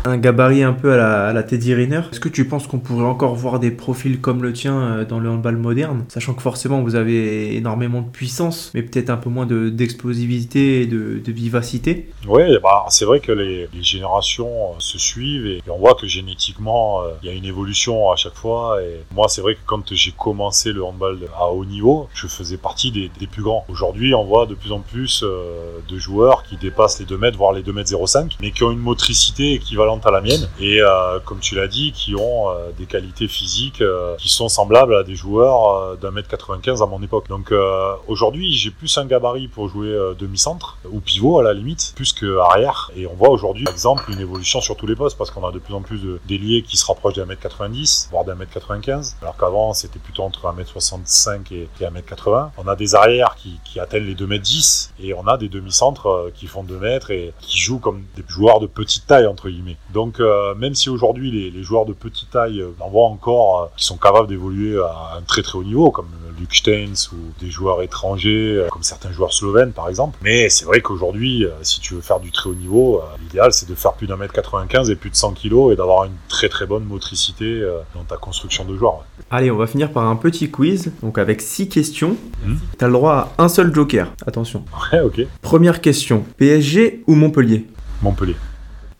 Un 0.04 0.16
gabarit 0.16 0.27
un 0.28 0.72
peu 0.72 0.92
à 0.92 0.96
la, 0.96 1.28
à 1.28 1.32
la 1.32 1.42
Teddy 1.42 1.74
Riner. 1.74 2.02
Est-ce 2.10 2.20
que 2.20 2.28
tu 2.28 2.46
penses 2.46 2.66
qu'on 2.66 2.78
pourrait 2.78 3.04
encore 3.04 3.34
voir 3.34 3.58
des 3.58 3.70
profils 3.70 4.20
comme 4.20 4.42
le 4.42 4.52
tien 4.52 4.78
euh, 4.78 5.04
dans 5.04 5.18
le 5.18 5.28
handball 5.28 5.56
moderne? 5.56 6.04
Sachant 6.08 6.34
que 6.34 6.42
forcément 6.42 6.82
vous 6.82 6.94
avez 6.94 7.56
énormément 7.56 8.02
de 8.02 8.08
puissance, 8.08 8.70
mais 8.74 8.82
peut-être 8.82 9.10
un 9.10 9.16
peu 9.16 9.30
moins 9.30 9.46
d'explosivité 9.46 10.82
et 10.82 10.86
de, 10.86 11.22
vivacité. 11.28 12.08
Oui, 12.26 12.42
bah, 12.62 12.86
c'est 12.88 13.04
vrai 13.04 13.20
que 13.20 13.32
les, 13.32 13.68
générations 13.82 14.48
euh, 14.48 14.76
se 14.78 14.98
suivent 14.98 15.46
et, 15.46 15.62
on 15.68 15.78
voit 15.78 15.94
que 15.94 16.06
génétiquement 16.06 17.02
euh, 17.02 17.10
il 17.22 17.28
y 17.28 17.32
a 17.32 17.34
une 17.34 17.44
évolution 17.44 18.10
à 18.10 18.16
chaque 18.16 18.34
fois. 18.34 18.82
Et 18.82 19.00
moi, 19.14 19.28
c'est 19.28 19.40
vrai 19.40 19.54
que 19.54 19.60
quand 19.66 19.94
j'ai 19.94 20.12
commencé 20.12 20.72
le 20.72 20.84
handball 20.84 21.18
à 21.38 21.48
haut 21.48 21.64
niveau, 21.64 22.08
je 22.14 22.26
faisais 22.26 22.56
partie 22.56 22.90
des, 22.90 23.10
plus 23.30 23.42
grands. 23.42 23.64
Aujourd'hui, 23.68 24.14
on 24.14 24.24
voit 24.24 24.46
de 24.46 24.54
plus 24.54 24.72
en 24.72 24.80
plus 24.80 25.22
de 25.22 25.98
joueurs 25.98 26.44
qui 26.44 26.56
dépassent 26.56 26.98
les 26.98 27.04
2 27.04 27.18
mètres, 27.18 27.36
voire 27.36 27.52
les 27.52 27.62
2 27.62 27.72
mètres 27.72 28.06
05, 28.06 28.38
mais 28.40 28.52
qui 28.52 28.64
ont 28.64 28.70
une 28.70 28.78
motricité 28.78 29.52
équivalente 29.52 30.06
à 30.06 30.10
la 30.10 30.17
mienne. 30.20 30.48
Et 30.60 30.80
comme 31.24 31.40
tu 31.40 31.54
l'as 31.54 31.68
dit, 31.68 31.92
qui 31.92 32.14
ont 32.14 32.50
euh, 32.50 32.70
des 32.76 32.86
qualités 32.86 33.28
physiques 33.28 33.80
euh, 33.80 34.16
qui 34.16 34.28
sont 34.28 34.48
semblables 34.48 34.94
à 34.94 35.02
des 35.02 35.14
joueurs 35.14 35.70
euh, 35.70 35.96
d'un 35.96 36.10
mètre 36.10 36.28
95 36.28 36.82
à 36.82 36.86
mon 36.86 37.02
époque. 37.02 37.28
Donc 37.28 37.52
aujourd'hui, 38.06 38.52
j'ai 38.52 38.70
plus 38.70 38.96
un 38.98 39.06
gabarit 39.06 39.48
pour 39.48 39.68
jouer 39.68 39.96
demi-centre 40.18 40.78
ou 40.90 41.00
pivot 41.00 41.38
à 41.38 41.42
la 41.42 41.52
limite, 41.52 41.92
plus 41.96 42.12
que 42.12 42.38
arrière. 42.38 42.90
Et 42.96 43.06
on 43.06 43.14
voit 43.14 43.30
aujourd'hui, 43.30 43.64
par 43.64 43.74
exemple, 43.74 44.04
une 44.10 44.20
évolution 44.20 44.60
sur 44.60 44.76
tous 44.76 44.86
les 44.86 44.96
postes 44.96 45.16
parce 45.16 45.30
qu'on 45.30 45.46
a 45.46 45.52
de 45.52 45.58
plus 45.58 45.74
en 45.74 45.80
plus 45.80 46.00
d'ailiers 46.26 46.62
qui 46.62 46.76
se 46.76 46.86
rapprochent 46.86 47.14
d'un 47.14 47.24
mètre 47.24 47.42
90, 47.42 48.08
voire 48.10 48.24
d'un 48.24 48.34
mètre 48.34 48.52
95, 48.52 49.16
alors 49.22 49.36
qu'avant 49.36 49.72
c'était 49.74 49.98
plutôt 49.98 50.22
entre 50.22 50.46
un 50.46 50.52
mètre 50.52 50.70
65 50.70 51.52
et, 51.52 51.68
un 51.84 51.90
mètre 51.90 52.08
80. 52.08 52.52
On 52.58 52.68
a 52.68 52.76
des 52.76 52.94
arrières 52.94 53.36
qui, 53.36 53.58
qui 53.64 53.80
atteignent 53.80 54.06
les 54.06 54.14
2 54.14 54.26
mètres 54.26 54.44
10 54.44 54.94
et 55.00 55.14
on 55.14 55.26
a 55.26 55.36
des 55.36 55.48
demi-centres 55.48 56.30
qui 56.34 56.46
font 56.46 56.62
2 56.62 56.78
mètres 56.78 57.10
et 57.10 57.32
qui 57.40 57.58
jouent 57.58 57.78
comme 57.78 58.04
des 58.16 58.24
joueurs 58.28 58.60
de 58.60 58.66
petite 58.66 59.06
taille 59.06 59.26
entre 59.26 59.48
guillemets. 59.48 59.76
Donc 59.92 60.07
même 60.58 60.74
si 60.74 60.90
aujourd'hui 60.90 61.30
les, 61.30 61.50
les 61.50 61.62
joueurs 61.62 61.86
de 61.86 61.92
petite 61.92 62.30
taille, 62.30 62.60
euh, 62.60 62.70
on 62.80 62.88
voit 62.88 63.06
encore 63.06 63.62
euh, 63.62 63.66
qui 63.76 63.84
sont 63.84 63.96
capables 63.96 64.28
d'évoluer 64.28 64.78
à 64.78 65.16
un 65.18 65.22
très 65.22 65.42
très 65.42 65.58
haut 65.58 65.64
niveau, 65.64 65.90
comme 65.90 66.08
Luc 66.38 66.54
Steins 66.54 67.08
ou 67.12 67.16
des 67.40 67.50
joueurs 67.50 67.82
étrangers, 67.82 68.56
euh, 68.56 68.68
comme 68.68 68.82
certains 68.82 69.12
joueurs 69.12 69.32
slovènes 69.32 69.72
par 69.72 69.88
exemple. 69.88 70.18
Mais 70.22 70.48
c'est 70.48 70.64
vrai 70.64 70.80
qu'aujourd'hui, 70.80 71.46
si 71.62 71.80
tu 71.80 71.94
veux 71.94 72.00
faire 72.00 72.20
du 72.20 72.30
très 72.30 72.50
haut 72.50 72.54
niveau, 72.54 73.02
l'idéal 73.20 73.52
c'est 73.52 73.68
de 73.68 73.74
faire 73.74 73.92
plus 73.94 74.06
d'un 74.06 74.16
mètre 74.16 74.32
95 74.32 74.90
et 74.90 74.96
plus 74.96 75.10
de 75.10 75.16
100 75.16 75.32
kilos 75.32 75.72
et 75.72 75.76
d'avoir 75.76 76.04
une 76.04 76.12
très 76.28 76.48
très 76.48 76.66
bonne 76.66 76.84
motricité 76.84 77.66
dans 77.94 78.04
ta 78.04 78.16
construction 78.16 78.64
de 78.64 78.76
joueur. 78.76 79.04
Allez, 79.30 79.50
on 79.50 79.56
va 79.56 79.66
finir 79.66 79.92
par 79.92 80.06
un 80.06 80.16
petit 80.16 80.50
quiz, 80.50 80.92
donc 81.02 81.18
avec 81.18 81.40
6 81.40 81.68
questions. 81.68 82.16
Hmm. 82.44 82.56
Tu 82.78 82.84
as 82.84 82.88
le 82.88 82.92
droit 82.92 83.32
à 83.36 83.44
un 83.44 83.48
seul 83.48 83.74
joker, 83.74 84.12
attention. 84.26 84.64
Ouais, 84.92 85.00
ok. 85.00 85.20
Première 85.42 85.80
question, 85.80 86.24
PSG 86.36 87.04
ou 87.06 87.14
Montpellier? 87.14 87.66
Montpellier 88.02 88.36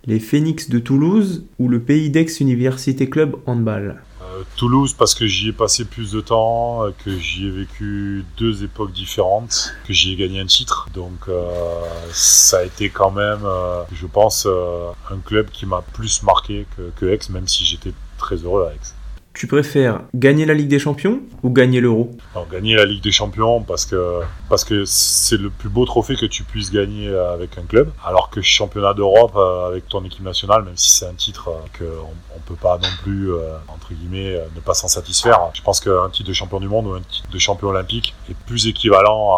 les 0.09 0.20
Phoenix 0.20 0.70
de 0.70 0.78
Toulouse 0.78 1.44
ou 1.59 1.68
le 1.68 1.80
Pays 1.80 2.09
d'Aix 2.09 2.40
Université 2.40 3.11
Club 3.11 3.36
Handball? 3.44 4.02
Euh, 4.22 4.42
Toulouse 4.56 4.94
parce 4.94 5.14
que 5.14 5.26
j'y 5.26 5.50
ai 5.50 5.52
passé 5.52 5.84
plus 5.84 6.12
de 6.12 6.22
temps, 6.22 6.82
euh, 6.82 6.92
que 7.04 7.11
j'y 7.18 7.46
ai 7.46 7.50
vécu 7.50 8.24
deux 8.38 8.64
époques 8.64 8.92
différentes, 8.92 9.74
que 9.86 9.92
j'y 9.92 10.14
ai 10.14 10.16
gagné 10.16 10.40
un 10.40 10.46
titre. 10.46 10.88
Donc 10.94 11.28
euh, 11.28 11.84
ça 12.11 12.61
a 12.61 12.64
été 12.64 12.88
quand 12.88 13.11
même, 13.11 13.46
je 13.92 14.06
pense, 14.06 14.46
un 14.46 15.18
club 15.26 15.50
qui 15.50 15.66
m'a 15.66 15.82
plus 15.92 16.22
marqué 16.22 16.66
que, 16.74 16.90
que 16.96 17.04
Aix, 17.04 17.20
même 17.28 17.46
si 17.46 17.66
j'étais 17.66 17.92
très 18.16 18.36
heureux 18.36 18.66
à 18.66 18.72
Aix. 18.72 18.94
Tu 19.39 19.47
préfères 19.47 20.01
gagner 20.16 20.47
la 20.47 20.53
Ligue 20.53 20.66
des 20.66 20.80
Champions 20.80 21.20
ou 21.45 21.51
gagner 21.51 21.80
l'Euro? 21.80 22.11
Gagner 22.51 22.74
la 22.74 22.84
Ligue 22.84 23.05
des 23.05 23.12
Champions 23.12 23.62
parce 23.62 23.86
que 23.86 24.18
parce 24.49 24.64
que 24.64 24.84
c'est 24.84 25.36
le 25.36 25.49
plus 25.49 25.68
beau 25.68 25.84
trophée 25.84 26.16
que 26.16 26.26
tu 26.26 26.43
puisses 26.43 26.72
gagner 26.72 27.09
avec 27.09 27.57
un 27.57 27.62
club, 27.62 27.93
alors 28.05 28.30
que 28.30 28.43
championnat 28.43 28.95
d'Europe 28.95 29.36
euh, 29.36 29.68
avec 29.68 29.89
ton 29.89 30.05
équipe 30.05 30.24
nationale, 30.24 30.64
même 30.64 30.76
si 30.76 30.91
c'est 30.91 31.07
un 31.07 31.14
titre 31.14 31.51
euh, 31.51 31.78
qu'on 31.78 32.36
on 32.36 32.41
peut 32.47 32.57
pas 32.57 32.78
non 32.78 32.89
plus 33.05 33.32
euh, 33.32 33.57
entre 33.68 33.95
guillemets 33.95 34.43
ne 34.57 34.61
pas 34.61 34.74
s'en 34.74 34.89
satisfaire. 34.89 35.39
Je 35.55 35.62
pense 35.62 35.78
qu'un 35.78 36.11
titre 36.11 36.30
de 36.30 36.34
champion 36.34 36.59
du 36.59 36.66
monde 36.66 36.89
ou 36.89 36.95
un 36.95 37.03
titre 37.03 37.30
de 37.30 37.39
champion 37.39 37.68
olympique 37.68 38.16
est 38.28 38.36
plus 38.47 38.66
équivalent 38.66 39.34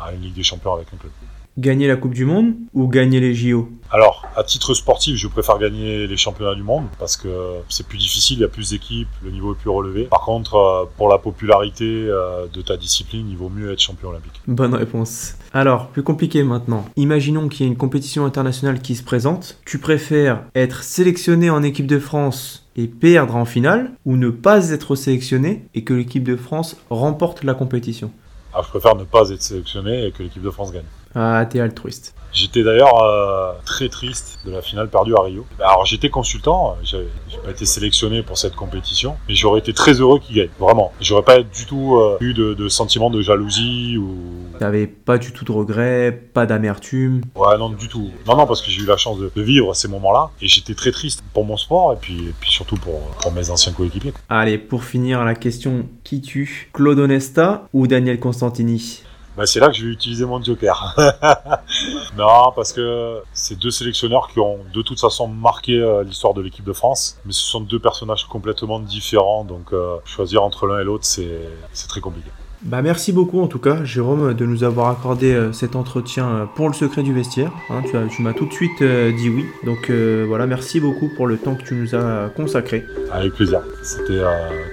à 0.00 0.12
une 0.14 0.20
Ligue 0.20 0.34
des 0.34 0.44
Champions 0.44 0.74
avec 0.74 0.86
un 0.94 0.98
club. 0.98 1.10
Gagner 1.58 1.86
la 1.86 1.96
Coupe 1.96 2.14
du 2.14 2.24
Monde 2.24 2.54
ou 2.72 2.88
gagner 2.88 3.20
les 3.20 3.34
JO 3.34 3.68
Alors, 3.90 4.24
à 4.36 4.42
titre 4.42 4.72
sportif, 4.72 5.16
je 5.16 5.28
préfère 5.28 5.58
gagner 5.58 6.06
les 6.06 6.16
championnats 6.16 6.54
du 6.54 6.62
monde 6.62 6.86
parce 6.98 7.18
que 7.18 7.28
c'est 7.68 7.86
plus 7.86 7.98
difficile, 7.98 8.38
il 8.38 8.40
y 8.40 8.44
a 8.44 8.48
plus 8.48 8.70
d'équipes, 8.70 9.08
le 9.22 9.30
niveau 9.30 9.52
est 9.52 9.58
plus 9.58 9.68
relevé. 9.68 10.04
Par 10.04 10.22
contre, 10.22 10.54
euh, 10.54 10.84
pour 10.96 11.10
la 11.10 11.18
popularité 11.18 11.84
euh, 11.84 12.46
de 12.50 12.62
ta 12.62 12.78
discipline, 12.78 13.28
il 13.28 13.36
vaut 13.36 13.50
mieux 13.50 13.70
être 13.70 13.80
champion 13.80 14.08
olympique. 14.08 14.40
Bonne 14.46 14.74
réponse. 14.74 15.34
Alors, 15.52 15.88
plus 15.88 16.02
compliqué 16.02 16.42
maintenant. 16.42 16.86
Imaginons 16.96 17.48
qu'il 17.48 17.66
y 17.66 17.68
ait 17.68 17.72
une 17.72 17.76
compétition 17.76 18.24
internationale 18.24 18.80
qui 18.80 18.94
se 18.94 19.02
présente. 19.02 19.58
Tu 19.66 19.78
préfères 19.78 20.44
être 20.54 20.82
sélectionné 20.82 21.50
en 21.50 21.62
équipe 21.62 21.86
de 21.86 21.98
France 21.98 22.66
et 22.76 22.86
perdre 22.86 23.36
en 23.36 23.44
finale 23.44 23.90
ou 24.06 24.16
ne 24.16 24.30
pas 24.30 24.70
être 24.70 24.94
sélectionné 24.94 25.66
et 25.74 25.84
que 25.84 25.92
l'équipe 25.92 26.24
de 26.24 26.36
France 26.36 26.78
remporte 26.88 27.44
la 27.44 27.52
compétition? 27.52 28.10
Ah, 28.54 28.62
Je 28.64 28.68
préfère 28.70 28.96
ne 28.96 29.04
pas 29.04 29.28
être 29.28 29.42
sélectionné 29.42 30.06
et 30.06 30.12
que 30.12 30.22
l'équipe 30.22 30.42
de 30.42 30.50
France 30.50 30.72
gagne. 30.72 30.84
Ah, 31.14 31.44
t'es 31.48 31.60
altruiste. 31.60 32.14
J'étais 32.32 32.62
d'ailleurs 32.62 33.02
euh, 33.02 33.52
très 33.66 33.90
triste 33.90 34.38
de 34.46 34.50
la 34.50 34.62
finale 34.62 34.88
perdue 34.88 35.14
à 35.14 35.20
Rio. 35.20 35.44
Alors 35.58 35.84
j'étais 35.84 36.08
consultant, 36.08 36.76
j'ai 36.82 37.06
pas 37.44 37.50
été 37.50 37.66
sélectionné 37.66 38.22
pour 38.22 38.38
cette 38.38 38.54
compétition, 38.54 39.16
mais 39.28 39.34
j'aurais 39.34 39.58
été 39.58 39.74
très 39.74 40.00
heureux 40.00 40.18
qu'il 40.18 40.36
gagne, 40.36 40.48
vraiment. 40.58 40.92
J'aurais 41.00 41.24
pas 41.24 41.42
du 41.42 41.66
tout 41.66 41.96
euh, 41.96 42.16
eu 42.20 42.32
de, 42.32 42.54
de, 42.54 42.68
sentiment 42.68 43.10
de 43.10 43.20
jalousie 43.20 43.98
ou. 43.98 44.16
T'avais 44.58 44.86
pas 44.86 45.18
du 45.18 45.32
tout 45.32 45.44
de 45.44 45.52
regrets, 45.52 46.12
pas 46.12 46.46
d'amertume. 46.46 47.20
Ouais, 47.34 47.58
non, 47.58 47.68
du 47.68 47.88
tout. 47.88 48.10
Non, 48.26 48.36
non, 48.36 48.46
parce 48.46 48.62
que 48.62 48.70
j'ai 48.70 48.82
eu 48.82 48.86
la 48.86 48.96
chance 48.96 49.18
de, 49.18 49.30
vivre 49.42 49.74
ces 49.74 49.88
moments-là 49.88 50.30
et 50.40 50.48
j'étais 50.48 50.74
très 50.74 50.92
triste 50.92 51.22
pour 51.34 51.44
mon 51.44 51.56
sport 51.56 51.92
et 51.92 51.96
puis, 51.96 52.28
et 52.28 52.34
puis 52.40 52.50
surtout 52.50 52.76
pour, 52.76 53.00
pour 53.20 53.32
mes 53.32 53.50
anciens 53.50 53.72
coéquipiers. 53.72 54.14
Allez, 54.30 54.56
pour 54.56 54.84
finir 54.84 55.24
la 55.24 55.34
question 55.34 55.86
qui 56.04 56.22
tue 56.22 56.70
Claude 56.72 56.98
Onesta 56.98 57.66
ou 57.72 57.86
Daniel 57.86 58.20
Constantini? 58.20 59.02
Bah, 59.36 59.46
c'est 59.46 59.60
là 59.60 59.68
que 59.68 59.74
je 59.74 59.86
vais 59.86 59.92
utiliser 59.92 60.26
mon 60.26 60.42
joker. 60.42 60.94
non, 62.18 62.52
parce 62.54 62.72
que 62.72 63.20
c'est 63.32 63.58
deux 63.58 63.70
sélectionneurs 63.70 64.28
qui 64.28 64.38
ont 64.40 64.58
de 64.72 64.82
toute 64.82 65.00
façon 65.00 65.26
marqué 65.26 65.78
euh, 65.78 66.04
l'histoire 66.04 66.34
de 66.34 66.42
l'équipe 66.42 66.64
de 66.64 66.72
France, 66.72 67.18
mais 67.24 67.32
ce 67.32 67.42
sont 67.42 67.60
deux 67.60 67.78
personnages 67.78 68.26
complètement 68.26 68.78
différents, 68.78 69.44
donc 69.44 69.72
euh, 69.72 69.96
choisir 70.04 70.42
entre 70.42 70.66
l'un 70.66 70.80
et 70.80 70.84
l'autre, 70.84 71.04
c'est 71.04 71.88
très 71.88 72.00
compliqué. 72.00 72.28
Bah 72.64 72.80
merci 72.80 73.10
beaucoup 73.10 73.42
en 73.42 73.48
tout 73.48 73.58
cas 73.58 73.82
Jérôme 73.82 74.34
de 74.34 74.46
nous 74.46 74.62
avoir 74.62 74.88
accordé 74.88 75.32
euh, 75.32 75.52
cet 75.52 75.74
entretien 75.74 76.48
pour 76.54 76.68
le 76.68 76.74
secret 76.74 77.02
du 77.02 77.12
vestiaire. 77.12 77.50
Hein, 77.70 77.82
tu, 77.82 77.96
tu 78.14 78.22
m'as 78.22 78.34
tout 78.34 78.46
de 78.46 78.52
suite 78.52 78.80
dit 78.80 79.28
oui. 79.28 79.46
Donc 79.64 79.90
voilà, 79.90 80.46
merci 80.46 80.78
beaucoup 80.78 81.08
pour 81.16 81.26
le 81.26 81.38
temps 81.38 81.56
que 81.56 81.64
tu 81.64 81.74
nous 81.74 81.94
as 81.96 82.28
consacré. 82.36 82.84
Avec 83.10 83.32
plaisir. 83.32 83.62
C'était 83.82 84.22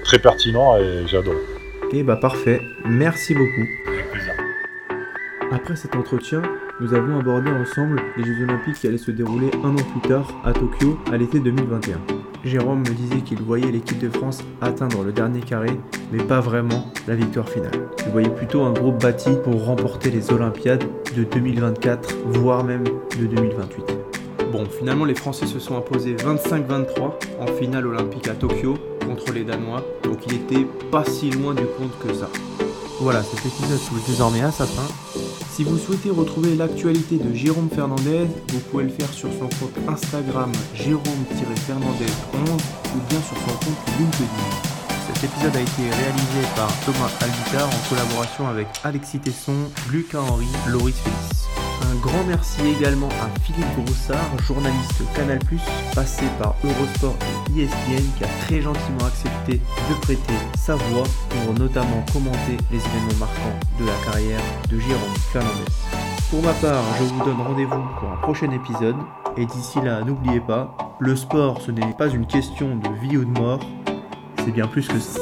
très 0.03 0.19
pertinent 0.19 0.77
et 0.77 1.07
j'ai 1.07 1.17
adoré. 1.17 1.37
Et 1.91 2.03
bah 2.03 2.17
parfait. 2.17 2.61
Merci 2.85 3.33
beaucoup. 3.33 3.98
Après 5.51 5.75
cet 5.75 5.95
entretien, 5.95 6.43
nous 6.79 6.93
avons 6.93 7.19
abordé 7.19 7.49
ensemble 7.49 7.99
les 8.17 8.23
Jeux 8.23 8.43
Olympiques 8.43 8.75
qui 8.75 8.85
allaient 8.85 8.99
se 8.99 9.09
dérouler 9.09 9.49
un 9.63 9.69
an 9.69 9.99
plus 9.99 10.07
tard 10.07 10.27
à 10.45 10.53
Tokyo 10.53 10.99
à 11.11 11.17
l'été 11.17 11.39
2021. 11.39 11.99
Jérôme 12.45 12.81
me 12.81 12.93
disait 12.93 13.21
qu'il 13.21 13.41
voyait 13.41 13.71
l'équipe 13.71 13.97
de 13.97 14.09
France 14.09 14.43
atteindre 14.61 15.03
le 15.03 15.11
dernier 15.11 15.39
carré, 15.39 15.71
mais 16.11 16.23
pas 16.23 16.39
vraiment 16.39 16.85
la 17.07 17.15
victoire 17.15 17.49
finale. 17.49 17.89
Il 18.05 18.11
voyait 18.11 18.29
plutôt 18.29 18.61
un 18.61 18.73
groupe 18.73 19.01
bâti 19.01 19.31
pour 19.43 19.65
remporter 19.65 20.11
les 20.11 20.31
Olympiades 20.31 20.83
de 21.17 21.23
2024, 21.23 22.15
voire 22.27 22.63
même 22.63 22.83
de 23.19 23.25
2028. 23.25 23.85
Bon, 24.51 24.65
finalement, 24.65 25.05
les 25.05 25.15
Français 25.15 25.47
se 25.47 25.59
sont 25.59 25.77
imposés 25.77 26.15
25-23 26.15 27.13
en 27.39 27.47
finale 27.47 27.87
olympique 27.87 28.27
à 28.27 28.35
Tokyo 28.35 28.77
contre 29.03 29.33
les 29.33 29.43
Danois, 29.43 29.83
donc 30.03 30.27
il 30.27 30.35
était 30.35 30.67
pas 30.91 31.03
si 31.03 31.31
loin 31.31 31.55
du 31.55 31.63
compte 31.63 31.97
que 31.99 32.13
ça. 32.13 32.29
Voilà, 33.01 33.23
cet 33.23 33.45
épisode 33.45 33.79
touche 33.79 34.05
désormais 34.07 34.41
à 34.41 34.51
sa 34.51 34.65
fin. 34.65 35.28
Si 35.51 35.63
vous 35.63 35.77
souhaitez 35.77 36.09
retrouver 36.09 36.55
l'actualité 36.55 37.17
de 37.17 37.33
Jérôme 37.33 37.69
Fernandez, 37.69 38.27
vous 38.49 38.59
pouvez 38.71 38.85
le 38.85 38.89
faire 38.89 39.11
sur 39.11 39.29
son 39.33 39.49
compte 39.59 39.77
Instagram 39.87 40.51
Jérôme-Fernandez11 40.75 42.59
ou 42.95 42.99
bien 43.09 43.21
sur 43.21 43.37
son 43.37 43.57
compte 43.65 43.99
LinkedIn. 43.99 44.69
Cet 45.13 45.23
épisode 45.23 45.55
a 45.55 45.61
été 45.61 45.81
réalisé 45.81 46.47
par 46.55 46.71
Thomas 46.85 47.11
Albita 47.19 47.65
en 47.65 47.89
collaboration 47.89 48.47
avec 48.47 48.67
Alexis 48.83 49.19
Tesson, 49.19 49.55
Lucas 49.91 50.19
Henry, 50.19 50.47
Loris 50.67 50.95
Félix. 50.95 51.58
Un 51.81 51.95
grand 51.95 52.23
merci 52.27 52.61
également 52.77 53.09
à 53.09 53.39
Philippe 53.41 53.67
Broussard, 53.77 54.37
journaliste 54.45 55.01
Canal+, 55.15 55.39
passé 55.95 56.25
par 56.37 56.55
Eurosport 56.63 57.15
et 57.55 57.61
ESPN, 57.61 58.03
qui 58.17 58.23
a 58.23 58.27
très 58.45 58.61
gentiment 58.61 59.05
accepté 59.07 59.53
de 59.89 59.95
prêter 60.01 60.33
sa 60.57 60.75
voix 60.75 61.05
pour 61.29 61.53
notamment 61.53 62.03
commenter 62.11 62.57
les 62.71 62.77
événements 62.77 63.19
marquants 63.19 63.59
de 63.79 63.85
la 63.85 64.11
carrière 64.11 64.41
de 64.69 64.79
Jérôme 64.79 65.15
Fernandez. 65.31 65.71
Pour 66.29 66.43
ma 66.43 66.53
part, 66.53 66.83
je 66.99 67.03
vous 67.05 67.25
donne 67.25 67.41
rendez-vous 67.41 67.83
pour 67.99 68.09
un 68.09 68.17
prochain 68.17 68.51
épisode, 68.51 68.97
et 69.37 69.45
d'ici 69.45 69.79
là, 69.81 70.01
n'oubliez 70.03 70.41
pas, 70.41 70.77
le 70.99 71.15
sport 71.15 71.61
ce 71.61 71.71
n'est 71.71 71.93
pas 71.93 72.07
une 72.07 72.27
question 72.27 72.75
de 72.75 72.89
vie 73.07 73.17
ou 73.17 73.25
de 73.25 73.39
mort, 73.39 73.61
c'est 74.45 74.51
bien 74.51 74.67
plus 74.67 74.87
que 74.87 74.99
ça. 74.99 75.19